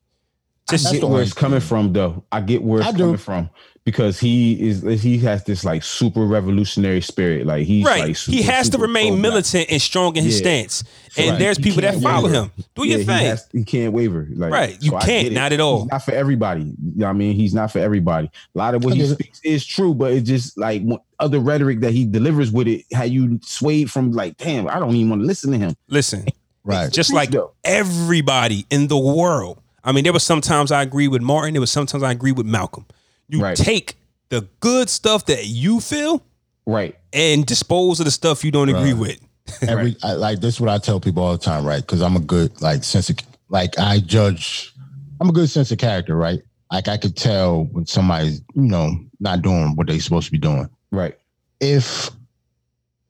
[0.69, 2.23] I just That's get where it's coming from, though.
[2.31, 3.49] I get where it's I coming from
[3.83, 7.47] because he is he has this like super revolutionary spirit.
[7.47, 8.05] Like he's right.
[8.09, 9.21] like super, he has to remain pro-black.
[9.21, 10.43] militant and strong in his Yeah.
[10.43, 10.83] stance.
[11.17, 11.39] And Right.
[11.39, 12.43] there's He people that follow waver.
[12.43, 12.51] him.
[12.75, 13.19] Do your Yeah, thing.
[13.19, 14.27] He, has, he can't waver.
[14.35, 14.77] Like, Right.
[14.81, 15.81] You so can't, not at all.
[15.81, 16.61] He's not for everybody.
[16.61, 18.29] You know what I mean, he's not for everybody.
[18.53, 20.83] A lot of what he speaks is true, but it's just like
[21.19, 24.95] other rhetoric that he delivers with it, how you swayed from like, damn, I don't
[24.95, 25.75] even want to listen to him.
[25.89, 26.25] Listen,
[26.63, 26.91] right.
[26.91, 29.59] just like everybody in the world.
[29.83, 31.55] I mean, there was sometimes I agree with Martin.
[31.55, 32.85] There was sometimes I agree with Malcolm.
[33.31, 33.55] You Right.
[33.55, 33.95] take
[34.29, 36.21] the good stuff that you feel
[36.65, 36.95] Right.
[37.13, 38.99] and dispose of the stuff you don't agree Right.
[38.99, 39.19] with.
[39.69, 41.81] Every I, like this is what I tell people all the time, right?
[41.81, 43.17] Because I'm a good like sense of
[43.49, 44.73] like I judge.
[45.19, 46.41] I'm a good sense of character, right?
[46.71, 50.37] Like I could tell when somebody's you know not doing what they're supposed to be
[50.37, 50.69] doing.
[50.91, 51.17] Right.
[51.59, 52.11] If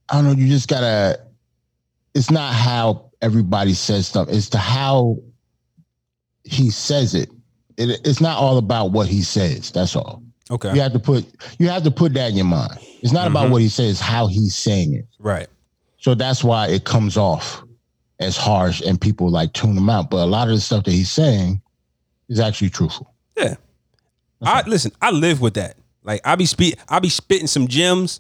[0.10, 1.20] I don't know, you just gotta.
[2.14, 4.28] It's not how everybody says stuff.
[4.30, 5.18] It's to how
[6.44, 7.30] he says it.
[7.90, 8.02] It.
[8.08, 9.72] It's not all about what he says.
[9.72, 10.22] That's all.
[10.50, 10.74] Okay.
[10.74, 11.26] You have to put
[11.60, 12.78] you have to put that in your mind.
[13.02, 13.52] It's not about Mhm.
[13.52, 15.06] what he says, how he's saying it.
[15.20, 15.48] Right.
[15.98, 17.64] So that's why it comes off
[18.20, 20.10] as harsh and people like tune him out.
[20.10, 21.62] But a lot of the stuff that he's saying
[22.30, 23.14] is actually truthful.
[23.38, 23.56] Yeah.
[24.42, 25.78] I listen, I live with that.
[26.04, 28.20] Like I be speak I be spitting some gems,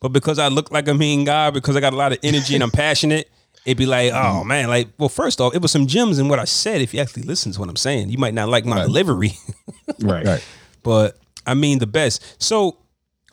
[0.00, 2.54] but because I look like a mean guy, because I got a lot of energy
[2.54, 3.30] and I'm passionate,
[3.64, 4.48] it'd be like, oh mm-hmm.
[4.48, 6.80] man, like, well, first off, it was some gems in what I said.
[6.80, 8.86] If you actually listen to what I'm saying, you might not like my Right.
[8.86, 9.32] delivery.
[10.00, 10.24] Right.
[10.24, 10.44] Right.
[10.82, 12.40] but I mean the best.
[12.42, 12.78] So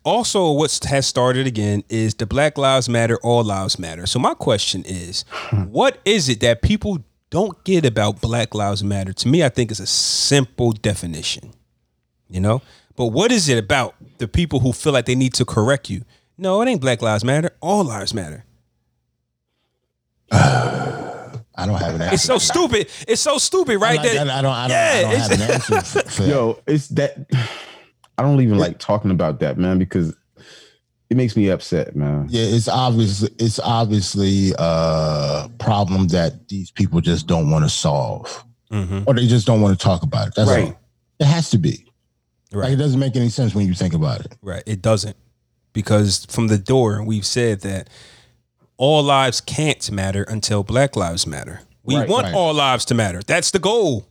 [0.04, 4.06] also what has started again is the Black Lives Matter, All Lives Matter.
[4.06, 5.64] So my question is, hmm.
[5.64, 9.14] what is it that people don't get about Black Lives Matter?
[9.14, 11.54] To me, I think it's a simple definition.
[12.28, 12.62] You know?
[12.96, 16.04] But what is it about the people who feel like they need to correct you?
[16.38, 17.52] No, it ain't Black Lives Matter.
[17.62, 18.44] All lives matter.
[20.32, 22.14] I I don't have an answer.
[22.16, 22.90] It's so stupid.
[23.08, 24.00] It's so stupid, right?
[24.00, 24.52] I, like, that I, I don't.
[24.54, 26.30] I don't, Yeah, I don't have an it's- answer for, for that.
[26.30, 27.18] Yo, it's that
[28.18, 30.16] I don't even like talking about that, man, because
[31.10, 32.28] it makes me upset, man.
[32.30, 33.24] Yeah, it's obvious.
[33.40, 39.04] It's obviously a problem that these people just don't want to solve, Mhm.
[39.08, 40.34] or they just don't want to talk about it.
[40.36, 40.66] That's Right.
[40.66, 40.80] all.
[41.20, 41.86] It has to be.
[42.52, 42.72] Like Right.
[42.74, 44.34] it doesn't make any sense when you think about it.
[44.42, 44.64] Right.
[44.66, 45.16] It doesn't.
[45.74, 47.90] Because from the door, we've said that
[48.78, 51.62] all lives can't matter until Black Lives Matter.
[51.84, 52.34] We Right, want right.
[52.36, 53.22] all lives to matter.
[53.26, 54.06] That's the goal.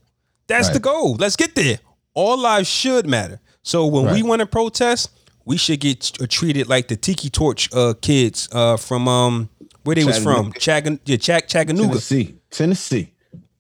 [0.49, 1.17] That's the goal.
[1.19, 1.79] Let's get there.
[2.15, 3.41] All lives should matter.
[3.63, 4.25] So when we Right.
[4.25, 5.11] want to protest,
[5.45, 9.49] we should get uh, treated like the Tiki Torch uh, kids uh, from um
[9.85, 11.89] where they was from Chaggan yeah, Chattanooga.
[11.89, 12.35] Tennessee.
[12.51, 13.13] Tennessee.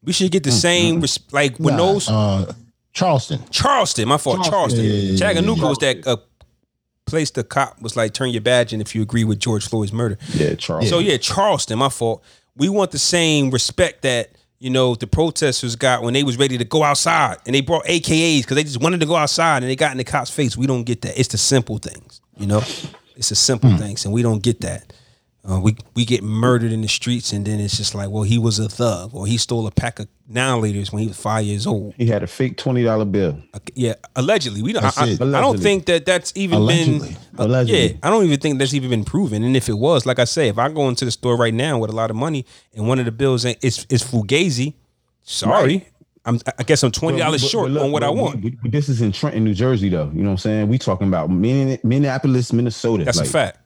[0.02, 2.52] We should get the same res- like when Nah, those uh,
[2.92, 3.40] Charleston.
[3.50, 4.44] Charleston, my fault.
[4.44, 4.84] Charleston.
[4.84, 6.16] Yeah, yeah, yeah, Chattanooga was that uh,
[7.06, 9.92] place the cop was like, turn your badge in if you agree with George Floyd's
[9.92, 10.18] murder.
[10.34, 10.88] Yeah, Charles.
[10.88, 12.22] So yeah, Charleston, my fault.
[12.56, 16.56] We want the same respect that you know the protesters got when they was ready
[16.58, 19.70] to go outside and they brought AKAs because they just wanted to go outside and
[19.70, 20.56] they got in the cop's face.
[20.56, 21.18] We don't get that.
[21.18, 22.62] It's the simple things, you know.
[23.16, 23.76] It's the simple Hmm.
[23.78, 24.92] things, and we don't get that.
[25.48, 28.36] Uh, we we get murdered in the streets, and then it's just like, well, he
[28.36, 31.44] was a thug, or he stole a pack of nine liters when he was five
[31.44, 31.94] years old.
[31.96, 33.40] he had a fake twenty dollar bill.
[33.76, 34.60] Yeah, allegedly.
[34.62, 34.82] We don't.
[34.84, 35.20] I, I, it.
[35.22, 37.10] I don't think that that's even Allegedly.
[37.10, 37.16] been.
[37.38, 37.86] Allegedly.
[37.92, 39.44] Yeah, I don't even think that's even been proven.
[39.44, 41.78] And if it was, like I say, if I go into the store right now
[41.78, 42.44] with a lot of money
[42.74, 44.74] and one of the bills ain't it's it's fugazi,
[45.22, 45.88] sorry, Right.
[46.24, 48.42] I'm I guess I'm twenty dollars short but look, on what I want.
[48.42, 50.10] we- we- this is in Trenton, New Jersey, though.
[50.12, 50.68] You know what I'm saying?
[50.68, 53.04] We talking about Minneapolis, Minnesota.
[53.04, 53.58] That's Like, a fact.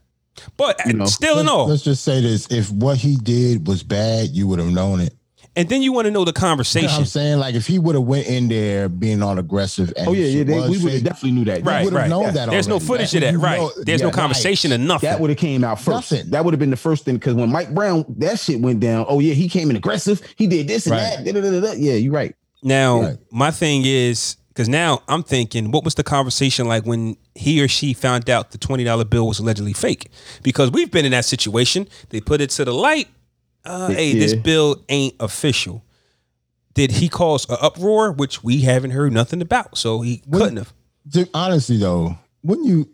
[0.57, 3.67] But You know, still in Let's, all, let's just say this: if what he did
[3.67, 5.15] was bad, you would have known it.
[5.57, 6.83] and then you want to know the conversation.
[6.85, 7.21] You know what conversation.
[7.23, 10.13] I'm saying, like if he would have went in there being all aggressive, and Oh
[10.13, 10.45] yeah, yeah.
[10.45, 11.65] They, we would have definitely knew that.
[11.65, 12.09] Right, would have right.
[12.11, 12.51] known that.
[12.51, 12.87] There's no already.
[12.87, 13.33] footage of You that.
[13.35, 13.71] know- Right.
[13.85, 14.81] There's no conversation right.
[14.81, 15.11] of nothing.
[15.11, 16.13] That would have came out first.
[16.13, 16.31] Nothing.
[16.31, 19.07] That would have been the first thing because when Mike Brown that shit went down.
[19.09, 20.23] Oh yeah, he came in aggressive.
[20.37, 21.17] He did this and Right.
[21.17, 21.25] that.
[21.25, 21.73] da-da-da-da-da.
[21.79, 22.35] Yeah, you're right.
[22.63, 23.17] Now, Right.
[23.33, 27.69] my thing is because now I'm thinking, what was the conversation like when he or
[27.69, 30.11] she found out the twenty dollar bill was allegedly fake?
[30.43, 31.89] Because we've been in that situation.
[32.11, 33.09] They put it to the light.
[33.65, 35.85] Uh, hey, this bill ain't official.
[36.75, 39.77] Did he cause an uproar, which we haven't heard nothing about?
[39.77, 40.73] So he When- couldn't have.
[41.13, 42.89] To- honestly though, wouldn't you?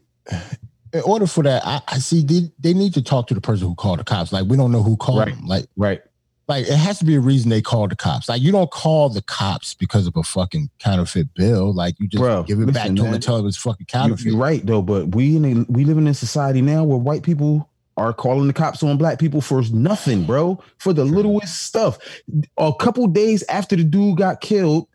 [0.92, 3.66] In order for that, I, I see they, they need to talk to the person
[3.68, 4.32] who called the cops.
[4.32, 5.34] Like we don't know who called Right.
[5.34, 5.46] them.
[5.46, 6.00] Like Right.
[6.48, 8.28] Like it has to be a reason they called the cops.
[8.28, 11.72] Like you don't call the cops because of a fucking counterfeit bill.
[11.72, 13.86] Like you just Bro, give it back listen, to them and tell them it's fucking
[13.86, 14.26] counterfeit.
[14.26, 17.22] You're right though, but we in a, we living in a society now where white
[17.22, 21.98] people are calling the cops on black people for nothing, bro, for the littlest stuff.
[22.58, 24.86] A couple days after the dude got killed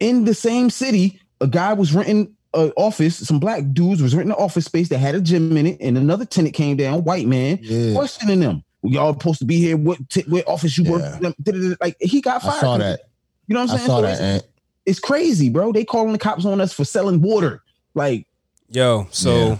[0.00, 3.16] in the same city, a guy was renting an office.
[3.16, 5.96] Some black dudes was renting an office space that had a gym in it, and
[5.96, 8.64] another tenant came down, white man, Yeah, questioning them.
[8.82, 9.76] Y'all supposed to be here?
[9.76, 11.02] What t- what office you work?
[11.02, 11.30] Yeah.
[11.42, 11.76] Da-da-da-da.
[11.80, 12.54] Like he got fired.
[12.54, 13.00] I saw that.
[13.46, 13.86] You know what I'm I saying?
[13.88, 14.36] saw So that.
[14.36, 14.46] it's,
[14.86, 15.72] it's crazy, bro.
[15.72, 17.62] They calling the cops on us for selling water.
[17.94, 18.26] Like
[18.70, 19.56] Yo, so Yeah.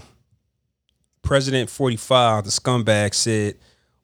[1.21, 3.55] President 45, the scumbag, said,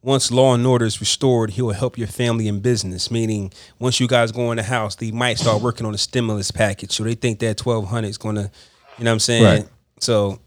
[0.04, 3.10] once law and order is restored, he will help your family and business.
[3.10, 6.52] Meaning, once you guys go in the house, they might start working on a stimulus
[6.52, 6.92] package.
[6.92, 8.52] So they think that 1200 is going to,
[8.98, 9.44] you know what I'm saying?
[9.44, 9.68] Right.
[10.00, 10.40] So,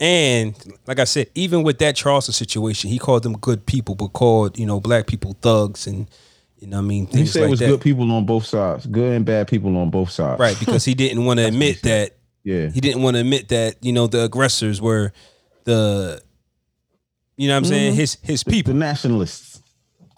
[0.00, 0.54] and
[0.86, 4.58] like I said, even with that Charleston situation, he called them good people, but called,
[4.58, 6.08] you know, black people thugs and,
[6.58, 7.06] you know what I mean?
[7.06, 7.18] Things like that.
[7.18, 7.66] He Things said it was that.
[7.68, 10.40] good people on both sides, good and bad people on both sides.
[10.40, 12.68] Right, because he didn't want to admit that Yeah.
[12.70, 15.12] he didn't want to admit that you know the aggressors were
[15.64, 16.22] the
[17.36, 19.62] you know what I'm saying his his The people nationalists,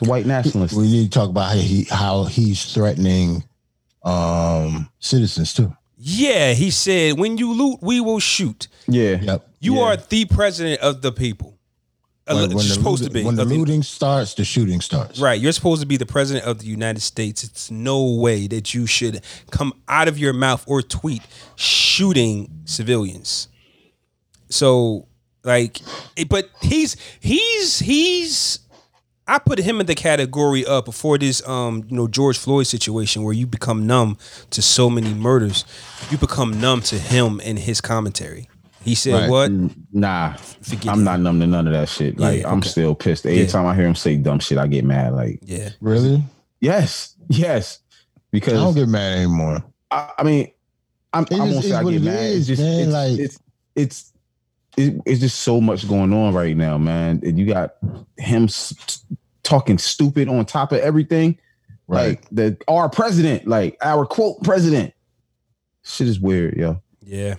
[0.00, 0.76] the white nationalists.
[0.76, 3.42] we need to talk about how he how he's threatening
[4.04, 5.72] um citizens too.
[6.04, 9.20] Yeah he said when you loot we will shoot Yeah.
[9.22, 9.48] Yep.
[9.60, 9.82] you Yeah.
[9.82, 11.56] are the president of the people
[12.26, 15.20] When, when you're the supposed looting, to be when the looting starts, the shooting starts.
[15.20, 18.74] right you're supposed to be the president of the United States it's no way that
[18.74, 19.20] you should
[19.52, 21.22] come out of your mouth or tweet
[21.56, 23.46] shooting civilians
[24.50, 25.06] so
[25.44, 25.78] like
[26.16, 28.58] eh, but he's he's he's
[29.26, 33.22] I put him in the category of before this um you know George Floyd situation
[33.22, 34.18] where you become numb
[34.50, 35.64] to so many murders
[36.10, 38.48] you become numb to him and his commentary
[38.84, 39.30] he said Right.
[39.30, 39.52] what
[39.92, 41.04] Nah, Forget I'm it.
[41.04, 42.18] not numb to none of that shit.
[42.18, 42.68] Like Yeah, I'm okay.
[42.68, 43.24] still pissed.
[43.24, 43.46] Every Yeah.
[43.46, 45.12] time I hear him say dumb shit, I get mad.
[45.14, 46.20] Like, yeah Really?
[46.60, 47.78] yes, yes.
[48.32, 49.62] Because I don't get mad anymore.
[49.90, 50.48] I, I mean,
[51.12, 52.24] I'm, It I is- won't say it's I get mad.
[52.24, 53.38] is, it's just man, it's, like- it's
[53.76, 54.11] it's
[54.76, 57.20] it, it's just so much going on right now, man.
[57.24, 57.74] And you got
[58.16, 59.04] him s-
[59.42, 61.38] talking stupid on top of everything.
[61.88, 62.08] Right.
[62.10, 64.94] Like the our president, like our quote president.
[65.84, 66.80] Shit is weird, yo.
[67.02, 67.34] yeah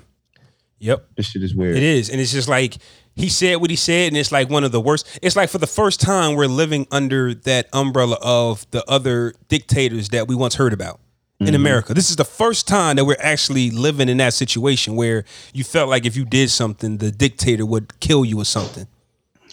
[0.79, 1.07] Yep.
[1.15, 1.77] This shit is weird.
[1.77, 2.09] It is.
[2.09, 2.75] And it's just like
[3.15, 5.07] he said what he said, and it's like one of the worst.
[5.21, 10.09] It's like for the first time we're living under that umbrella of the other dictators
[10.09, 10.99] that we once heard about
[11.47, 11.93] in America.
[11.93, 15.89] This is the first time that we're actually living in that situation where you felt
[15.89, 18.87] like if you did something, the dictator would kill you or something.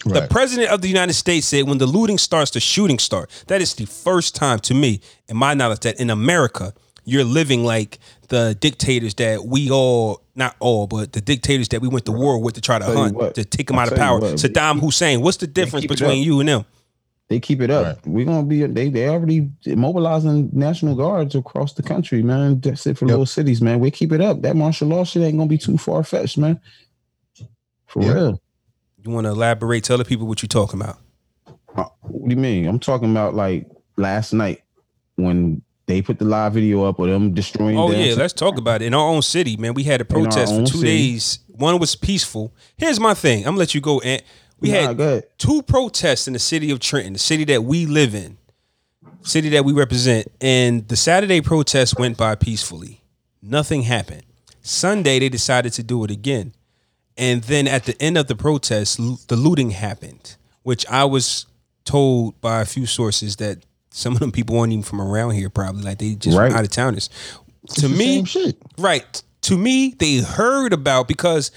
[0.05, 3.43] The president of the United States said, when the looting starts, the shooting starts.
[3.43, 6.73] That is the first time, to me, in my knowledge, that in America,
[7.05, 11.87] you're living like the dictators that we all, not all, but the dictators that we
[11.87, 13.97] went to war with to try to hunt, what, to take them I'll out of
[13.97, 14.19] power.
[14.19, 16.65] what, Saddam Hussein, what's the difference between you and them?
[17.31, 17.85] They keep it up.
[17.85, 18.07] Right.
[18.07, 22.59] We're gonna be they they already mobilizing national guards across the country, man.
[22.59, 23.09] That's it for Yep.
[23.11, 23.79] little cities, man.
[23.79, 24.41] We keep it up.
[24.41, 26.59] That martial law shit ain't gonna be too far fetched, man.
[27.87, 28.13] For Yeah.
[28.13, 28.41] real.
[29.01, 29.85] You want to elaborate?
[29.85, 30.97] Tell the people what you're talking about.
[31.73, 32.67] Uh, What do you mean?
[32.67, 33.65] I'm talking about like
[33.95, 34.63] last night
[35.15, 37.77] when they put the live video up of them destroying.
[37.77, 38.87] Oh yeah, let's talk about it.
[38.87, 41.11] In our own city, man, we had a protest for two city.
[41.13, 41.39] days.
[41.47, 42.53] One was peaceful.
[42.75, 43.39] Here's my thing.
[43.39, 44.01] I'm gonna let you go.
[44.01, 44.21] And
[44.61, 48.15] we Nah, had two protests in the city of Trenton, the city that we live
[48.15, 48.37] in,
[49.23, 50.31] city that we represent.
[50.39, 53.01] And the Saturday protest went by peacefully.
[53.41, 54.23] Nothing happened.
[54.61, 56.53] Sunday they decided to do it again.
[57.17, 61.45] And then at the end of the protest, lo- the looting happened, which I was
[61.83, 63.57] told by a few sources that
[63.89, 66.51] some of them people weren't even from around here, probably like they just Right.
[66.53, 67.09] out of towners.
[67.75, 68.57] To the me, same shit.
[68.77, 69.21] right?
[69.41, 71.51] To me, they heard about because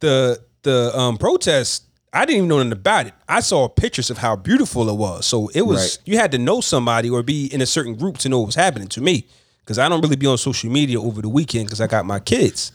[0.00, 1.84] the the um protest.
[2.12, 3.14] I didn't even know nothing about it.
[3.28, 5.26] I saw pictures of how beautiful it was.
[5.26, 5.98] So it was Right.
[6.06, 8.54] you had to know somebody or be in a certain group to know what was
[8.54, 9.26] happening to me.
[9.60, 12.20] Because I don't really be on social media over the weekend because I got my
[12.20, 12.72] kids.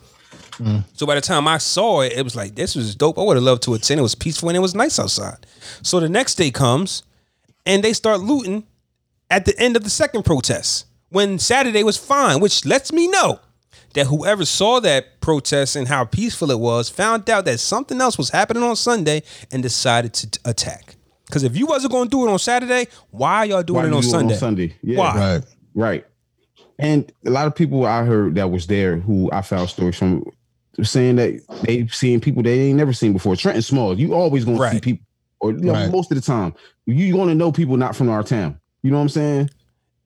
[0.60, 0.84] Mm.
[0.94, 3.18] So by the time I saw it, it was like this was dope.
[3.18, 4.00] I would have loved to attend.
[4.00, 5.46] It was peaceful and it was nice outside.
[5.82, 7.02] So the next day comes,
[7.66, 8.66] and they start looting
[9.32, 13.40] at the end of the second protest when Saturday was fine, which lets me know
[13.94, 18.18] that whoever saw that protest and how peaceful it was found out that something else
[18.18, 20.96] was happening on Sunday and decided to t- attack.
[21.28, 23.88] Because if you wasn't going to do it on Saturday, why are y'all doing Why
[23.88, 24.34] it on do Sunday?
[24.34, 24.76] on Sunday.
[24.84, 24.98] Yeah.
[25.00, 25.16] Why?
[25.18, 25.44] Right.
[25.76, 26.06] Right.
[26.80, 30.26] And a lot of people I heard that was there who I found stories from
[30.82, 33.36] saying that they've seen people they ain't never seen before.
[33.36, 33.98] Trenton small.
[34.00, 35.06] You always gonna see people,
[35.40, 35.92] or you know, Right.
[35.92, 36.54] most of the time,
[36.88, 38.60] you gonna know people not from our town.
[38.82, 39.50] You know what I'm saying?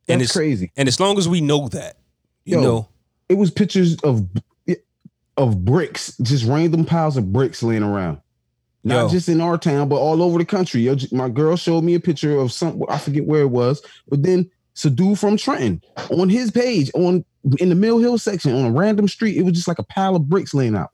[0.09, 0.71] And it's- crazy.
[0.75, 1.97] And as long as we know that,
[2.45, 2.89] you Yo, know,
[3.29, 4.27] It was pictures of
[5.37, 8.19] of bricks, just random piles of bricks laying around.
[8.83, 9.09] Not Yo.
[9.09, 10.81] just in our town, but all over the country.
[10.81, 14.23] Yo, my girl showed me a picture of some I forget where it was, but
[14.23, 14.49] then
[14.85, 17.25] a dude from Trenton on his page on
[17.59, 19.37] in the Mill Hill section on a random street.
[19.37, 20.91] It was just like a pile of bricks laying out.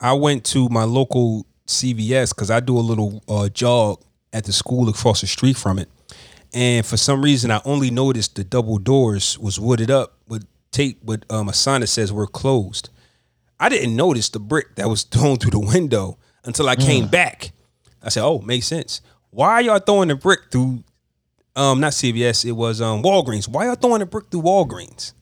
[0.00, 4.52] I went to my local CVS because I do a little uh, jog at the
[4.52, 5.88] school across the street from it,
[6.52, 11.02] and for some reason I only noticed the double doors was wooded up with tape
[11.02, 12.90] with um, a sign that says we're closed.
[13.58, 17.52] I didn't notice the brick that was thrown through the window until I came back.
[18.02, 19.00] I said, "Oh, makes sense.
[19.30, 20.84] Why are y'all throwing the brick through?
[21.56, 22.44] Um, not CVS.
[22.44, 23.48] It was um Walgreens.
[23.48, 25.12] Why y'all throwing the brick through Walgreens?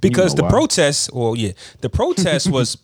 [0.00, 0.50] Because know the why.
[0.50, 2.76] protest, well, yeah, the protest was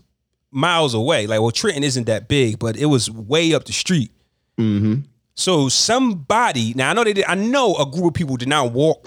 [0.50, 1.26] miles away.
[1.26, 4.10] Like, well, Trenton isn't that big, but it was way up the street.
[4.58, 5.02] Mm-hmm.
[5.34, 7.24] So somebody, now I know they did.
[7.26, 9.06] I know a group of people did not walk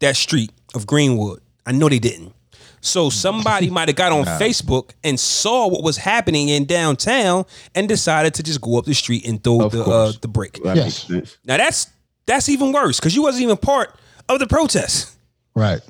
[0.00, 1.40] that street of Greenwood.
[1.66, 2.32] I know they didn't.
[2.80, 7.88] So somebody might have got on Facebook and saw what was happening in downtown and
[7.88, 10.60] decided to just go up the street and throw Of the uh, the brick.
[10.62, 11.08] That Yes.
[11.44, 11.86] Now that's
[12.26, 13.94] that's even worse because you wasn't even part
[14.28, 15.16] of the protest.
[15.54, 15.80] Right.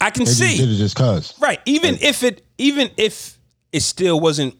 [0.00, 0.56] I can They just see.
[0.58, 1.32] did it just cause.
[1.40, 1.60] Right.
[1.64, 3.38] Even if it even if
[3.72, 4.54] it still wasn't,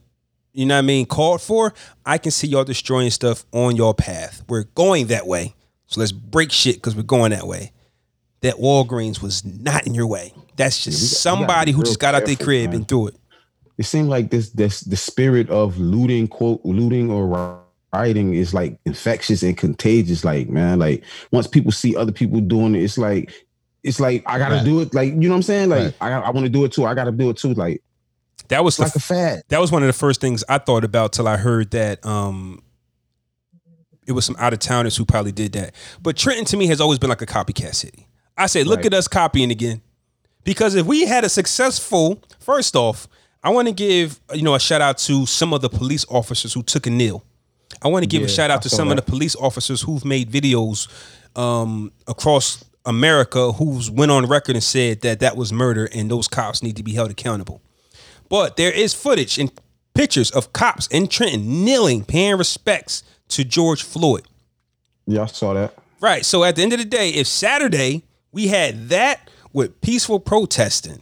[0.54, 1.74] you know what I mean, called for,
[2.06, 4.42] I can see y'all destroying stuff on your path.
[4.48, 5.54] We're going that way.
[5.88, 7.72] So let's break shit because we're going that way.
[8.40, 10.32] That Walgreens was not in your way.
[10.56, 12.76] That's just we got- we somebody be who just got out their crib man.
[12.80, 13.16] and threw it.
[13.78, 17.60] It seemed like this this the spirit of looting, quote, looting or
[17.92, 20.24] rioting is like infectious and contagious.
[20.24, 23.32] Like, man, like once people see other people doing it, it's like
[23.82, 24.64] it's like I gotta Right.
[24.64, 24.94] do it.
[24.94, 25.68] Like, you know what I'm saying?
[25.68, 25.94] Like Right.
[26.00, 26.86] I I want to do it too.
[26.86, 27.52] I gotta do it too.
[27.54, 27.82] Like
[28.48, 29.42] That was it's the like a fad.
[29.48, 32.62] that was one of the first things I thought about till I heard that um
[34.06, 35.74] it was some out of towners who probably did that.
[36.00, 38.06] But Trenton to me has always been like a copycat city.
[38.38, 38.86] I say, look Right.
[38.86, 39.82] at us copying again.
[40.46, 43.08] Because if we had a successful, first off,
[43.42, 46.54] I want to give you know a shout out to some of the police officers
[46.54, 47.24] who took a kneel.
[47.82, 50.04] I want to give a shout out I to some of the police officers who've
[50.04, 50.88] made videos
[51.36, 56.28] um, across America who's went on record and said that that was murder and those
[56.28, 57.60] cops need to be held accountable.
[58.28, 59.50] But there is footage and
[59.94, 64.26] pictures of cops in Trenton kneeling, paying respects to George Floyd.
[65.06, 65.74] Yeah, I saw that.
[66.00, 66.24] Right.
[66.24, 71.00] So at the end of the day, if Saturday we had that with peaceful protesting,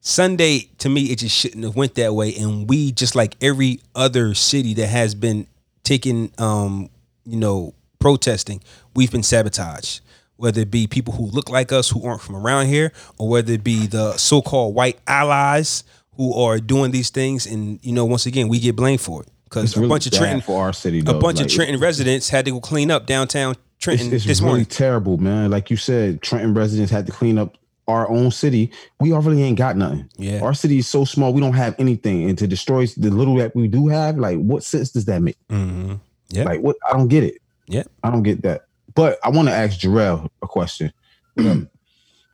[0.00, 3.80] Sunday to me it just shouldn't have went that way, and we just like every
[3.92, 5.48] other city that has been
[5.82, 6.88] taking, um,
[7.26, 8.62] you know, protesting,
[8.94, 10.00] we've been sabotaged.
[10.36, 13.52] Whether it be people who look like us who aren't from around here, or whether
[13.52, 15.82] it be the so-called white allies
[16.12, 19.28] who are doing these things, and you know, once again, we get blamed for it
[19.42, 21.00] because a really bunch of Trenton, for our city.
[21.00, 24.24] a bunch Like, of Trenton residents had to go clean up downtown Trenton It's, it's
[24.26, 24.66] this really morning.
[24.66, 25.50] terrible, man.
[25.50, 27.56] Like you said, Trenton residents had to clean up
[27.88, 28.70] our own city.
[29.00, 30.08] We already ain't got nothing.
[30.16, 30.40] Yeah.
[30.42, 32.28] Our city is so small, we don't have anything.
[32.28, 35.36] And to destroy the little that we do have, like, what sense does that make?
[35.50, 35.94] hmm
[36.28, 36.44] Yeah.
[36.44, 36.76] Like, what?
[36.88, 37.38] I don't get it.
[37.66, 37.84] Yeah.
[38.04, 38.62] I don't get that.
[38.94, 40.92] But I want to ask Jarrell a question.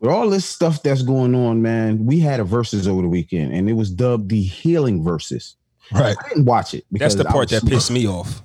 [0.00, 3.54] With all this stuff that's going on, man, we had a Verzuz over the weekend,
[3.54, 5.54] and it was dubbed the healing Verzuz.
[5.92, 6.14] Right.
[6.22, 8.42] I didn't watch it That's the part that pissed me off.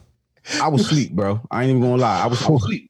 [0.61, 1.41] I was asleep, bro.
[1.51, 2.21] I ain't even gonna lie.
[2.21, 2.89] I was, I was asleep.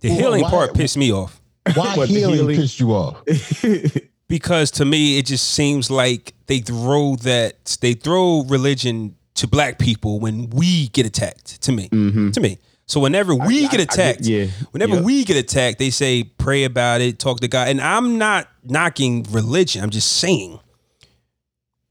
[0.00, 1.40] The Well, healing why- part pissed me off
[1.74, 2.56] Why What, the healing, healing?
[2.56, 3.16] pissed you off?
[4.28, 9.78] because to me it just seems like they throw that they throw religion to black
[9.78, 11.62] people when we get attacked.
[11.62, 12.32] To me, Mhm.
[12.34, 12.58] to me.
[12.86, 14.46] So whenever we I- get I- I attacked, yeah.
[14.72, 15.00] whenever Yeah.
[15.00, 17.68] we get attacked, they say pray about it, talk to God.
[17.68, 19.82] And I'm not knocking religion.
[19.82, 20.60] I'm just saying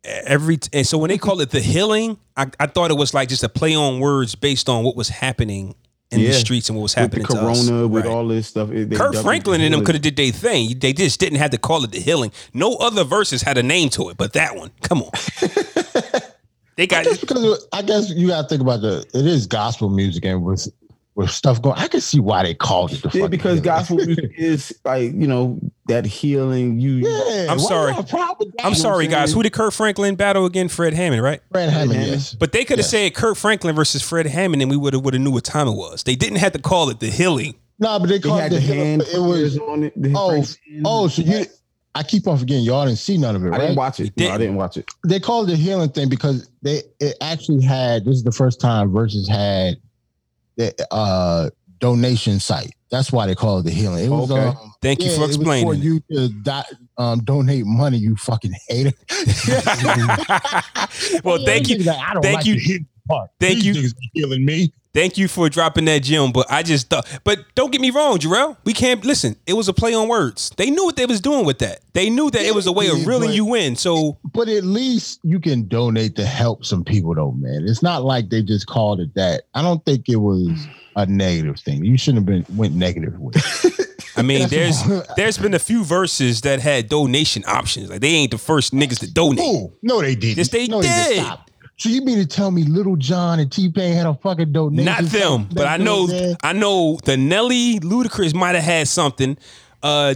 [0.04, 3.30] every and so when they call it the healing, I, I thought it was like
[3.30, 5.76] just a play on words based on what was happening
[6.14, 6.32] in the Yeah.
[6.34, 7.68] streets and what was with happening the to us.
[7.68, 8.14] corona, with Right.
[8.14, 8.72] all this stuff.
[8.72, 10.78] it- they Kirk dubbed it Franklin and them could have did their thing.
[10.80, 12.32] They just didn't have to call it the healing.
[12.54, 14.72] No other Verzuz had a name to it, but that one.
[14.82, 15.12] Come on.
[16.76, 19.46] they got Just because of- I guess you got to think about the it is
[19.48, 20.68] gospel music and with
[21.16, 21.78] with stuff going.
[21.78, 23.18] I can see why they called it the.
[23.18, 23.64] Yeah, because healing.
[23.64, 26.80] gospel music is like you know that healing.
[26.80, 27.90] You Yeah, I'm sorry.
[27.92, 28.66] you have a problem with that?
[28.66, 29.34] I'm sorry, guys.
[29.34, 30.70] Who did Kirk Franklin battle again?
[30.70, 31.42] Fred Hammond, right?
[31.52, 32.12] Fred Hammond, Hammond.
[32.14, 32.34] yes.
[32.36, 32.92] But they could have Yes.
[32.92, 35.68] said Kirk Franklin versus Fred Hammond, and we would have would have knew what time
[35.68, 36.04] it was.
[36.04, 37.56] They didn't have to call it the healing.
[37.80, 39.02] No, but they they called had it the the hand.
[39.14, 39.94] It was on it.
[40.02, 40.44] the oh
[40.86, 41.08] oh.
[41.08, 41.46] So you,
[41.96, 43.60] I keep on forgetting y'all didn't see none of it, I right?
[43.62, 44.12] didn't watch it.
[44.16, 44.40] You No, I didn't.
[44.42, 44.90] didn't watch it.
[45.08, 48.60] they called it the healing thing because they it actually had this is the first
[48.60, 49.78] time Verzuz had
[50.58, 51.50] the uh
[51.80, 52.72] donation site.
[52.92, 54.06] That's why they call it the healing.
[54.06, 54.48] It was Okay.
[54.48, 55.68] um, Thank you yeah, for it was explaining.
[55.68, 56.66] for you to
[56.98, 57.98] um, donate money.
[57.98, 58.92] You fucking hater.
[61.24, 61.78] well, thank you.
[61.80, 62.86] Like, I don't thank like you.
[63.08, 63.30] The healing part.
[63.40, 64.10] Thank These you.
[64.14, 64.74] healing me.
[64.94, 67.08] Thank you for dropping that gem, but I just thought.
[67.24, 68.58] But don't get me wrong, Jarrell.
[68.64, 69.36] We can't listen.
[69.48, 70.52] It was a play on words.
[70.56, 71.80] They knew what they was doing with that.
[71.94, 73.76] They knew that it was a way of Yeah, reeling but- you in.
[73.76, 77.66] So But at least you can donate to help some people, though, man.
[77.68, 79.46] It's not like they just called it that.
[79.56, 80.52] I don't think it was
[80.96, 81.84] a negative thing.
[81.84, 83.36] You shouldn't have been went negative with.
[83.66, 83.88] it.
[84.16, 84.78] I mean, there's
[85.18, 87.90] there's been a few verses that had donation options.
[87.90, 89.40] Like they ain't the first niggas to donate.
[89.42, 90.38] Oh no, they didn't.
[90.38, 91.16] Yes, they no, did.
[91.24, 91.50] Stop.
[91.78, 94.86] So you mean to tell me Lil Jon and T Pain had a fucking donation?
[94.86, 96.08] Not them, but I know
[96.44, 99.38] I know the Nelly Ludacris might have had something.
[99.82, 100.14] Uh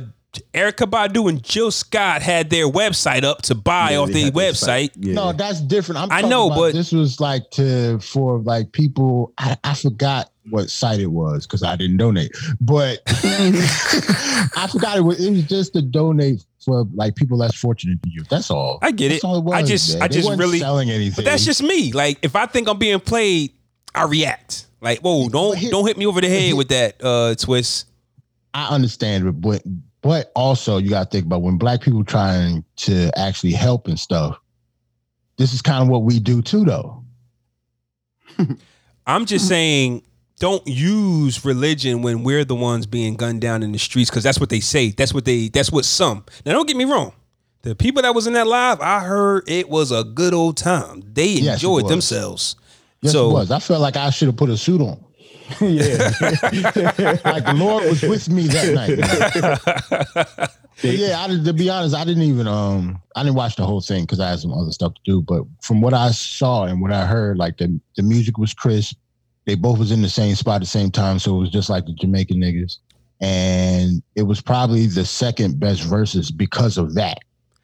[0.53, 4.33] Erykah Badu and Jill Scott had their website up to buy Yeah, off their had
[4.35, 4.91] the website.
[4.95, 5.13] Yeah.
[5.13, 5.99] No, that's different.
[5.99, 9.33] I'm I know, about but- this was like to for like people.
[9.39, 15.01] I, I forgot what site it was because I didn't donate, but I forgot it
[15.01, 15.19] was.
[15.25, 18.23] It was just to donate for like people less fortunate than you.
[18.29, 18.77] That's all.
[18.81, 19.27] I get That's it.
[19.27, 20.03] all was, I just man.
[20.03, 21.23] I just really selling anything.
[21.23, 21.93] But that's just me.
[21.93, 23.53] Like if I think I'm being played,
[23.95, 24.67] I react.
[24.81, 27.87] Like, whoa, don't don't hit me over the head with that uh twist.
[28.53, 29.63] I understand, it, but
[30.01, 33.97] but also you got to think about when black people trying to actually help and
[33.97, 34.37] stuff.
[35.37, 37.01] This is kind of what we do too, though.
[39.07, 40.03] I'm just saying
[40.39, 44.39] don't use religion when we're the ones being gunned down in the streets because that's
[44.39, 44.89] what they say.
[44.91, 46.25] That's what they that's what some.
[46.45, 47.13] Now don't get me wrong.
[47.63, 51.01] The people that was in that live, I heard it was a good old time.
[51.13, 51.89] They Yes, enjoyed was.
[51.91, 52.55] themselves.
[53.01, 53.51] Yes, So- it was.
[53.51, 55.03] I felt like I should have put a suit on.
[55.61, 56.11] yeah.
[57.25, 60.49] Like the Lord was with me that night.
[60.83, 63.81] yeah, I, did- to be honest, I didn't even um I didn't watch the whole
[63.81, 65.21] thing because I had some other stuff to do.
[65.21, 68.97] But from what I saw and what I heard, like the the music was crisp.
[69.47, 71.69] They both was in the same spot at the same time, so it was just
[71.69, 72.77] like the Jamaican niggas.
[73.21, 77.17] And it was probably the second best Verzuz because of that.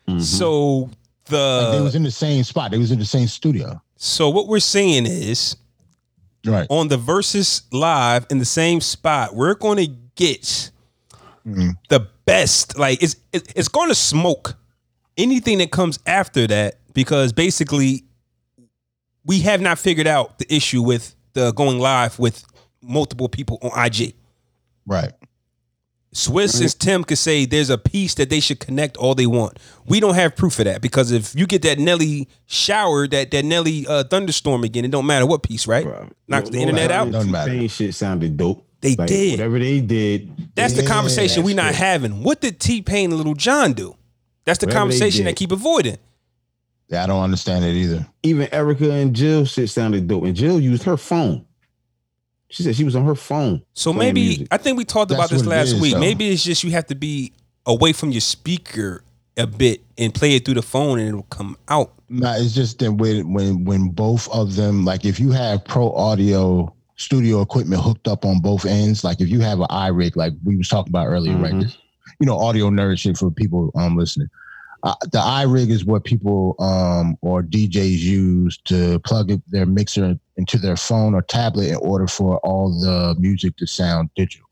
[0.08, 0.22] Mhm.
[0.22, 0.90] So
[1.30, 2.72] Like they was in the same spot.
[2.72, 3.80] They was in the same studio.
[3.98, 5.56] so what we're saying is
[6.46, 6.68] Right.
[6.70, 10.72] on the Verzuz live in the same spot, we're going to get
[11.48, 11.78] Mhm.
[11.90, 12.78] the best.
[12.78, 14.56] Like it's it's going to smoke
[15.18, 18.04] anything that comes after that because basically
[19.26, 22.46] we have not figured out the issue with the going live with
[22.82, 24.14] multiple people on IG.
[24.86, 25.12] Right.
[26.14, 29.58] Swizz and Tim could say there's a piece that they should connect all they want.
[29.88, 33.44] We don't have proof of that because if you get that Nelly shower, that that
[33.44, 35.84] Nelly uh, thunderstorm again, it don't matter what piece, right?
[35.84, 37.04] Bro, Knocks the Lil internet Jon out.
[37.06, 37.68] and Doesn't matter.
[37.68, 38.64] Shit sounded dope.
[38.82, 39.32] They Like, did.
[39.40, 40.52] Whatever they did.
[40.56, 41.78] That's the Yeah, conversation we that's not good.
[41.84, 42.22] having.
[42.24, 43.96] What did T Pain and Lil Jon do?
[44.46, 45.32] That's the Whatever they conversation did.
[45.32, 45.98] that keep avoiding.
[46.94, 48.06] Yeah, I don't understand it either.
[48.22, 51.44] Even Erykah and Jill shit sounded dope, and Jill used her phone.
[52.50, 53.64] She said she was on her phone.
[53.74, 54.48] So maybe music.
[54.52, 55.94] I think we talked That's about this last is, week.
[55.96, 56.00] though.
[56.00, 57.34] Maybe it's just you have to be
[57.66, 59.04] away from your speaker
[59.38, 61.94] a bit and play it through the phone and it'll come out.
[62.10, 65.91] No, it's just that when when when both of them, like if you have pro
[65.94, 70.34] audio studio equipment hooked up on both ends, like if you have an iRig, like
[70.44, 71.54] we was talking about earlier, right?
[71.54, 71.64] Mhm.
[71.64, 71.76] This,
[72.20, 74.30] you know, audio nerd shit for people um listening.
[74.84, 80.58] Uh, the iRig is what people um or DJs use to plug their mixer into
[80.58, 84.48] their phone or tablet in order for all the music to sound digital.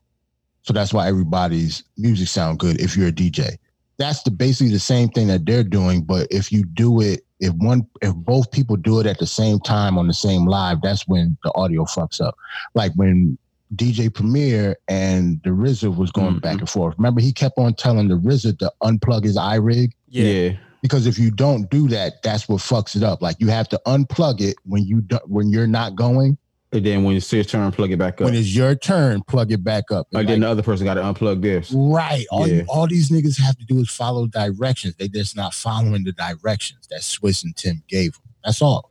[0.62, 3.56] So that's why everybody's music sound good if you're a DJ.
[3.98, 7.52] That's the basically the same thing that they're doing, but if you do it, if
[7.56, 11.06] one if both people do it at the same time on the same live, that's
[11.06, 12.36] when the audio fucks up.
[12.74, 13.36] Like when
[13.74, 16.42] DJ Premier and the RZA was going Mhm.
[16.42, 16.94] back and forth.
[16.98, 20.52] Remember, he kept on telling the RZA to unplug his iRig Yeah.
[20.82, 23.22] because if you don't do that, that's what fucks it up.
[23.22, 26.38] Like you have to unplug it when you do, when you're not going.
[26.74, 28.24] And then when it's your turn, plug it back up.
[28.24, 30.06] When it's your turn, plug it back up.
[30.14, 31.70] and then the other person got to unplug theirs.
[31.74, 32.24] Right.
[32.30, 32.54] All Yeah.
[32.62, 34.94] you, all these niggas have to do is follow directions.
[34.96, 38.22] They just not following the directions that Swizz and Tim gave them.
[38.42, 38.90] That's all.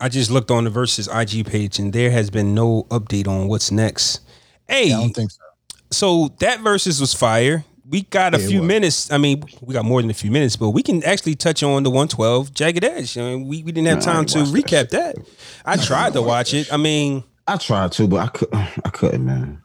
[0.00, 3.48] I just looked on the Verzuz IG page and there has been no update on
[3.48, 4.20] what's next.
[4.66, 5.42] Hey, I don't think so.
[5.90, 7.64] so that Verzuz was fire.
[7.88, 8.68] We got a Yeah, few was.
[8.68, 9.10] minutes.
[9.12, 11.82] I mean, we got more than a few minutes, but we can actually touch on
[11.84, 13.16] the 112 Jagged Edge.
[13.16, 15.16] I mean, we, we didn't have Nah, I time ain't to watched that recap that.
[15.64, 16.72] I tried to watch it.
[16.72, 18.48] I mean, I tried to, but I could.
[18.52, 19.62] I couldn't, man.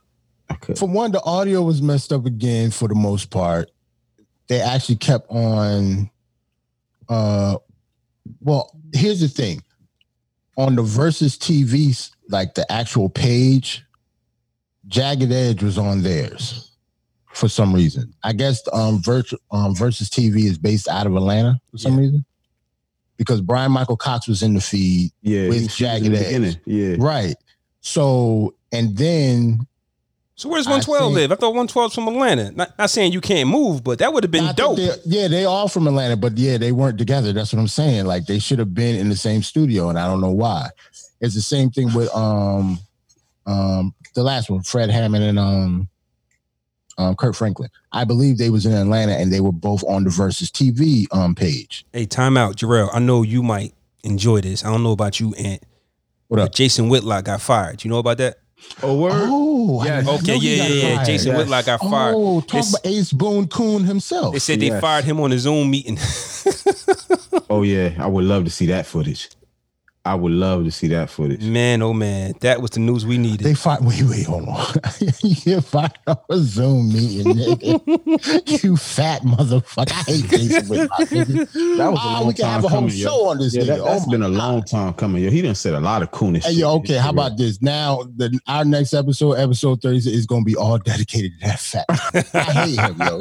[0.50, 0.78] I couldn't.
[0.80, 3.70] For one, the audio was messed up again for the most part.
[4.48, 6.10] They actually kept on
[7.10, 7.58] uh
[8.40, 9.64] well, here's the thing.
[10.58, 13.84] On the Verzuz TVs, like the actual page,
[14.88, 16.73] Jagged Edge was on theirs
[17.34, 18.14] for some reason.
[18.24, 22.00] I guess um virtual um Verzuz TV is based out of Atlanta for some Yeah.
[22.02, 22.26] reason.
[23.18, 25.12] Because Bryan-Michael Cox was in the feed.
[25.22, 26.58] Yeah, with he was- he was Jagged in the Edge.
[26.66, 27.36] Yeah, Right.
[27.82, 29.68] So and then
[30.36, 31.32] so where does I 112 think- live?
[31.32, 32.52] I thought 112's from Atlanta.
[32.52, 34.78] Not, not saying you can't move, but that would have been dope.
[34.78, 37.34] they- yeah, they all from Atlanta, but yeah, they weren't together.
[37.34, 38.06] That's what I'm saying.
[38.06, 40.70] Like they should have been in the same studio, and I don't know why.
[41.22, 42.80] It's the same thing with um
[43.46, 45.88] um the last one, Fred Hammond and um
[46.98, 47.70] um Kirk Franklin.
[47.92, 51.36] I believe they was in Atlanta and they were both on the Verzuz TV um
[51.36, 51.86] page.
[51.94, 52.90] Hey, time out, Jarrell.
[52.94, 53.74] I know you might
[54.04, 54.64] enjoy this.
[54.66, 55.64] I don't know about you, Ant.
[56.28, 56.52] What But up?
[56.54, 57.84] Jason Whitlock got fired.
[57.84, 58.38] You know about that?
[58.82, 59.12] Oh, word.
[59.14, 60.08] Oh, I Yes.
[60.08, 60.96] Okay, yeah, yeah, yeah.
[60.96, 61.06] fired.
[61.06, 61.38] Jason Yes.
[61.38, 62.16] Whitlock got fired.
[62.16, 64.34] Oh, talk It's- about Ace Boone Coon himself.
[64.34, 65.98] They said they fired him on a Zoom meeting.
[67.50, 69.30] Oh yeah, I would love to see that footage.
[70.06, 71.42] I would love to see that footage.
[71.44, 73.40] man, oh man, that was the news we needed.
[73.46, 73.86] They fired.
[73.86, 74.66] Wait, wait, hold on.
[75.22, 78.64] you fired up a Zoom meeting, nigga.
[78.64, 79.92] you fat motherfucker.
[79.94, 81.00] I hate Jason Whitlock.
[81.00, 81.78] nigga.
[81.78, 83.10] That was a Ah, long we can time have a whole coming, yo.
[83.30, 83.68] on this Yeah, nigga.
[83.84, 84.68] that, has oh been a long God.
[84.68, 85.24] time coming.
[85.24, 86.44] Yo, he done said a lot of coonish.
[86.44, 86.94] Hey, shit yo, okay.
[86.94, 87.26] his How career.
[87.28, 87.62] about this?
[87.62, 91.60] Now, the our next episode, episode thirty, is going to be all dedicated to that
[91.60, 91.86] fat.
[92.34, 93.20] I hate him, yo.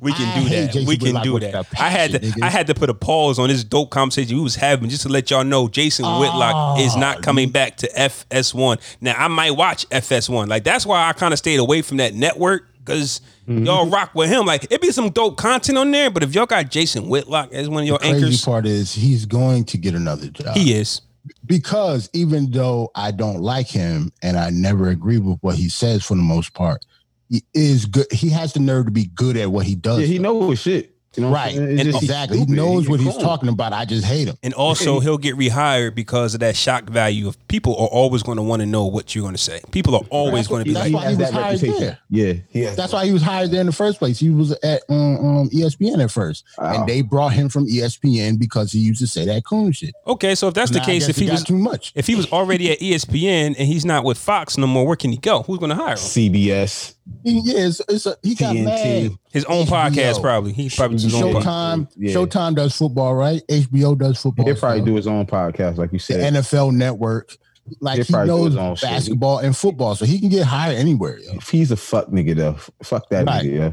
[0.00, 0.72] we can I do hate that.
[0.72, 1.70] Jason we can Whitlock do that.
[1.70, 2.18] the I had to.
[2.18, 2.42] nigga.
[2.42, 5.08] I had to put a pause on this dope conversation we was having just to
[5.08, 8.80] let y'all know Jason Whitlock is not coming back to FS1.
[9.00, 10.48] Now I might watch FS1.
[10.48, 13.64] Like that's why I kind of stayed away from that network because Mm-hmm.
[13.64, 14.44] y'all rock with him.
[14.44, 17.68] Like it be some dope content on there, but if y'all got Jason Whitlock as
[17.68, 20.56] one of your anchors, Crazy anchors, part is he's going to get another job.
[20.56, 21.00] he is.
[21.44, 26.04] because even though I don't like him and I never agree with what he says
[26.04, 26.84] for the most part,
[27.28, 28.06] he is good.
[28.10, 30.00] He has the nerve to be good at what he does.
[30.00, 30.40] Yeah, he though.
[30.40, 30.95] knows shit.
[31.16, 31.54] You know, right.
[31.54, 31.68] saying?
[31.68, 32.38] And just he's exactly.
[32.38, 32.56] He stupid.
[32.56, 33.22] knows what a he's coon.
[33.22, 33.72] talking about.
[33.72, 34.36] I just hate him.
[34.42, 38.36] And also, he'll get rehired because of that shock value of people are always going
[38.36, 39.60] to want to know what you're going to say.
[39.70, 41.98] People are always going to be That's like, why he was hired there.
[42.10, 44.18] Yeah, he has That's why he was hired there in the first place.
[44.18, 46.74] He was at um, um, ESPN at first, Wow.
[46.80, 49.94] and they brought him from ESPN because he used to say that coon shit.
[50.06, 52.06] okay, so if that's the Now I case, if he got was too much, if
[52.06, 55.18] he was already at ESPN and he's not with Fox no more, where can he
[55.18, 55.42] go?
[55.44, 55.96] Who's going to hire him?
[55.96, 56.94] CBS.
[57.22, 58.64] He- yeah, it's, it's a, he got TNT.
[58.64, 59.18] mad.
[59.32, 59.90] His own HBO.
[59.90, 60.52] podcast, probably.
[60.52, 61.42] He probably his own podcast.
[61.42, 62.14] Showtime, Yeah.
[62.14, 63.42] Showtime does football, right?
[63.48, 64.44] HBO does football.
[64.46, 64.86] He'll probably stuff.
[64.86, 66.34] do his own podcast, like you the said.
[66.34, 67.36] NFL Network.
[67.80, 68.88] Like He'll he knows his own shit.
[68.90, 71.18] basketball and football, so he can get hired anywhere.
[71.18, 71.32] Yo.
[71.34, 73.44] If he's a fuck nigga though, fuck that Right.
[73.44, 73.72] nigga, yeah.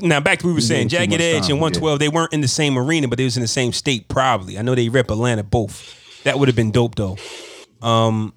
[0.00, 2.32] Now back to what we were He saying, Jagged Edge time, and 112, they weren't
[2.32, 4.58] in the same arena, but they was in the same state, probably.
[4.58, 6.22] I know they rep Atlanta both.
[6.24, 7.18] That would have been dope though.
[7.82, 8.32] Um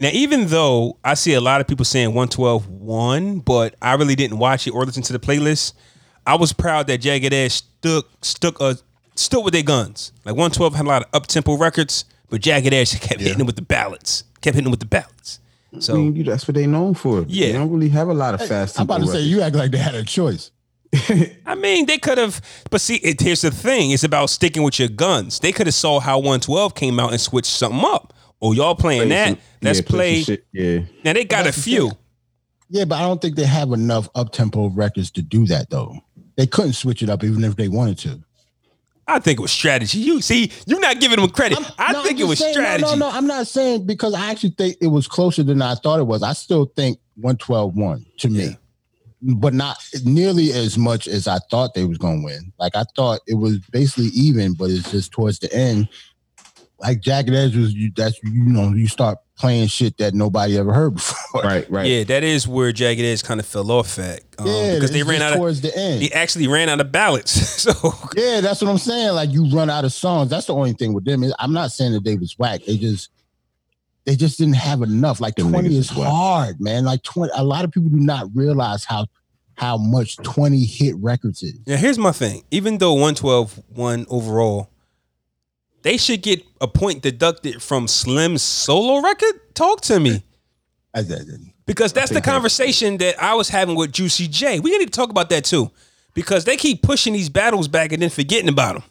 [0.00, 4.14] now, even though I see a lot of people saying 112 won, but I really
[4.14, 5.72] didn't watch it or listen to the playlist,
[6.26, 8.74] I was proud that Jagged Edge stuck stuck uh,
[9.14, 10.12] stood with their guns.
[10.24, 13.46] Like 112 had a lot of up tempo records, but Jagged Edge kept hitting them
[13.46, 15.40] with the ballads, kept hitting them with the ballads.
[15.74, 17.24] I So mean, that's what they known for.
[17.28, 17.48] Yeah.
[17.48, 18.78] they don't really have a lot of fast.
[18.78, 20.50] I'm about to tempo say you act like they had a choice.
[21.46, 22.40] I mean, they could have,
[22.70, 25.40] but see, it, here's the thing: it's about sticking with your guns.
[25.40, 28.14] They could have saw how 112 came out and switched something up.
[28.40, 29.28] Oh, y'all playing that?
[29.30, 30.22] Some- Let's yeah, some play.
[30.22, 30.80] shit, Yeah.
[31.04, 31.88] Now they got a few.
[31.88, 31.98] thing.
[32.70, 35.96] Yeah, but I don't think they have enough up tempo records to do that though.
[36.36, 38.22] They couldn't switch it up even if they wanted to.
[39.08, 39.98] I think it was strategy.
[40.00, 41.58] You see, you're not giving them credit.
[41.78, 42.84] I No, I'm think it was saying- strategy.
[42.84, 45.98] No, no, I'm not saying because I actually think it was closer than I thought
[45.98, 46.22] it was.
[46.22, 48.56] I still think 112 won to me.
[49.22, 52.52] But not nearly as much as I thought they was gonna win.
[52.60, 55.88] Like I thought it was basically even, but it's just towards the end.
[56.80, 60.72] Like Jagged Edge was you that's you know, you start playing shit that nobody ever
[60.72, 61.42] heard before.
[61.42, 61.86] Right, right.
[61.86, 65.02] Yeah, that is where Jagged Edge kind of fell off at um, Yeah, because they
[65.02, 65.38] ran just out of.
[65.38, 66.02] towards the end.
[66.02, 67.32] He actually ran out of ballots.
[67.62, 67.72] so
[68.16, 69.14] Yeah, that's what I'm saying.
[69.14, 70.30] Like you run out of songs.
[70.30, 71.24] That's the only thing with them.
[71.40, 72.60] I'm not saying that they was whack.
[72.64, 73.10] They just
[74.04, 75.20] they just didn't have enough.
[75.20, 76.08] Like Them 20 is is whack.
[76.08, 76.84] hard, man.
[76.84, 79.06] Like 20 a lot of people do not realize how
[79.56, 81.58] how much 20 hit records is.
[81.66, 82.44] now here's my thing.
[82.52, 84.70] Even though 112 won overall,
[85.88, 89.40] they should get a point deducted from Slim's solo record.
[89.54, 90.22] Talk to me.
[90.94, 94.60] I- I- I- Because that's the conversation that I was having with Juicy J.
[94.60, 95.70] We need to talk about that too.
[96.12, 98.82] Because they keep pushing these battles back and then forgetting about them.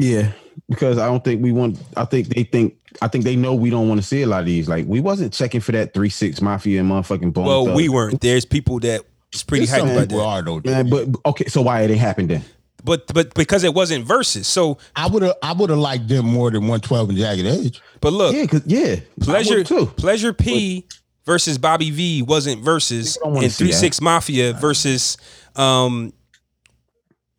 [0.00, 0.32] Yeah,
[0.68, 1.78] because I don't think we want.
[1.96, 2.74] I think they think.
[3.00, 4.68] I think they know we don't want to see a lot of these.
[4.68, 7.46] Like we wasn't checking for that three six mafia and motherfucking bone.
[7.46, 7.76] Well, Thug.
[7.76, 8.20] we weren't.
[8.20, 9.02] There's people that
[9.32, 10.20] is pretty There's some hyped about that.
[10.20, 10.60] are though.
[10.64, 12.44] Man, but okay, so why it ain't happened then?
[12.84, 14.44] But but because it wasn't Verzuz.
[14.44, 17.80] So I would have I would have liked them more than 112 and Jagged Edge.
[18.00, 19.86] but look, Yeah, cause yeah, Pleasure too.
[19.96, 20.86] Pleasure P
[21.26, 23.72] versus Bobby V wasn't versus People and see Three.
[23.72, 25.16] Six Mafia versus
[25.56, 26.12] um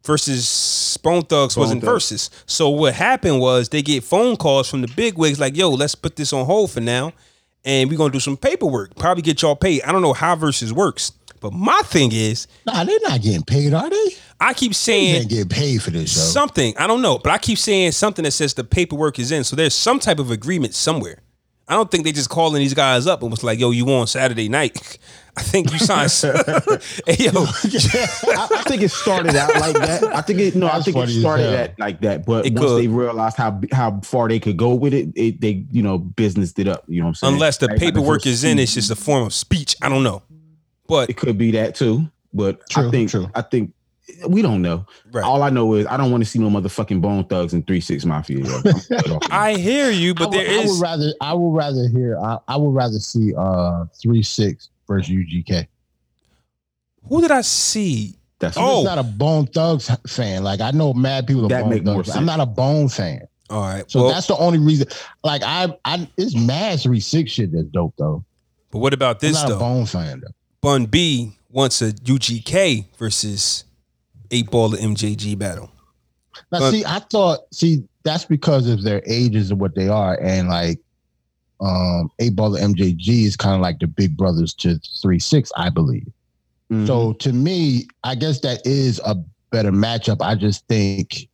[0.05, 1.91] versus Bone Thugs Bone wasn't Thugs.
[1.93, 2.29] versus.
[2.45, 5.95] So what happened was they get phone calls from the big wigs like, "Yo, let's
[5.95, 7.13] put this on hold for now,
[7.63, 8.95] and we're gonna do some paperwork.
[8.95, 9.81] Probably get y'all paid.
[9.83, 13.73] I don't know how Verzuz works, but my thing is, Nah, they're not getting paid,
[13.73, 14.15] are they?
[14.39, 16.19] I keep saying They saying ain't getting paid for this show.
[16.19, 16.73] something.
[16.77, 19.43] I don't know, but I keep saying something that says the paperwork is in.
[19.43, 21.19] So there's some type of agreement somewhere.
[21.67, 24.07] I don't think they just calling these guys up and was like, "Yo, you on
[24.07, 24.97] Saturday night?"
[25.37, 26.09] I think you signed.
[27.05, 30.03] hey, yo, I, I think it started out like that.
[30.15, 31.53] I think it no, I think it started hell.
[31.53, 32.25] at like that.
[32.25, 32.81] But It once could.
[32.83, 36.57] they realized how how far they could go with it, it they you know businessed
[36.57, 36.83] it up.
[36.87, 37.33] You know what I'm saying?
[37.35, 39.75] unless the Like, like paperwork first is in, it's just a form of speech.
[39.81, 40.23] I don't know,
[40.89, 43.27] but It could be that too, but I think true.
[43.35, 43.73] I think
[44.27, 44.85] we don't know.
[45.11, 45.23] Right.
[45.23, 47.79] All I know is I don't want to see no motherfucking Bone Thugs and Three
[47.79, 48.39] Six Mafia.
[48.43, 48.55] yo.
[48.55, 49.21] I'm good off.
[49.31, 50.11] I hear you.
[50.11, 52.99] I But would, there I would rather I would rather hear I, I would rather
[52.99, 55.67] see uh three six versus UGK.
[57.07, 58.15] who did I see?
[58.39, 58.83] That's I'm Oh.
[58.83, 60.43] not a Bone Thugs fan.
[60.43, 62.07] Like I know mad people are That Bone make more Thugs.
[62.07, 62.17] sense.
[62.17, 63.21] I'm not a Bone fan.
[63.49, 63.89] All right.
[63.89, 64.87] So well, that's the only reason.
[65.23, 68.23] Like I, I, it's mad three six shit that's dope though.
[68.71, 69.55] but what about I'm this not a?
[69.55, 70.33] Bone fan though.
[70.61, 73.63] Bun B wants a UGK versus
[74.31, 75.71] eight ball of MJG battle.
[76.51, 80.49] Now see, I thought see that's because of their ages and what they are, and
[80.49, 80.79] like
[81.61, 85.51] um eight ball of MJG is kind of like the big brothers to three six,
[85.55, 86.07] I believe.
[86.71, 86.87] Mhm.
[86.87, 89.15] So to me, I guess that is a
[89.51, 90.17] better matchup.
[90.21, 91.27] I just think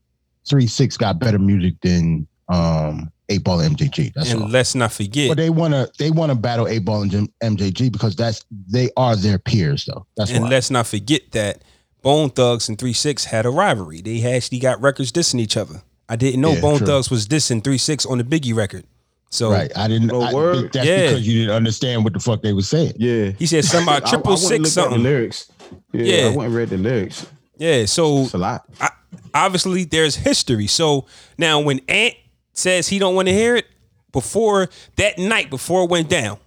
[0.48, 4.14] three six got better music than um eight ball MJG.
[4.14, 4.50] That's and all.
[4.50, 8.16] let's not forget, But they wanna they wanna battle eight ball and Jim- MJG because
[8.16, 10.06] that's they are their peers though.
[10.18, 10.50] That's and why.
[10.50, 11.64] let's not forget that
[12.02, 14.02] Bone Thugs and Three Six had a rivalry.
[14.02, 15.82] They actually got records dissing each other.
[16.08, 16.88] I didn't know Yeah, Bone true.
[16.88, 18.86] Thugs was dissing Three Six on the Biggie record.
[19.32, 19.72] So Right.
[19.76, 20.72] I didn't I, word?
[20.72, 21.08] that's Yeah.
[21.10, 22.94] because you didn't understand what the fuck they were saying.
[22.98, 25.02] yeah, he said something about I- I triple went and six something.
[25.02, 25.52] The lyrics.
[25.94, 26.26] Yeah, Yeah.
[26.28, 27.26] I went and read the lyrics.
[27.58, 27.86] Yeah.
[27.86, 28.66] So It's a lot.
[28.80, 28.90] I,
[29.34, 30.68] obviously there's history.
[30.68, 31.08] So
[31.40, 32.14] now when Ant
[32.56, 33.66] says he don't want to hear it,
[34.12, 36.38] before that night, before it went down,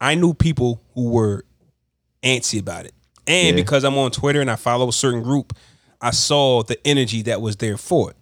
[0.00, 1.44] I knew people who were
[2.22, 2.92] antsy about it.
[3.26, 3.62] And Yeah.
[3.62, 5.54] because I'm on Twitter and I follow a certain group,
[6.00, 8.16] I saw the energy that was there for it.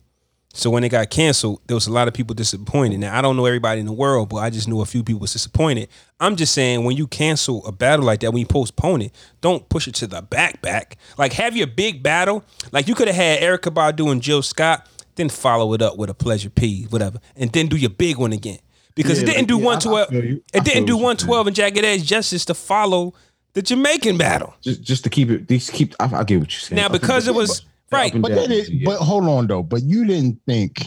[0.54, 2.98] So when it got canceled, there was a lot of people disappointed.
[3.00, 5.20] Now I don't know everybody in the world, but I just knew a few people
[5.20, 5.88] was disappointed.
[6.18, 9.12] I'm just saying when you cancel a battle like that, when you postpone it,
[9.42, 10.96] don't push it to the back back.
[11.18, 12.42] Like have your big battle.
[12.72, 16.08] Like you could have had Erykah Badu and Jill Scott, then follow it up with
[16.10, 18.58] a pleasure P, whatever, and then do your big one again.
[18.94, 20.08] Because it didn't like, do yeah, I- I 112.
[20.08, 20.18] feel.
[20.54, 21.28] I It didn't do what you're saying.
[21.30, 23.12] 112 and Jagged Edge justice to follow
[23.52, 24.54] the Jamaican battle.
[24.62, 25.48] Just just to keep it.
[25.48, 25.94] Just keep.
[26.00, 26.76] I, I get what you're saying.
[26.80, 28.82] Now because it that's- was right, But down, then it, yeah.
[28.84, 29.62] but hold on though.
[29.62, 30.82] But you didn't think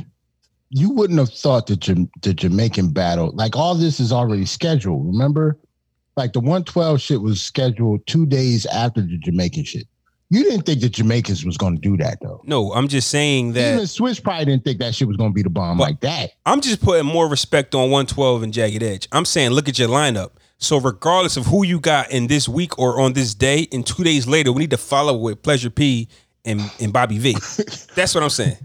[0.71, 5.05] you wouldn't have thought the Jam- the Jamaican battle like all this is already scheduled.
[5.05, 5.57] Remember,
[6.17, 9.87] like the one twelve shit was scheduled two days after the Jamaican shit.
[10.31, 12.41] You didn't think the Jamaicans was going to do that though.
[12.45, 15.33] no, I'm just saying that Even Swizz probably didn't think that shit was going to
[15.33, 16.31] be the bomb like that.
[16.45, 19.07] I'm just putting more respect on 112 and Jagged Edge.
[19.11, 20.31] I'm saying, look at your lineup.
[20.59, 24.03] So regardless of who you got in this week or on this day, and two
[24.03, 26.09] days later, we need to follow with Pleasure P
[26.45, 27.33] and, and Bobby V.
[27.95, 28.57] That's what I'm saying.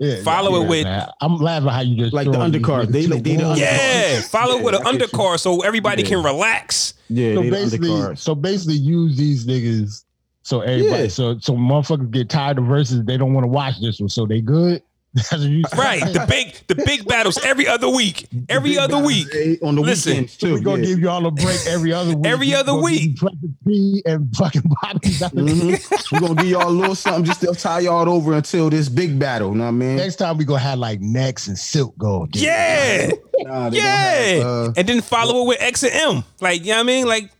[0.00, 1.06] Yeah, Follow it with- man.
[1.20, 2.86] I'm laughing how you just Like the throwing undercard.
[2.86, 3.60] niggas They- to the they the wolves.
[3.60, 4.14] undercard.
[4.14, 6.08] Yeah, follow with an I undercard so everybody Yeah.
[6.08, 6.94] can relax.
[7.08, 10.02] Yeah, So they the basically, so basically, use these niggas.
[10.44, 11.08] So everybody, Yeah.
[11.08, 13.04] so so motherfuckers get tired of Verzuz.
[13.06, 14.82] They don't want to watch this one, so they good.
[15.14, 16.00] That's what you Right.
[16.12, 18.26] The big the big battles every other week.
[18.48, 19.28] Every other week.
[19.32, 20.54] eh, on the Listen, weekends too.
[20.54, 20.86] we gonna yeah.
[20.88, 22.26] give y'all a break every other week.
[22.26, 23.02] Every We other gonna give week.
[23.02, 25.08] you Pleasure P and fucking Bobby.
[25.08, 26.12] Mhm.
[26.12, 29.16] We're gonna give y'all a little something just to tie y'all over until this big
[29.18, 29.50] battle.
[29.52, 29.96] You know what I mean?
[29.96, 32.24] Next time we gonna have like Next and Silk go.
[32.24, 33.12] again.
[33.38, 33.44] Yeah.
[33.44, 33.82] Nah, Yeah.
[33.84, 36.24] have, uh, And then follow it with X and M.
[36.40, 37.06] Like, you know what I mean?
[37.06, 37.30] Like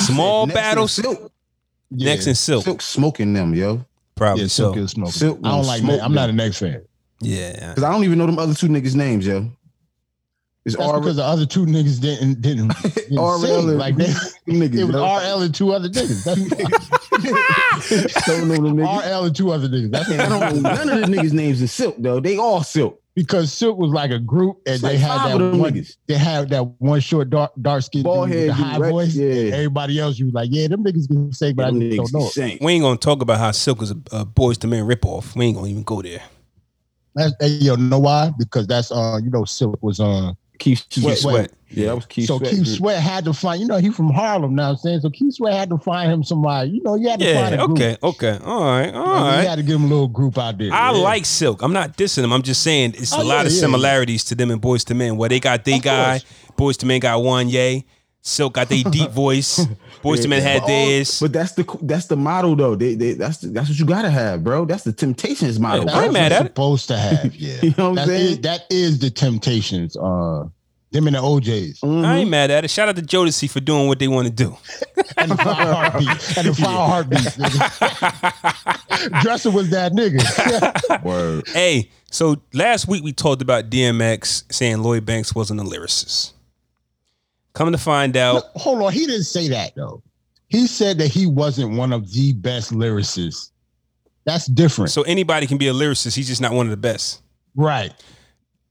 [0.00, 0.92] small Next and battles.
[0.92, 1.32] Silk,
[1.96, 2.10] Yeah.
[2.10, 2.64] Next and Silk.
[2.64, 3.84] Silk smoking them, yo.
[4.16, 4.64] Probably Yeah, so.
[4.72, 5.12] Silk is smoking.
[5.12, 5.80] Silk I don't like.
[5.80, 6.36] smoke I'm not a them.
[6.36, 6.82] Next fan.
[7.20, 7.68] Yeah.
[7.70, 9.50] Because I don't even know them other two niggas' names, yo.
[10.64, 13.68] It's That's R- because the other two niggas didn't didn't, didn't RL sing.
[13.68, 14.78] and like they, niggas.
[14.78, 15.18] it was yo.
[15.18, 16.24] RL and two other niggas.
[16.24, 19.10] That's don't know them niggas.
[19.10, 19.90] RL and two other niggas.
[19.90, 22.20] That's I don't know none of the niggas' names in Silk though.
[22.20, 23.00] They all Silk.
[23.14, 25.72] Because Silk was like a group, and It's they like had that one.
[25.72, 25.96] niggas.
[26.08, 28.90] They had that one short dark dark skin Bald dude with head, the high right?
[28.90, 29.14] voice.
[29.14, 29.54] Yeah.
[29.54, 32.12] Everybody else, you was like, yeah, them niggas can sing, but Them I niggas don't
[32.12, 32.30] know.
[32.34, 32.58] can.
[32.60, 35.36] We ain't gonna talk about how Silk is a, a Boyz II Men ripoff.
[35.36, 36.22] We ain't gonna even go there.
[37.14, 38.32] That's, and you know why?
[38.36, 41.18] Because that's uh, you know, Silk was uh, Keith Keith Sweat.
[41.18, 41.50] Sweat.
[41.70, 42.50] Yeah, that was Keith so Sweat.
[42.50, 42.76] Keith group.
[42.76, 44.70] Sweat had to find, you know, he from Harlem now.
[44.70, 45.10] I'm saying so.
[45.10, 46.70] Keith Sweat had to find him somebody.
[46.70, 47.78] You know, you had to find Yeah, a group.
[47.80, 48.38] okay, okay.
[48.44, 49.42] All right, all right.
[49.42, 50.72] You had to give him a little group out there.
[50.72, 50.98] I Yeah.
[50.98, 51.62] like Silk.
[51.62, 52.32] I'm not dissing them.
[52.32, 54.96] I'm just saying it's Oh, a lot of yeah, similarities to them and Boyz II
[54.96, 55.16] Men.
[55.16, 56.20] Where they got they Of guy,
[56.56, 56.76] course.
[56.76, 57.84] Boyz II Men got one, yay.
[58.26, 59.60] Silk got their deep voice.
[60.02, 61.20] Boyz II Men had But all- theirs.
[61.20, 62.74] But that's the that's the model though.
[62.74, 64.64] They, they that's the, that's what you gotta have, bro.
[64.64, 65.84] That's the Temptations model.
[65.84, 66.00] Yeah, bro.
[66.00, 66.48] I ain't That's mad at you're it.
[66.48, 67.56] Supposed to have, yeah.
[67.62, 68.30] You know what I'm saying?
[68.32, 69.96] is, that is the Temptations.
[69.96, 70.46] Uh,
[70.90, 72.04] them and the O'Jays Mhm.
[72.04, 72.70] I ain't mad at it.
[72.70, 74.56] Shout out to Jodeci for doing what they want to do.
[75.18, 77.36] and the five heartbeats and the five heartbeats.
[77.36, 79.22] nigga.
[79.22, 81.02] Dresser was that nigga.
[81.02, 81.48] Word.
[81.48, 86.32] Hey, so last week we talked about DMX saying Lloyd Banks wasn't a lyricist.
[87.54, 90.02] Come to find out, Hold on, he didn't say that though.
[90.48, 93.50] He said that he wasn't one of the best lyricists.
[94.24, 96.16] That's different, so anybody can be a lyricist.
[96.16, 97.22] He's just not one of the best.
[97.54, 97.92] right?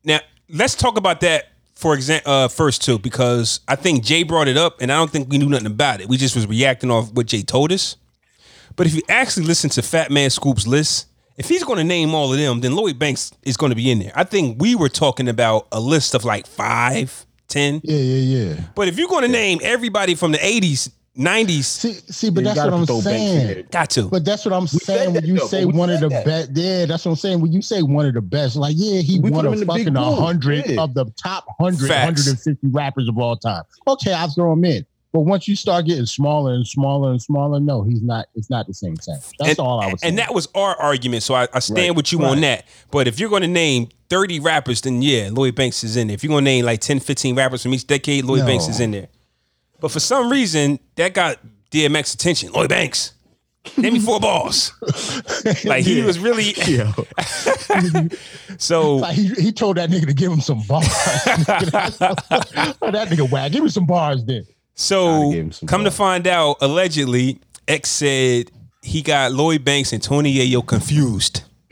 [0.04, 0.20] Now,
[0.50, 4.58] let's talk about that for example uh, first too, because I think Jay brought it
[4.58, 6.08] up, and I don't think we knew nothing about it.
[6.08, 7.98] We just was reacting off what Jay told us.
[8.76, 11.08] But if you actually listen to Fat Man Scoop's list,
[11.38, 13.92] if he's going to name all of them, then Lloyd Banks is going to be
[13.92, 14.12] in there.
[14.16, 17.82] I think we were talking about a list of like five, ten.
[17.84, 18.62] Yeah, yeah, yeah.
[18.76, 22.58] But if you're going to name everybody from the '80s, '90s, See, see, but that's
[22.58, 23.68] what I'm throw Banks in saying.
[23.72, 24.04] got to.
[24.04, 25.14] But that's what I'm said saying.
[25.14, 27.42] When you though, say one of the best, yeah, that's what I'm saying.
[27.42, 29.62] When you say one of the best, like, yeah, he We one put him of
[29.62, 30.82] in the big fucking hundred yeah.
[30.82, 32.26] of the top 100, Facts.
[32.26, 33.64] 150 rappers of all time.
[33.88, 34.86] Okay, I'll throw him in.
[35.14, 38.26] But once you start getting smaller and smaller and smaller, no, he's not.
[38.34, 39.20] It's not the same thing.
[39.38, 40.10] That's and, all I was saying.
[40.10, 41.22] And that was our argument.
[41.22, 42.66] So I, I stand Right, with you on that.
[42.90, 46.16] But if you're going to name 30 rappers, then yeah, Lloyd Banks is in there.
[46.16, 48.48] If you're going to name like 10, 15 rappers from each decade, Lloyd No.
[48.48, 49.08] Banks is in there.
[49.80, 51.38] But for some reason, that got
[51.70, 52.52] DMX attention.
[52.52, 53.14] Lloyd Banks.
[53.78, 54.74] Name me four balls.
[55.66, 56.92] Like he was really Yeah.
[58.58, 60.88] so like he, he told that nigga to give him some bars.
[60.88, 61.68] that
[63.10, 63.52] nigga whack.
[63.52, 64.46] Give me some bars then.
[64.76, 68.52] So gave him some come to find out, allegedly, X said
[68.82, 71.44] he got Lloyd Banks and Tony Yayo confused.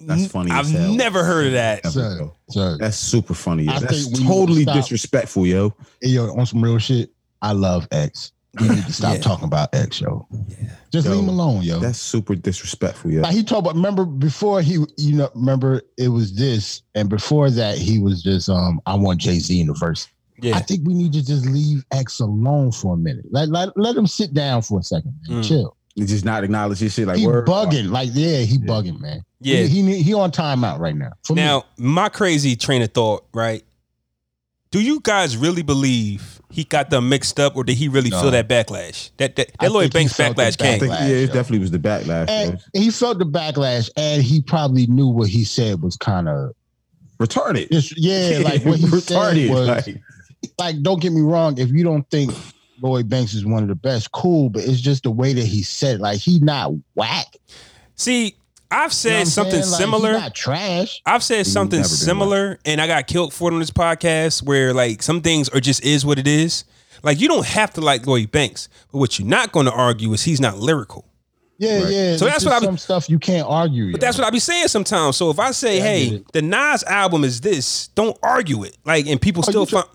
[0.00, 0.50] That's funny.
[0.50, 0.94] I've as hell.
[0.94, 1.84] never heard of that.
[1.86, 2.76] Sir, sir.
[2.78, 3.64] That's super funny.
[3.64, 3.72] Yo.
[3.72, 5.74] I That's think to totally disrespectful, yo.
[6.00, 7.10] Hey, yo, on some real shit,
[7.42, 8.32] I love X.
[8.60, 9.20] We need to stop Yeah.
[9.20, 10.26] talking about X, yo.
[10.30, 10.70] Yeah.
[10.92, 11.80] Just Yo, leave him alone, yo.
[11.80, 13.22] That's super disrespectful, yo.
[13.22, 13.74] Like he talked about.
[13.74, 18.48] remember before he, you know, remember it was this, and before that he was just,
[18.48, 20.08] um, I want Jay Z in the verse.
[20.44, 23.26] I think we need to just leave X alone for a minute.
[23.30, 25.42] Let let, let him sit down for a second, man.
[25.42, 25.48] Mm.
[25.48, 25.76] Chill.
[25.94, 27.46] You just not acknowledge this shit like he word.
[27.46, 29.22] bugging, like yeah, he bugging, man.
[29.40, 29.62] Yeah.
[29.64, 31.10] he, he he on timeout right now.
[31.24, 31.42] For me.
[31.42, 33.64] Now, my crazy train of thought, right?
[34.70, 38.20] Do you guys really believe he got them mixed up, or did he really No.
[38.20, 39.10] feel that backlash?
[39.16, 40.80] That that, I that Lloyd Banks felt the backlash I came.
[40.80, 41.26] think yeah, it yo.
[41.34, 42.28] definitely was the backlash.
[42.28, 42.80] and yo.
[42.80, 46.52] he felt the backlash, and he probably knew what he said was kind of
[47.18, 47.70] Retarded.
[47.72, 50.00] just yeah, like what he said was like,
[50.58, 52.32] like, don't get me wrong, if you don't think
[52.80, 55.62] Lloyd Banks is one of the best, cool, but it's just the way that he
[55.62, 56.00] said it.
[56.00, 57.26] Like he not whack.
[57.96, 58.36] See,
[58.70, 59.56] I've You know said something?
[59.60, 60.12] Like, similar.
[60.12, 61.00] He not trash.
[61.06, 64.42] I've said something never been similar, and I got killed for it on this podcast.
[64.42, 66.64] Where like some things are just is what it is.
[67.02, 70.12] Like you don't have to like Lloyd Banks, but what you're not going to argue
[70.12, 71.04] is he's not lyrical.
[71.60, 71.92] Yeah, Right.
[71.92, 72.16] yeah.
[72.16, 73.90] So that's what I be- some stuff you can't argue.
[73.90, 75.16] But that's what I be saying sometimes.
[75.16, 76.32] So if I say, Yeah, "Hey, it.
[76.32, 78.76] the Nas album is this," don't argue it.
[78.84, 79.92] Like, and people Oh, still you try- find.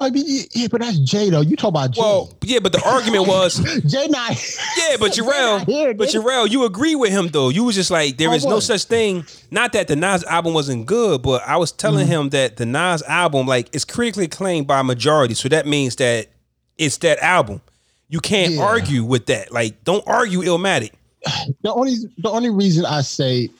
[0.00, 1.40] I mean, yeah, but that's Jay though.
[1.40, 2.00] You talk about Jay.
[2.00, 4.30] Well, yeah, but the argument was, Jay not.
[4.78, 6.08] yeah, but Jarrell, here, but.
[6.10, 7.48] Jarrell, you agree with him though.
[7.48, 9.24] You was just like, there is no such thing.
[9.50, 12.12] Not that the Nas album wasn't good, but I was telling Mm-hmm.
[12.12, 15.34] him that the Nas album, like, is critically acclaimed by a majority.
[15.34, 16.28] So that means that
[16.76, 17.60] it's that album.
[18.08, 18.62] You can't Yeah.
[18.62, 19.50] argue with that.
[19.52, 20.92] Like, don't argue Illmatic.
[21.62, 23.50] the only the only reason I say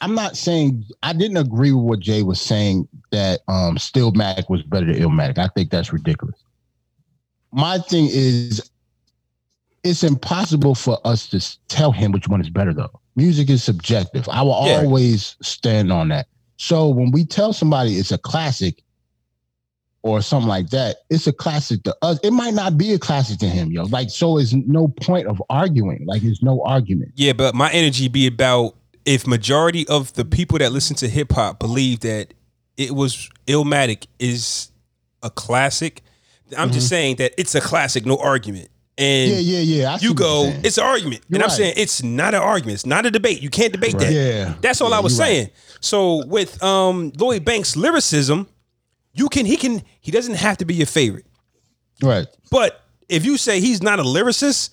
[0.00, 4.62] I'm not saying I didn't agree with what Jay was saying that um Stillmatic was
[4.62, 5.38] better than Illmatic.
[5.38, 6.36] I think that's ridiculous.
[7.52, 8.70] My thing is
[9.84, 13.00] it's impossible for us to tell him which one is better though.
[13.14, 14.28] Music is subjective.
[14.28, 14.80] I will Yeah.
[14.80, 16.26] always stand on that.
[16.58, 18.82] So when we tell somebody it's a classic
[20.02, 22.18] or something like that, it's a classic to us.
[22.22, 23.84] It might not be a classic to him, yo.
[23.84, 26.04] Like, so is no point of arguing.
[26.06, 27.12] Like, there's no argument.
[27.16, 28.76] Yeah, but my energy be about
[29.06, 32.34] if majority of the people that listen to hip hop believe that
[32.76, 34.70] it was Illmatic is
[35.22, 36.02] a classic.
[36.56, 38.68] I'm just saying that it's a classic, no argument.
[38.98, 39.40] And Mm-hmm.
[39.40, 39.94] Yeah, yeah, yeah.
[39.94, 41.22] I you go, it's an argument.
[41.28, 41.56] You're and I'm right.
[41.56, 42.74] saying it's not an argument.
[42.74, 43.42] It's not a debate.
[43.42, 44.12] You can't debate that.
[44.12, 44.54] Yeah.
[44.60, 45.32] That's all Yeah, I was you're right.
[45.32, 45.50] saying.
[45.80, 48.48] So with um Lloyd Banks lyricism,
[49.12, 51.26] you can he can he doesn't have to be your favorite.
[52.02, 52.26] Right.
[52.50, 54.70] But if you say he's not a lyricist,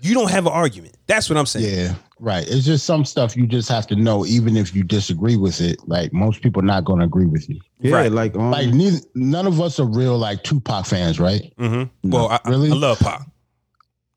[0.00, 0.96] you don't have an argument.
[1.06, 1.78] That's what I'm saying.
[1.78, 1.94] Yeah.
[2.18, 2.46] Right.
[2.48, 5.78] It's just some stuff you just have to know, even if you disagree with it.
[5.86, 7.60] Like most people not going to agree with you.
[7.80, 8.10] Yeah, Right.
[8.12, 11.52] like um, Like neither, none of us are real like Tupac fans, right?
[11.58, 12.10] Mm-hmm.
[12.10, 12.70] Well, I, Really?
[12.70, 13.20] I love Pac.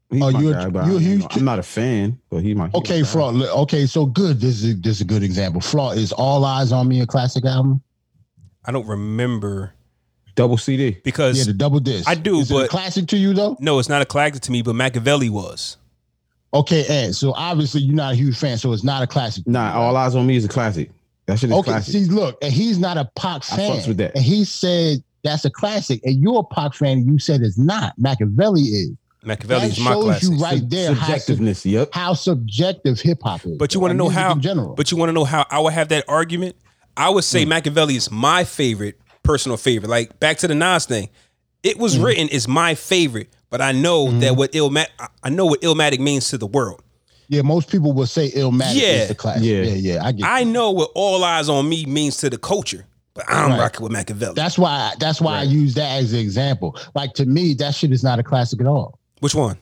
[0.09, 2.73] he's Oh, you're- guy, you're a I- huge- I'm not a fan, but he might.
[2.73, 3.33] Okay, Flaw.
[3.63, 4.39] Okay, so good.
[4.39, 5.59] This is this is a good example.
[5.59, 7.81] Flaw is All Eyez on Me a classic album?
[8.65, 9.73] I don't remember
[10.35, 10.97] double CD.
[11.03, 12.07] because Yeah, the double disc.
[12.07, 13.57] I do, Is it a but- classic to you though.
[13.59, 15.75] no, it's not a classic to me, but Makaveli was.
[16.53, 19.43] Okay, and so obviously you're not a huge fan, so it's not a classic.
[19.45, 20.05] to Nah, you, all right?
[20.05, 20.89] eyes on me is a classic.
[21.27, 21.93] That shit is Okay, classic.
[21.93, 23.71] see, look, and he's not a Pac I fan.
[23.71, 24.15] fucks with that.
[24.15, 27.57] And he said that's a classic, and you're a Pac fan, and you said it's
[27.59, 27.93] not.
[27.99, 28.91] Makaveli is.
[29.23, 30.29] Makaveli That is my shows classic.
[30.29, 31.65] you right there how, sub- Subjectiveness.
[31.71, 31.89] Yep.
[31.93, 33.57] how subjective hip hop is.
[33.57, 34.31] But you want to know how?
[34.31, 34.73] in general.
[34.75, 36.55] But you want to know how I would have that argument?
[36.97, 37.27] I would Mm.
[37.27, 39.89] say Makaveli is my favorite, personal favorite.
[39.89, 41.09] Like back to the Nas thing,
[41.63, 42.03] it was Mm.
[42.03, 44.19] written is my favorite, but I know Mm-hmm.
[44.21, 44.87] that what Illmatic,
[45.23, 46.81] I know what Illmatic means to the world.
[47.27, 48.87] yeah, most people will say Illmatic Yeah.
[49.03, 49.43] is the classic.
[49.43, 49.61] Yeah.
[49.63, 50.25] Yeah, yeah, I get.
[50.25, 53.59] I know what All Eyez on Me means to the culture, but I'm Right.
[53.59, 54.35] rocking with Makaveli.
[54.35, 54.93] that's why.
[54.99, 56.75] That's why I use that as an example.
[56.95, 58.97] Like to me, that shit is not a classic at all.
[59.19, 59.57] Which one?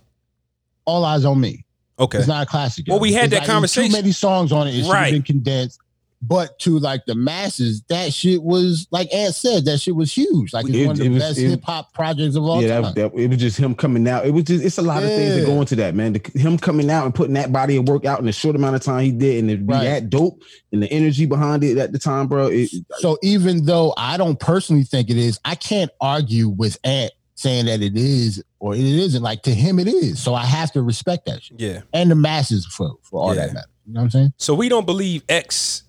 [0.86, 1.65] All eyes on me.
[1.99, 2.19] Okay.
[2.19, 2.86] It's not a classic.
[2.88, 3.90] Well, we had It's that like, conversation.
[3.91, 4.76] Too many songs on it.
[4.76, 5.06] It should Right.
[5.06, 5.80] have been condensed.
[6.19, 10.52] But to like the masses, that shit was like Ant said, that shit was huge.
[10.52, 12.84] Like it's It- one of the was- best hip hop projects of all yeah, time.
[12.95, 14.26] that, that, it was just him coming out.
[14.26, 16.14] It was just it's a lot of things that go into that, man.
[16.14, 18.76] The, him coming out and putting that body of work out in the short amount
[18.76, 19.84] of time he did, and it be Right.
[19.84, 20.41] that dope
[20.72, 22.48] and the energy behind it at the time, bro.
[22.48, 27.11] It, so even though I don't personally think it is, I can't argue with Ant
[27.35, 29.22] saying that it is or it isn't.
[29.22, 30.19] Like to him, it is.
[30.19, 31.60] So I have to respect that shit.
[31.60, 31.81] Yeah.
[31.94, 33.41] And the masses for for all Yeah.
[33.45, 33.69] that matters.
[33.85, 34.34] You know what I'm saying?
[34.38, 35.84] So we don't believe X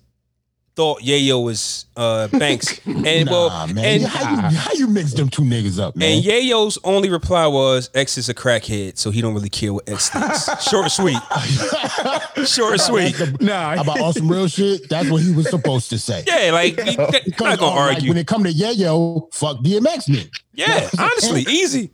[0.79, 3.83] thought Yayo was uh, Banks, and nah, well, man.
[3.85, 6.09] and how, you, how you mix them two niggas up, man?
[6.19, 9.89] And Yayo's only reply was X is a crackhead, so he don't really care what
[9.89, 10.45] X thinks.
[10.69, 11.17] Short and sweet.
[12.47, 13.41] Short and sweet.
[13.41, 16.23] nah, about on some real shit, that's what he was supposed to say.
[16.25, 17.11] Yeah, like he, I'm
[17.41, 18.09] not gonna um, like, argue.
[18.11, 20.29] when it come to Yayo, fuck DMX nigga.
[20.53, 21.91] yeah, honestly, easy.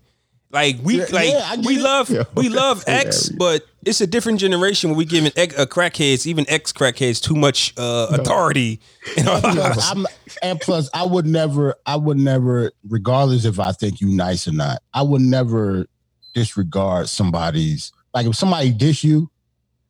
[0.51, 1.81] Like we Yeah, like yeah, we it.
[1.81, 2.23] love Yeah.
[2.35, 6.45] we love X, but it's a different generation when we giving X, uh, crackheads, even
[6.49, 8.81] ex crackheads, too much uh, authority
[9.15, 9.91] in our Plus, lives.
[9.91, 10.05] I'm,
[10.41, 14.53] and plus, I would never, I would never, regardless if I think you nice or
[14.53, 15.85] not, I would never
[16.33, 19.29] disregard somebody's like if somebody dish you,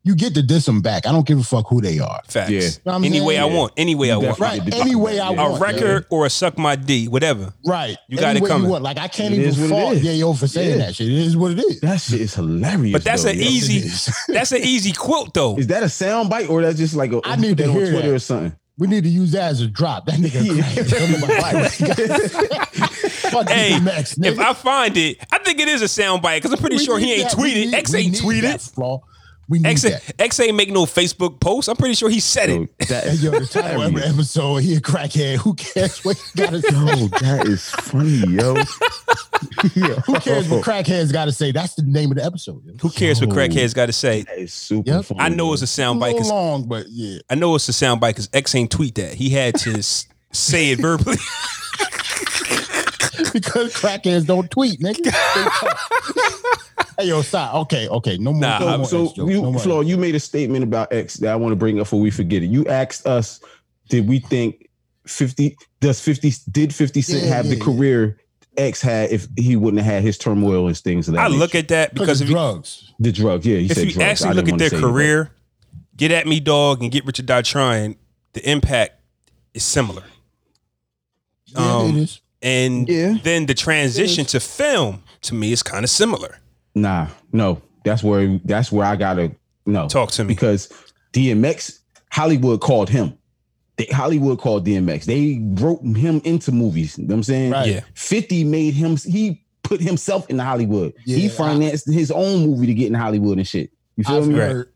[0.06, 1.06] you get to diss them back.
[1.06, 2.22] I don't give a fuck who they are.
[2.30, 2.50] Facts.
[2.52, 2.70] Yeah.
[2.86, 3.74] know I'm Any way I want.
[3.76, 4.40] Any way I want.
[4.40, 4.62] Right.
[4.74, 5.46] Any way I Yeah.
[5.46, 5.62] A want.
[5.62, 7.54] record or a suck my D, whatever.
[7.66, 7.98] Right.
[8.08, 8.70] You got Any it coming.
[8.70, 8.84] want.
[8.84, 10.04] Like I can't It is even what it fault is.
[10.22, 10.86] Yayo for saying Yeah.
[10.86, 11.08] that shit.
[11.08, 11.82] It is what it is.
[11.82, 12.94] that shit is hilarious.
[12.94, 13.44] But that's though, an yo.
[13.44, 15.58] easy- That's an easy quote though.
[15.58, 17.86] Is that a sound bite or that's just like a I need to that hear
[17.86, 18.16] on Twitter that.
[18.16, 18.54] or something?
[18.78, 20.06] We need to use that as a drop.
[20.06, 20.62] That nigga crazy.
[23.30, 24.40] Fuck Hey, DMX, If.
[24.40, 27.14] I find it, I think it is a soundbite because I'm pretty We sure he
[27.14, 27.38] ain't that.
[27.40, 27.66] We tweeted.
[27.68, 28.42] need- X we ain't need tweeted.
[28.42, 29.02] that flaw.
[29.48, 30.02] We need X, that.
[30.20, 31.68] X ain't make no Facebook post.
[31.70, 32.88] I'm pretty sure he said Yo, it.
[32.88, 35.36] that yo, the title of every episode, he a crackhead.
[35.38, 36.70] Who cares what he got to say?
[36.72, 38.56] Yo, that is funny, yo.
[39.88, 39.96] yo.
[40.08, 41.52] Who cares what crackheads got to say?
[41.52, 42.64] That's the name of the episode.
[42.66, 42.74] yo.
[42.82, 43.36] Who cares what Yo.
[43.36, 44.24] crackheads got to say?
[44.24, 45.06] That is super Yep.
[45.06, 45.20] funny.
[45.22, 47.20] I know it's a A soundbite little because long, but yeah.
[47.30, 49.14] I know it's a soundbite because X ain't tweet that.
[49.14, 51.18] He had to say it verbally.
[53.34, 55.12] Because crackheads don't tweet, nigga.
[56.98, 57.06] They talk.
[57.06, 57.54] hey, yo, stop.
[57.56, 58.18] Okay, okay.
[58.18, 58.42] No more.
[58.42, 59.62] Nah, no So, more so you, No more.
[59.62, 62.12] Flaw, you made a statement about X that I want to bring up before we
[62.12, 62.48] forget it.
[62.48, 63.40] You asked us,
[63.90, 64.70] did we think
[65.08, 68.18] 50 does 50 did 50 Cent Yeah, have the yeah, career
[68.58, 71.08] X had if he wouldn't have had his turmoil and things.
[71.08, 72.94] Of that I look at that Because because of if you, drugs.
[73.00, 73.46] the drugs.
[73.46, 74.22] Yeah, you if said you drugs.
[74.24, 75.32] actually look at their wanna it, career,
[75.98, 77.98] get at me, dog, and get Rich or Die Trying,
[78.34, 78.94] the impact
[79.54, 80.04] is similar.
[81.48, 82.22] Yeah, Um, it is.
[82.42, 83.18] And Yeah.
[83.24, 86.40] then the transition to film to me is kind of similar.
[86.76, 89.32] But- Nah, no, that's where that's where I gotta
[89.66, 90.34] no Talk to me.
[90.34, 90.72] because
[91.14, 91.80] DMX
[92.12, 93.18] Hollywood called him.
[93.78, 95.04] They, Hollywood called DMX.
[95.06, 96.98] They wrote him into movies.
[96.98, 97.52] You know what I'm saying?
[97.52, 97.68] Right.
[97.74, 97.80] Yeah.
[97.94, 100.94] 50 made him he put himself in Hollywood.
[101.04, 103.72] he Yeah, financed his own movie to get in Hollywood and shit.
[103.98, 104.36] You feel I've me?
[104.36, 104.74] Heard,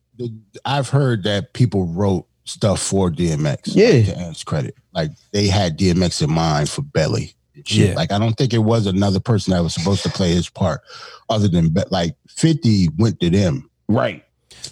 [0.66, 3.74] I've heard that people wrote stuff for DMX.
[3.76, 3.88] Yeah.
[3.90, 7.34] like, to Ant's credit, like they had DMX in mind for Belly.
[7.60, 7.90] And shit.
[7.90, 7.96] Yeah.
[7.96, 10.82] Like I don't think it was another person that was supposed to play his part,
[11.30, 13.70] other than Be- like Fifty went to them.
[13.88, 14.24] Right.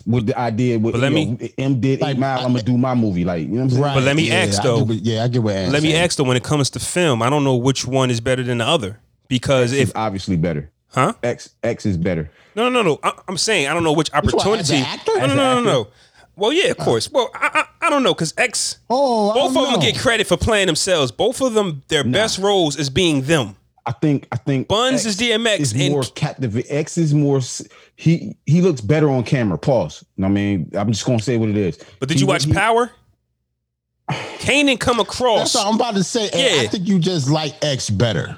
[0.05, 2.51] With the idea with But let me- know, M did Like, eight mile, I- I'm
[2.51, 3.23] gonna do my movie.
[3.23, 3.81] Like, you know what I'm saying?
[3.83, 3.93] Right.
[3.95, 4.77] But let me yeah, ask, I though.
[4.79, 5.55] get what- yeah, I get what.
[5.55, 6.03] Ant's Let me saying.
[6.03, 8.57] ask though, when it comes to film, I don't know which one is better than
[8.59, 10.69] the other because X is if obviously better.
[10.89, 11.13] huh?
[11.23, 12.29] X X is better.
[12.55, 12.99] No, no, no, no.
[13.03, 14.77] I, I'm saying I don't know which Which one, as opportunity.
[14.77, 15.11] an actor?
[15.17, 15.87] No, As no, no, no, no.
[16.37, 16.83] Well, yeah, of uh.
[16.85, 17.11] course.
[17.11, 18.77] Well, I, I, I don't know because X.
[18.89, 19.79] Oh, I Both of them know.
[19.79, 21.11] get credit for playing themselves.
[21.11, 23.55] Both of them, their best roles is being them.
[23.85, 26.65] I think I think Buns is DMX is and more captivate.
[26.69, 27.65] X is more s-
[27.95, 29.57] he he looks better on camera.
[29.57, 30.03] Pause.
[30.21, 31.79] I mean, I'm just gonna say what it is.
[31.99, 32.91] But did He- you watch he- Power?
[34.11, 35.53] Kanan come across.
[35.53, 36.29] That's what I'm about to say.
[36.29, 36.61] and Yeah.
[36.63, 38.37] I think you just like X better.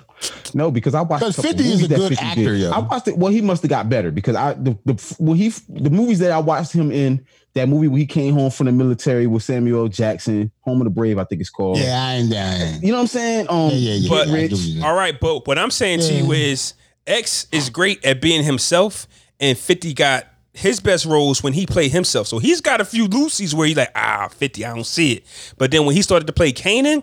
[0.54, 2.41] No, because I watched 'Cause a couple 50 is movies a that good 50 actor,
[2.54, 2.62] did.
[2.62, 2.72] yo.
[2.72, 3.18] I watched it.
[3.18, 6.32] Well, he must have got better because I the the when he the movies that
[6.32, 9.88] I watched him in that movie where he came home from the military with Samuel
[9.88, 11.78] Jackson, Home of the Brave, I think it's called.
[11.80, 12.82] Yeah, I ain't down.
[12.82, 13.46] You know what I'm saying?
[13.50, 14.10] Um, Yeah, yeah, yeah.
[14.10, 14.50] But- I Rich.
[14.52, 16.74] get what you're All right, but what I'm saying to you is
[17.08, 19.08] X is great at being himself,
[19.40, 22.28] and 50 got his best roles when he played himself.
[22.28, 25.24] So he's got a few Lucy's where he's like, ah, 50, I don't see it.
[25.58, 27.02] But then when he started to play Kanan,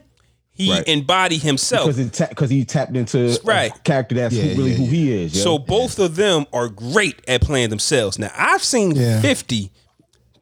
[0.56, 0.88] he Right.
[0.88, 1.86] embodied himself.
[1.94, 3.70] because it because he tapped into Right.
[3.74, 5.36] a character that's Yeah, who, really yeah, who he is.
[5.36, 5.42] yo.
[5.44, 8.18] So both of them are great at playing themselves.
[8.18, 9.20] Now I've seen Yeah.
[9.20, 9.70] 50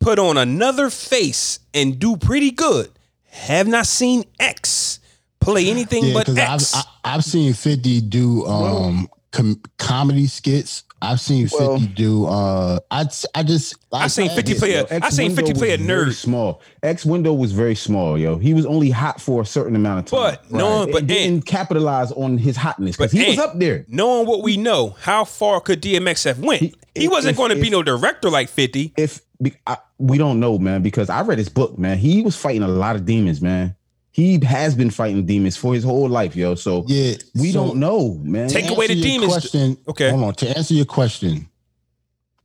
[0.00, 2.90] put on another face and do pretty good.
[3.30, 5.00] Have not seen X
[5.40, 6.74] play anything Yeah, but because I've X.
[6.74, 10.84] I, I've seen Fifty do um com- comedy skits.
[11.10, 12.26] I've seen Fifty Well- do.
[12.26, 15.70] uh I I just I seen 50 play a, Yo, I seen 50 window play
[15.74, 16.12] a nerd.
[16.14, 16.60] Small.
[16.82, 18.38] X window was very small, yo.
[18.38, 20.38] He was only hot for a certain amount of time.
[20.50, 23.58] But no, It but didn't Ant, capitalize on his hotness because But he was up
[23.58, 23.84] there.
[23.88, 26.60] knowing what we know, how far could DMX have went?
[26.62, 28.92] He, He- wasn't going to be if- no director like 50.
[28.96, 29.20] If
[29.66, 31.98] I, we don't know, man, because I read his book, man.
[31.98, 33.74] He was fighting a lot of demons, man.
[34.14, 36.54] He has been fighting demons for his whole life, yo.
[36.54, 38.48] So Yeah, we so don't know, man.
[38.48, 39.32] Take away the demons.
[39.32, 40.10] Question, Okay.
[40.10, 40.34] hold on.
[40.36, 41.48] To answer your question,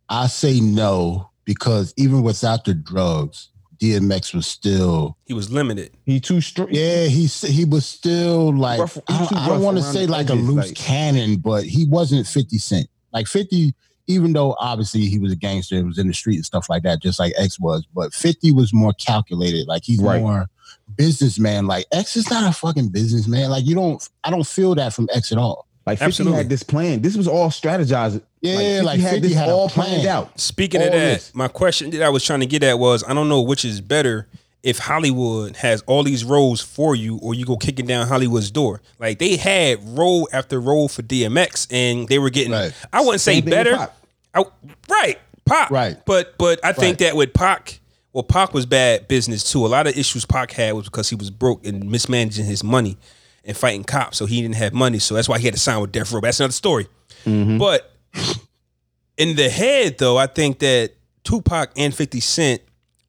[0.09, 5.15] I say no because even without the drugs, DMX was still.
[5.27, 5.91] He was limited.
[6.07, 6.73] he too straight.
[6.73, 10.11] Yeah, he he was still like Rough- I don't, I don't want to say the
[10.11, 12.87] like a loose like- cannon, but he wasn't Fifty Cent.
[13.13, 13.73] Like Fifty,
[14.07, 16.81] even though obviously he was a gangster, and was in the street and stuff like
[16.83, 17.85] that, just like X was.
[17.93, 19.67] But Fifty was more calculated.
[19.67, 20.19] Like he's Right.
[20.21, 20.49] more
[20.95, 21.67] businessman.
[21.67, 23.49] Like X is not a fucking businessman.
[23.49, 24.07] Like you don't.
[24.23, 25.65] I don't feel that from X at all.
[25.85, 26.37] Like 50 Absolutely.
[26.37, 27.01] had this plan.
[27.01, 28.21] This was all strategized.
[28.41, 29.87] Yeah, like 50 this had a all plan.
[29.89, 30.39] planned out.
[30.39, 31.33] Speaking of that, this.
[31.33, 33.81] my question that I was trying to get at was I don't know which is
[33.81, 34.27] better
[34.61, 38.81] if Hollywood has all these roles for you or you go kicking down Hollywood's door.
[38.99, 42.73] Like they had role after role for DMX and they were getting Right.
[42.93, 43.77] I wouldn't say Same thing with better.
[43.77, 43.93] Pac.
[44.35, 44.43] I,
[44.89, 45.19] right.
[45.45, 45.71] Pop.
[45.71, 45.97] Right.
[46.05, 47.07] But but I think Right.
[47.07, 47.78] that with Pac,
[48.13, 49.65] well, Pac was bad business too.
[49.65, 52.97] A lot of issues Pac had was because he was broke and mismanaging his money
[53.45, 54.17] and fighting cops.
[54.17, 54.99] So he didn't have money.
[54.99, 56.19] So that's why he had to sign with Death Row.
[56.19, 56.87] But That's another story.
[57.25, 57.57] Mm-hmm.
[57.59, 57.93] But
[59.17, 62.61] in the head, though, I think that Tupac and 50 Cent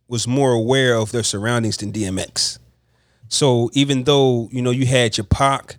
[0.08, 2.58] was more aware of their surroundings than DMX.
[3.28, 5.76] So even though, you know, you had your Pac,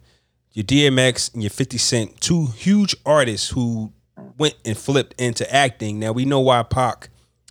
[0.53, 3.91] your DMX, and your 50 Cent, two huge artists who
[4.37, 5.99] went and flipped into acting.
[5.99, 7.09] Now we know why Pac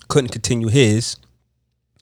[0.09, 1.17] couldn't continue his,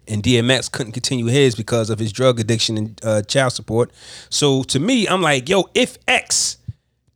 [0.09, 3.91] and DMX couldn't continue his because of his drug addiction and uh, child support.
[4.31, 6.59] So to me, I'm like, yo, if X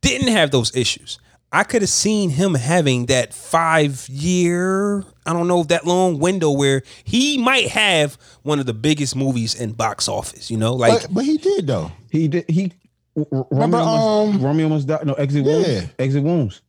[0.01, 1.19] didn't have those issues,
[1.55, 6.19] I could have seen him having that five year, I don't know, if that long
[6.19, 10.51] window where he might have one of the biggest movies in box office.
[10.51, 11.93] You know, like But, but he did though.
[12.11, 12.49] He did.
[12.49, 12.73] He
[13.15, 15.05] R- R- Remember, Romeo, almost, um, Romeo almost died.
[15.07, 15.53] No, exit Yeah.
[15.53, 15.89] wounds.
[15.99, 16.63] Exit wounds.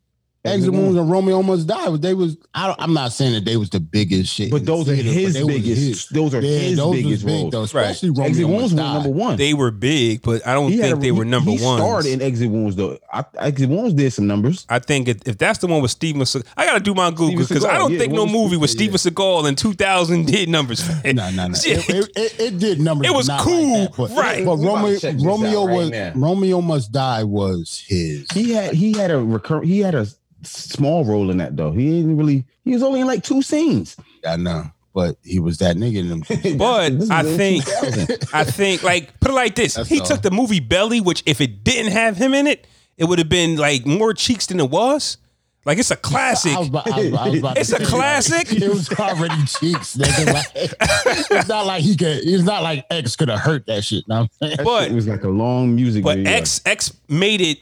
[0.45, 1.97] Exit Wounds and Romeo Must Die.
[1.97, 4.51] They was I don't, I'm not saying that they was the biggest shit.
[4.51, 5.81] But in the those are theater, but his biggest.
[5.81, 6.05] his.
[6.09, 7.51] Those are Yeah, his those biggest big roles.
[7.53, 9.37] though, especially Romeo Exit Wounds was number one.
[9.37, 11.77] They were big, but I don't He think a- they were he- number he one.
[11.79, 12.97] started in Exit Wounds though.
[13.11, 14.65] I, Exit Wounds did some numbers.
[14.69, 17.37] I think if, if that's the one with Steven Seagal, I gotta do my Google
[17.47, 20.85] because I don't yeah, think no movie with Steven- Steven Seagal in 2000 did numbers.
[21.05, 21.15] man.
[21.15, 21.53] No, no, no.
[21.53, 23.07] It, it, it, it did numbers.
[23.07, 24.45] It was not cool, like that, but, right.
[24.45, 26.15] But We about to Romeo, Romeo was.
[26.15, 28.29] Romeo Must Die was his.
[28.33, 29.61] He had he had a recur.
[29.61, 30.05] He had a
[30.45, 31.71] small role in that though.
[31.71, 32.45] He didn't really.
[32.63, 33.95] He was only in like two scenes.
[34.27, 36.57] I know, but he was that nigga in them.
[36.57, 37.63] But I think
[38.33, 40.05] I think like put it like this: That's he all.
[40.05, 42.67] took the movie Belly, which if it didn't have him in it,
[42.97, 45.17] it would have been like more cheeks than it was.
[45.65, 46.57] Like it's a classic.
[46.57, 48.51] About, I was, I was It's a classic.
[48.51, 50.33] Like, it was already cheeks, nigga.
[50.33, 52.17] Like, it's not like he could.
[52.21, 54.05] It's not like X could have hurt that shit.
[54.09, 54.65] Know what I'm saying?
[54.65, 56.33] But- it was like a long music But video.
[56.33, 57.59] X X made it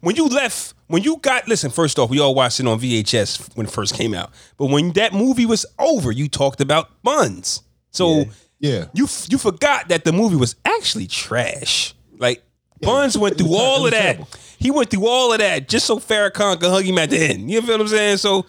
[0.00, 3.56] when you left when you got listen first off we all watched it on VHS
[3.56, 7.62] when it first came out but when that movie was over you talked about buns
[7.90, 8.24] so Yeah.
[8.60, 12.42] Yeah, you you forgot that the movie was actually trash like
[12.80, 14.28] Buns went through all of that terrible.
[14.58, 17.50] he went through all of that just so Farrakhan could hug him at the end
[17.50, 18.46] you feel what I'm saying so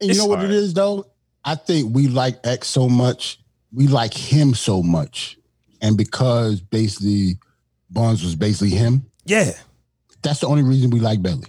[0.00, 0.50] and you know what it hard.
[0.52, 1.06] is though.
[1.44, 3.40] I think we like X so much.
[3.72, 5.38] We like him so much,
[5.80, 7.38] and because basically
[7.90, 9.06] Buns was basically him.
[9.24, 9.52] yeah
[10.22, 11.44] That's the only reason we like Belly.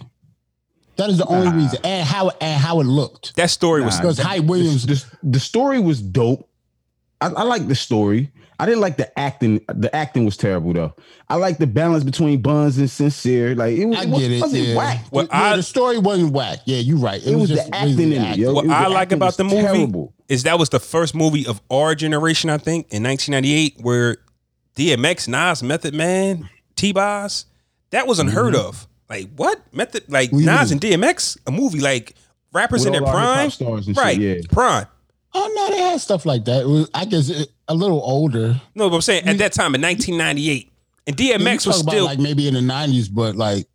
[0.96, 1.56] That is the only Nah.
[1.56, 3.34] reason, and how and how it looked.
[3.36, 6.48] that story was Nah, Because Hype Williams, the, the story was dope.
[7.20, 8.30] I, I like the story.
[8.58, 9.60] I didn't like the acting.
[9.66, 10.94] The acting was terrible though.
[11.28, 13.54] I like the balance between Buns and Sincere.
[13.56, 14.40] Like it, was, I was, get it.
[14.40, 14.76] wasn't yeah.
[14.76, 15.04] whack.
[15.10, 16.60] Well, Yeah, I- the story wasn't whack.
[16.64, 17.24] Yeah, you're right.
[17.26, 18.38] It, was, just the acting in it.
[18.38, 18.52] Yo.
[18.52, 20.14] What It I like about the movie terrible.
[20.28, 24.18] is that was the first movie of our generation, I think, in 1998, where
[24.76, 27.46] DMX, Nas, Method Man, T Boz,
[27.90, 28.66] that was unheard mm-hmm.
[28.68, 28.86] of.
[29.08, 30.04] Like what Method?
[30.08, 30.32] Like.
[30.32, 30.74] Nas knew.
[30.74, 32.14] and DMX, a movie like
[32.52, 34.16] rappers With in their all our prime, stars and right?
[34.16, 34.46] shit, yeah.
[34.50, 34.86] Prime.
[35.34, 36.62] Oh no, they had stuff like that.
[36.62, 38.60] It was, I guess, it, a little older.
[38.74, 40.72] No, but I'm saying at that time in 1998,
[41.06, 43.66] and You DMX talk was about, still like maybe in the '90s, but like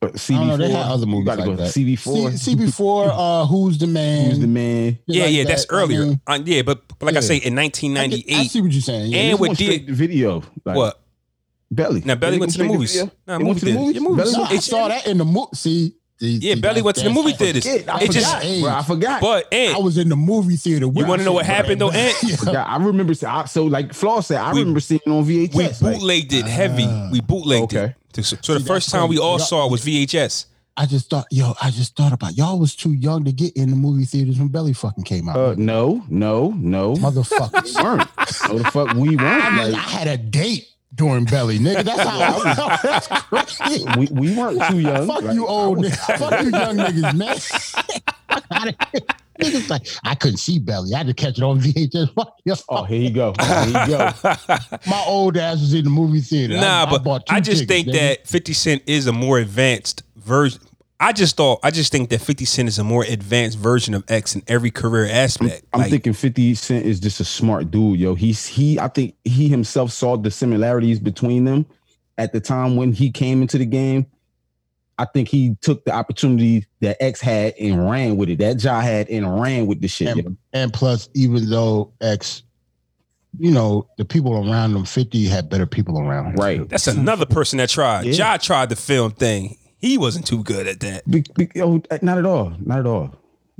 [0.00, 1.68] But I CB4, don't know, they had other movies like go that.
[1.74, 2.38] CB4.
[2.38, 4.30] C- CB4, uh, Who's the Man?
[4.30, 4.98] Who's the man?
[5.06, 5.74] Yeah, like yeah, that's that.
[5.74, 6.06] I earlier.
[6.06, 8.72] mean, Uh, yeah, but, but like I say, in I, get- I 1998, see what
[8.72, 9.12] you're saying.
[9.12, 10.42] Yeah, And This with went D- video.
[10.64, 11.01] Like, what?
[11.74, 12.02] Belly.
[12.04, 12.92] Now Belly went to the straight movies.
[12.94, 13.12] video?
[13.26, 13.84] Nah, It movie went to the theaters.
[13.84, 13.94] movies?
[14.02, 14.24] Yeah, movies.
[14.34, 15.46] Belly no, I saw that in the movie.
[15.54, 17.64] See, see, Yeah, see, Belly went to the that's- movie I theaters.
[17.64, 17.88] forget.
[17.88, 18.12] I I It forgot.
[18.12, 18.70] just- forgot, bro.
[18.70, 19.20] I forgot.
[19.20, 20.86] But I was in the movie theater.
[20.86, 22.14] You wanna know what happened, though, Ant?
[22.22, 22.36] Yeah.
[22.36, 22.68] forgot.
[22.68, 23.14] I remember.
[23.26, 25.54] I- So, like Flaw said, I We- remember seeing it on VHS.
[25.54, 26.86] we like, bootlegged it heavy.
[27.10, 27.94] We bootlegged Okay.
[28.16, 28.24] it.
[28.24, 30.46] So, so the See, first time we all Y'all- saw it was VHS.
[30.74, 33.68] I just thought, yo, I just thought about y'all was too young to get in
[33.68, 35.36] the movie theaters when Belly fucking came out.
[35.36, 36.94] uh, no, no, no.
[36.94, 37.74] Motherfuckers.
[37.82, 38.08] Weren't.
[38.48, 39.54] No, the fuck we weren't.
[39.54, 41.84] mean, I had a date during Belly, nigga.
[41.84, 42.82] That's how I was.
[43.30, 43.84] That's crazy.
[43.98, 45.06] we, we weren't too young.
[45.06, 46.18] Fuck Like, you, old was- niggas.
[46.18, 47.36] Fuck you, young niggas, man.
[49.40, 50.94] niggas like I couldn't see Belly.
[50.94, 52.12] I had to catch it on VHS.
[52.14, 52.36] Fuck.
[52.68, 53.34] Oh, here you go.
[53.40, 54.10] Here you go.
[54.86, 56.54] My old ass was in the movie theater.
[56.56, 58.16] nah, I, but bought two I, just tickets, think nigga.
[58.18, 60.60] that 50 Cent is a more advanced version.
[61.02, 64.04] I just thought, I just think that 50 Cent is a more advanced version of
[64.08, 65.64] X in every career aspect.
[65.72, 68.14] I'm Like, thinking 50 Cent is just a smart dude, yo.
[68.14, 71.66] He's he I think he himself saw the similarities between them
[72.18, 74.06] at the time when he came into the game.
[74.96, 78.38] I think he took the opportunity that X had and ran with it.
[78.38, 80.16] That Ja had and ran with the shit.
[80.16, 80.22] yo.
[80.26, 82.44] and, and plus, even though X,
[83.40, 86.36] you know, the people around him, 50 had better people around him.
[86.36, 86.68] Right.
[86.68, 88.04] that's another person that tried.
[88.04, 88.12] Yeah.
[88.12, 89.56] Ja tried the film thing.
[89.82, 91.10] He wasn't too good at that.
[91.10, 92.52] Be, be, yo, not at all.
[92.64, 93.14] Not at all.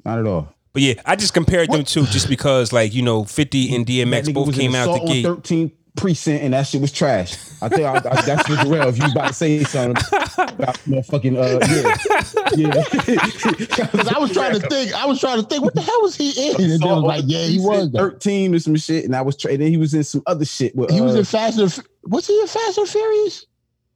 [0.05, 0.55] Not at all.
[0.73, 4.33] But yeah, I just compared them two just because, like, you know, 50 and DMX
[4.33, 5.25] both came out the gate.
[5.25, 7.37] 13 precinct and that shit was trash.
[7.61, 8.89] I tell you, I, I, that's for real.
[8.89, 9.91] If you about to say something
[10.39, 11.59] about motherfucking uh
[12.57, 12.73] yeah.
[12.73, 12.83] Yeah.
[13.93, 16.15] Because I was trying to think, I was trying to think, what the hell was
[16.17, 16.61] he in?
[16.73, 17.91] And was like, yeah, he was.
[17.91, 17.99] though.
[18.11, 20.45] 13 or some shit, and I was tra- and then he was in some other
[20.45, 20.75] shit.
[20.75, 23.45] With, He was uh, in Fast and F- was he in Fast and Furious?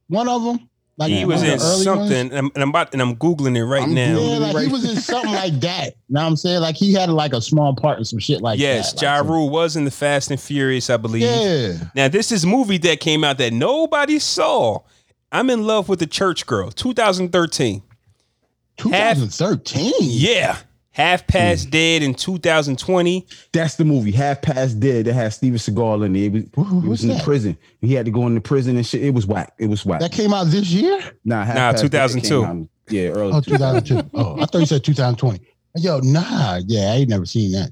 [0.09, 0.66] One of them.
[0.97, 3.83] Like He was in something, and I'm, and I'm about, and I'm googling it right
[3.83, 4.19] I'm now.
[4.19, 5.95] Yeah, like he was in something like that.
[6.07, 6.61] You Know what I'm saying?
[6.61, 9.01] Like he had like a small part in some shit like yes, that.
[9.03, 11.21] Ja like, Rule was in the Fast and Furious, I believe.
[11.21, 11.73] Yeah.
[11.93, 14.79] Now, this is a movie that came out that nobody saw.
[15.31, 17.83] I'm in love with the church girl, 2013.
[18.77, 19.93] 2013.
[19.99, 20.57] Yeah.
[20.97, 21.27] Half.
[21.27, 21.71] Past mm.
[21.71, 23.25] Dead in 2020.
[23.53, 26.19] that's the movie Half Past Dead that had Steven Seagal in it.
[26.25, 27.23] It was, Who- who he was was in that?
[27.23, 27.57] prison.
[27.81, 29.03] He had to go into prison and shit.
[29.03, 29.53] It was whack.
[29.59, 29.99] It was whack.
[30.01, 30.99] That came out this year?
[31.23, 32.43] nah, Half Nah, Past Dead 2002.
[32.45, 33.33] out- Yeah, early.
[33.33, 34.09] Oh, 2002.
[34.15, 35.39] oh, I thought you said 2020.
[35.75, 36.59] Yo, nah.
[36.65, 37.71] Yeah, I ain't never seen that.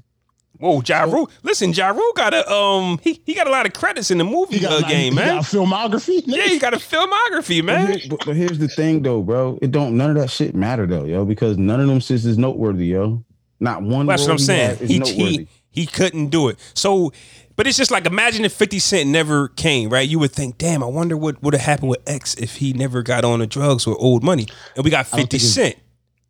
[0.58, 1.30] Whoa, Ja Rule.
[1.42, 4.24] Listen, Ja Rule got a um he, he got a lot of credits in the
[4.24, 5.36] movie He got, uh, like, game, he man.
[5.36, 6.22] got filmography.
[6.26, 7.98] yeah, he got a filmography, But, man.
[7.98, 9.58] here- but, but here's the thing, though, bro.
[9.62, 12.38] It don't none of that shit matter though, yo, because none of them shits is
[12.38, 13.22] noteworthy, yo.
[13.60, 14.06] Not one.
[14.06, 14.76] That's what I'm saying.
[14.86, 16.58] He, he he couldn't do it.
[16.74, 17.12] So,
[17.56, 20.06] but it's just like imagine if 50 Cent never came, right?
[20.08, 23.02] You would think, damn, I wonder what would have happened with X if he never
[23.02, 24.46] got on the drugs or old money.
[24.74, 25.76] And we got 50 Cent.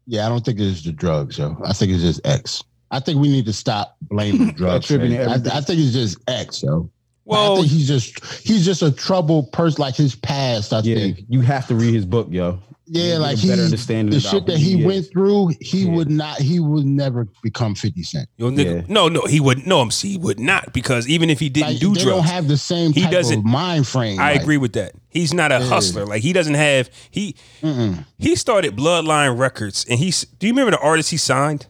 [0.07, 1.57] Yeah, I don't think it's the drugs, yo.
[1.65, 2.63] I think it's just X.
[2.91, 4.91] I think we need to stop blaming drugs.
[4.91, 4.97] I.
[4.97, 6.89] I think it's just X, yo.
[6.89, 6.91] I
[7.25, 10.73] Well, think he's just he's just a troubled person, like his past.
[10.73, 11.25] I yeah, think.
[11.29, 12.61] you have to read his book, yo.
[12.89, 15.09] Yeah, You like he better understanding the shit that he he went is.
[15.09, 15.91] through, he Yeah.
[15.95, 16.39] would not.
[16.39, 18.29] He would never become Fifty Cent.
[18.37, 18.83] yo, nigga, Yeah.
[18.87, 21.71] no, no, he would no, I'm see, he would not because even if he didn't
[21.71, 24.21] Like, do they drugs, don't have the same He type doesn't- of mind frame.
[24.21, 24.93] I like, agree with that.
[25.09, 25.65] He's not a Yeah.
[25.69, 26.07] hustler.
[26.07, 28.05] Like he doesn't have he Mm-mm.
[28.21, 31.67] he started Bloodline Records and he's do you remember the artist he signed?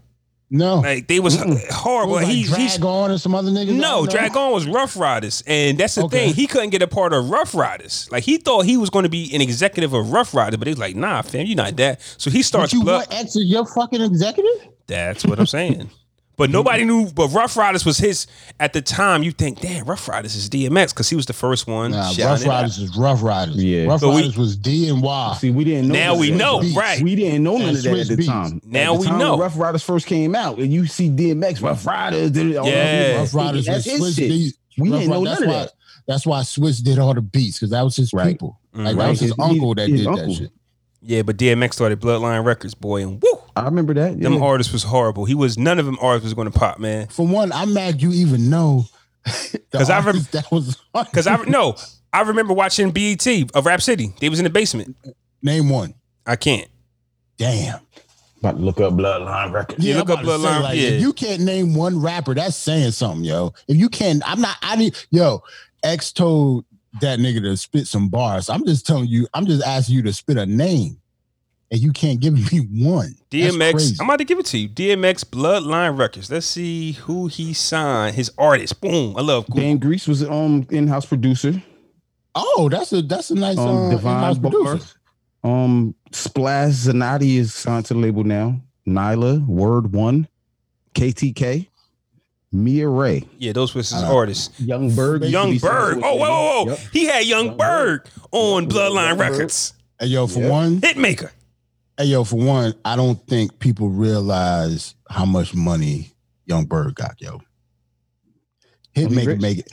[0.48, 1.56] No, Like they was Mm-mm.
[1.60, 2.14] It horrible.
[2.14, 3.74] was like He- Drag he's on and some other niggas.
[3.74, 4.06] No.
[4.06, 6.27] Drag-On was Ruff Ryders, and that's the Okay.
[6.27, 6.35] thing.
[6.35, 8.09] He couldn't get a part of Ruff Ryders.
[8.12, 10.78] Like he thought he was going to be an executive of Ruff Ryders, but he's
[10.78, 12.01] like, nah, fam, you're not that.
[12.16, 13.09] So he But starts you blood.
[13.09, 14.68] want X is your fucking executive?
[14.86, 15.90] That's what I'm saying.
[16.36, 17.08] But nobody knew.
[17.10, 18.26] But Ruff Ryders was his
[18.60, 19.22] at the time.
[19.22, 21.92] You think, damn, Ruff Ryders is DMX because he was the first one.
[21.92, 22.44] Nah, Rough it out.
[22.46, 23.56] Riders is Ruff Ryders.
[23.56, 23.86] Yeah.
[23.86, 25.36] Rough So we- Riders was D and Y.
[25.40, 25.94] See, we didn't know.
[25.94, 26.76] Now none we know, Beats.
[26.76, 27.00] right?
[27.02, 28.28] We didn't know none And of that at the Beats.
[28.28, 28.60] time.
[28.66, 29.38] Now At the we time know.
[29.38, 33.16] Ruff Ryders first came out, and you see DMX, Ruff Ryders, did it Yeah.
[33.20, 34.28] Ruff Ryders That's was his Swizz shit.
[34.28, 34.58] beats.
[34.76, 35.72] We Rough didn't know Riders- none that's of why, that.
[36.06, 38.28] That's why Swizz did all the beats because that was his Right.
[38.28, 38.60] people.
[38.74, 38.98] Like Mhm.
[38.98, 40.26] that was his His- uncle that his did uncle.
[40.26, 40.50] that shit.
[41.00, 44.20] Yeah, but DMX started Bloodline Records, boy, and woo, I remember that.
[44.20, 44.40] them yeah.
[44.40, 45.24] artists was horrible.
[45.24, 47.06] He was none of them artists was going to pop, man.
[47.08, 48.84] For one, I'm mad you even know.
[49.72, 51.74] 'Cause I rem- because that was Because I no,
[52.12, 54.12] I remember watching BET of Rap City.
[54.20, 54.96] They was in the basement.
[55.42, 55.94] name one.
[56.26, 56.68] I can't.
[57.36, 57.80] Damn.
[58.40, 59.84] About to look up Bloodline Records.
[59.84, 60.88] Yeah, I'm look up about say, Bloodline, like, yeah.
[60.88, 63.52] If you can't name one rapper, that's saying something, yo.
[63.66, 64.56] If you can't, I'm not.
[64.62, 65.42] I need yo.
[65.82, 66.64] X told
[67.00, 68.48] that nigga to spit some bars.
[68.48, 69.26] I'm just telling you.
[69.34, 71.00] I'm just asking you to spit a name,
[71.70, 73.14] and you can't give me one.
[73.30, 73.97] DMX.
[74.01, 74.68] I'm about to give it to you.
[74.68, 76.30] DMX Bloodline Records.
[76.30, 78.14] Let's see who he signed.
[78.16, 78.80] His artist.
[78.80, 79.16] Boom.
[79.16, 79.62] I love Google.
[79.62, 81.62] Dame Grease was um in-house producer.
[82.34, 84.86] Oh, that's a that's a nice Um, um, Divine in-house producer.
[85.43, 88.60] Um, Splash Zanatti is signed to the label now.
[88.86, 90.28] Nyla, Word One,
[90.94, 91.66] KTK,
[92.52, 94.59] Mia Ray, Yeah, those was his Uh, artists.
[94.60, 95.22] Young Berg.
[95.22, 96.05] used to Young be signed Bird.
[96.05, 96.70] Oh, whoa, whoa, whoa.
[96.70, 96.78] Yep.
[96.93, 98.10] He had Young, Young Berg, Bird.
[98.32, 99.30] on Young Bloodline Bird.
[99.30, 99.72] Records.
[99.98, 100.48] Hey yo, for Yeah.
[100.51, 101.30] one, Hitmaker.
[101.98, 106.12] Hey yo, for one, I don't think people realize how much money
[106.44, 107.40] Young Berg got, yo.
[108.94, 109.40] He Hitmaker rich?
[109.40, 109.73] make it.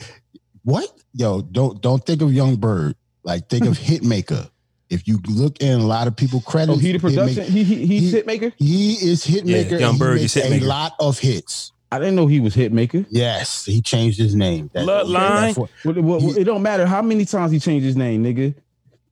[0.62, 0.88] What?
[1.12, 2.96] Yo, don't don't think of Young Berg.
[3.24, 4.48] Like think of Hitmaker.
[4.90, 7.44] If you look in a lot of people credit, Oh, he the production.
[7.44, 8.52] Hitmaker- He, he he's he- hitmaker.
[8.56, 9.70] he is Hitmaker.
[9.72, 10.62] Yeah, Young Berg makes is Hitmaker.
[10.62, 11.72] A lot of hits.
[11.92, 13.06] I didn't know he was hitmaker.
[13.08, 14.68] Yes, he changed his name.
[14.74, 15.54] That- Bloodline?
[15.54, 18.24] that's what- Well, well, He- it don't matter how many times he changed his name,
[18.24, 18.54] nigga.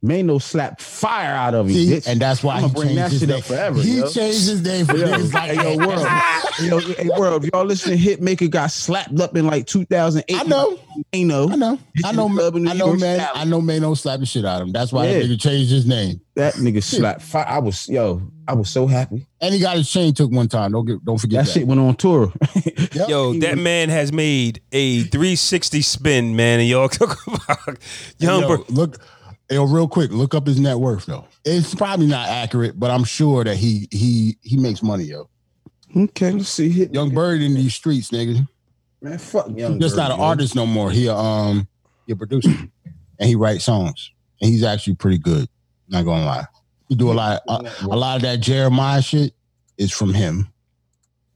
[0.05, 2.09] Mano slapped fire out of him, bitch.
[2.09, 3.39] and that's why I'ma he bring changed that his shit name.
[3.39, 4.09] up forever, He yo.
[4.11, 6.07] changed his name for Yo, niggas like yo, world.
[6.87, 10.37] yo, hey, world, if y'all listen, Hitmaker got slapped up in like 2008.
[10.37, 10.77] I know,
[11.15, 11.49] Mano.
[11.51, 13.29] I know, I know, Club in I know, man.
[13.33, 14.73] I know, Mano slapped the shit out of him.
[14.73, 15.21] That's why Yeah.
[15.21, 16.21] that nigga changed his name.
[16.35, 17.47] That nigga slapped fire.
[17.47, 19.25] I was, yo, I was so happy.
[19.41, 20.73] And he got his chain took one time.
[20.73, 21.61] Don't get, don't forget That that.
[21.61, 22.33] shit went on tour.
[22.95, 23.09] Yep.
[23.09, 26.61] Yo, that man has made a 360 spin, man.
[26.61, 27.79] And y'all talk about
[28.19, 28.71] Young Yo, Bird.
[28.71, 28.99] look,
[29.53, 31.27] yo, real quick, look up his net worth though.
[31.45, 35.29] It's probably not accurate, but I'm sure that he he he makes money, yo.
[35.97, 36.69] okay, let's see.
[36.69, 38.47] Hit Young Berg in these streets, nigga.
[39.01, 39.73] man, fuck young.
[39.73, 39.81] Bird.
[39.83, 40.25] Just Bird, not an yo.
[40.25, 40.91] artist no more.
[40.91, 41.67] He um
[42.07, 42.51] he a producer
[43.19, 44.11] and he writes songs.
[44.41, 45.49] And he's actually pretty good.
[45.89, 46.45] Not gonna lie.
[46.89, 49.35] He do a lot a, a lot of that Jeremih shit
[49.79, 50.49] is from him.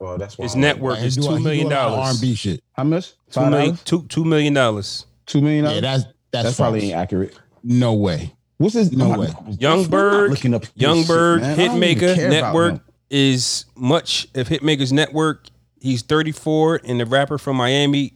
[0.01, 0.43] Oh, that's why.
[0.45, 1.87] His I like network Like, he is do a- two he do million a lot
[1.89, 2.17] of dollars.
[2.23, 2.55] R&B shit.
[2.59, 2.65] it.
[2.73, 3.11] How much?
[3.11, 3.83] Two Five million, dollars?
[3.85, 5.07] two, two million dollars.
[5.25, 5.83] Two million Yeah, dollars.
[5.83, 7.31] that's that's, that's probably false.
[7.67, 7.81] Ain't accurate.
[7.81, 8.33] no way.
[8.59, 8.93] What's his?
[8.93, 9.27] No I'm way.
[9.27, 11.61] not- Young Berg, looking up Young this shit, Bird, man.
[11.61, 12.81] I don't even Hitmaker network
[13.11, 15.47] is much of Hitmaker's network.
[15.81, 18.15] He's 34, and the rapper from Miami,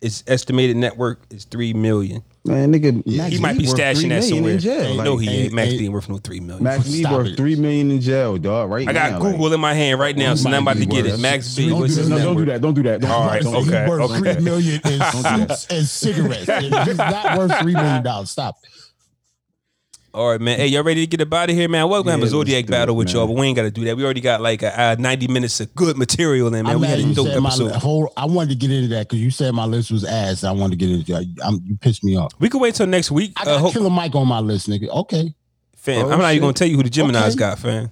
[0.00, 2.22] his estimated network is three million.
[2.48, 3.22] Man, nigga, Yeah.
[3.22, 4.52] Max He might be worth stashing that somewhere.
[4.54, 4.82] in jail.
[4.82, 5.52] Ain't no, he ain't- ain't.
[5.54, 6.64] Max ain't- D ain't worth no three million.
[6.64, 8.70] Max Lee worth three million in jail, dog.
[8.70, 10.76] Right I got now, Google in my hand right now, He so might I'm about
[10.78, 11.10] to get it.
[11.12, 12.08] worth- Max B, Don't do his that.
[12.08, 12.60] no, don't do that.
[12.60, 13.00] Don't do that.
[13.00, 13.50] Don't All do right, that.
[13.52, 13.84] Don't okay, that.
[13.84, 14.32] He worth okay.
[14.34, 15.66] three million in, Don't do that.
[15.70, 16.86] in cigarettes.
[16.86, 18.30] He's not worth three million dollars.
[18.30, 18.56] Stop.
[20.18, 20.58] All right, man.
[20.58, 21.88] Hey, y'all ready to get up out of here, man?
[21.88, 23.84] We're gonna have a Zodiac battle it, with y'all, but we ain't got to do
[23.84, 23.96] that.
[23.96, 26.66] We already got like a, uh 90 minutes of good material in, man.
[26.66, 27.72] I'm we mad had at a you dope said my episode.
[27.76, 28.12] whole.
[28.16, 30.42] I wanted to get into that because you said my list was ass.
[30.42, 31.14] I wanted to get into.
[31.20, 31.28] it.
[31.44, 32.32] I'm, you pissed me off.
[32.40, 33.32] We can wait till next week.
[33.36, 34.88] I Uh, got hope, Killer Mike on my list, nigga.
[34.88, 35.32] Okay,
[35.76, 36.40] fam, Oh, I'm not even shit.
[36.42, 37.36] gonna tell you who the Gemini's Okay.
[37.36, 37.88] got, fam.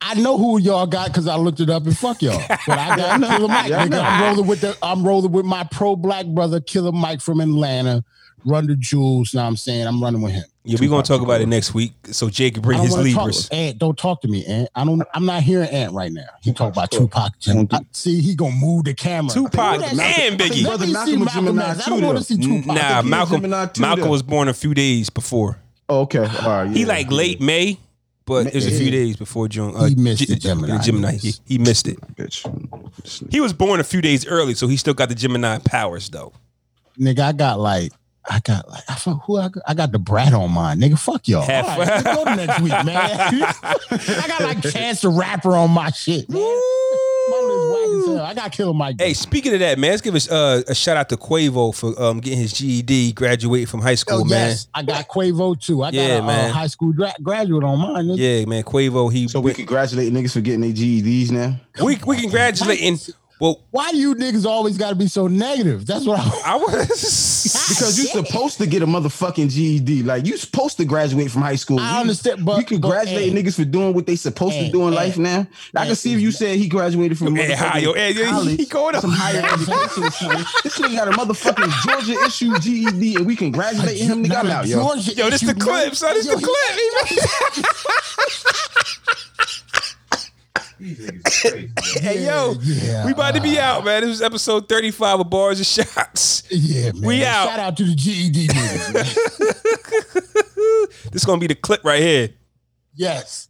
[0.00, 2.44] I know who y'all got because I looked it up and fuck y'all.
[2.66, 3.70] But I got Killer Mike.
[3.70, 3.90] Yeah, I nigga.
[3.90, 4.02] know.
[4.02, 8.02] I'm rolling with the I'm rolling with my pro black brother, Killer Mike from Atlanta.
[8.44, 9.34] Run the jewels.
[9.34, 9.86] Now I'm saying?
[9.86, 10.44] I'm running with him.
[10.64, 11.92] Yeah, we're gonna talk about it next week.
[12.12, 13.48] So Jake can bring his don't Libras.
[13.50, 14.68] Ant, don't talk to me, Ant.
[14.74, 15.02] I don't.
[15.12, 16.28] I'm not hearing Ant right now.
[16.40, 17.32] He talk about Tupac.
[17.40, 19.32] Don't I- see, he gonna move the camera.
[19.32, 20.38] Tupac Who that and?
[20.38, 20.48] Biggie.
[20.48, 21.86] Let me Brother see Malcolm was Malcolm Gemini X.
[21.86, 22.66] I don't want to see Tupac.
[22.76, 23.50] Nah, Malcolm.
[23.80, 25.58] Malcolm was born a few days before.
[25.88, 26.18] Oh, okay.
[26.20, 26.26] All
[26.64, 26.70] right.
[26.70, 27.78] He like late May,
[28.24, 29.74] but it was a few days before June.
[29.76, 31.12] Uh, he missed the G- Gemini Gemini.
[31.16, 32.00] He, he missed it.
[32.14, 33.32] Bitch.
[33.32, 36.32] He was born a few days early, so he still got the Gemini powers though.
[36.98, 37.92] nigga, I got like,
[38.28, 40.98] I got like, I fuck, who I got, I got Da Brat on mine, nigga.
[40.98, 41.42] Fuck y'all.
[41.42, 42.86] Half- All right, let's go to next week, man.
[44.20, 46.40] I got like Chance the Rapper on my shit, man.
[47.28, 48.24] My list whack as hell.
[48.26, 48.96] I got Killer Mike.
[49.00, 52.00] Hey, speaking of that, man, let's give us uh, a shout out to Quavo for
[52.00, 54.50] um, getting his GED, graduating from high school, Oh, man.
[54.50, 55.82] yes, I got Quavo too.
[55.82, 58.06] I got Yeah, a, uh, high school gra- graduate on mine.
[58.06, 58.18] nigga.
[58.40, 59.12] Yeah, man, Quavo.
[59.12, 61.56] He So we congratulate niggas for getting their GEDs now.
[61.84, 62.98] we we congratulating.
[63.40, 65.84] Well, Why do you niggas always got to be so negative?
[65.84, 66.42] That's what I.
[66.52, 66.72] I was
[67.72, 70.04] Because you're supposed to get a motherfucking GED.
[70.04, 71.80] Like you supposed to graduate from high school.
[71.80, 74.66] I You- understand, but you congratulate but, hey, niggas for doing what they supposed Hey,
[74.66, 75.46] to do in hey, life now.
[75.74, 78.56] I can see if you said he graduated from Hey, hi, yo, hey, he- college,
[78.58, 79.00] he going up.
[79.00, 80.44] some higher education.
[80.62, 84.22] This nigga got a motherfucking Georgia issue GED and we congratulate him.
[84.24, 84.80] Nigga, I'm out, yo.
[84.80, 85.94] Georgia Yo, this the issue, clip, man.
[85.94, 86.14] son.
[86.14, 87.66] This Yo, the clip.
[92.00, 94.00] hey, yo, yeah, we about to be out, man.
[94.02, 96.42] This was episode 35 of Bars and Shots.
[96.50, 97.02] Yeah, man.
[97.02, 97.46] We out.
[97.50, 99.18] Shout out to the GED niggas.
[101.12, 102.30] This is gonna be the clip right here.
[102.94, 103.48] yes.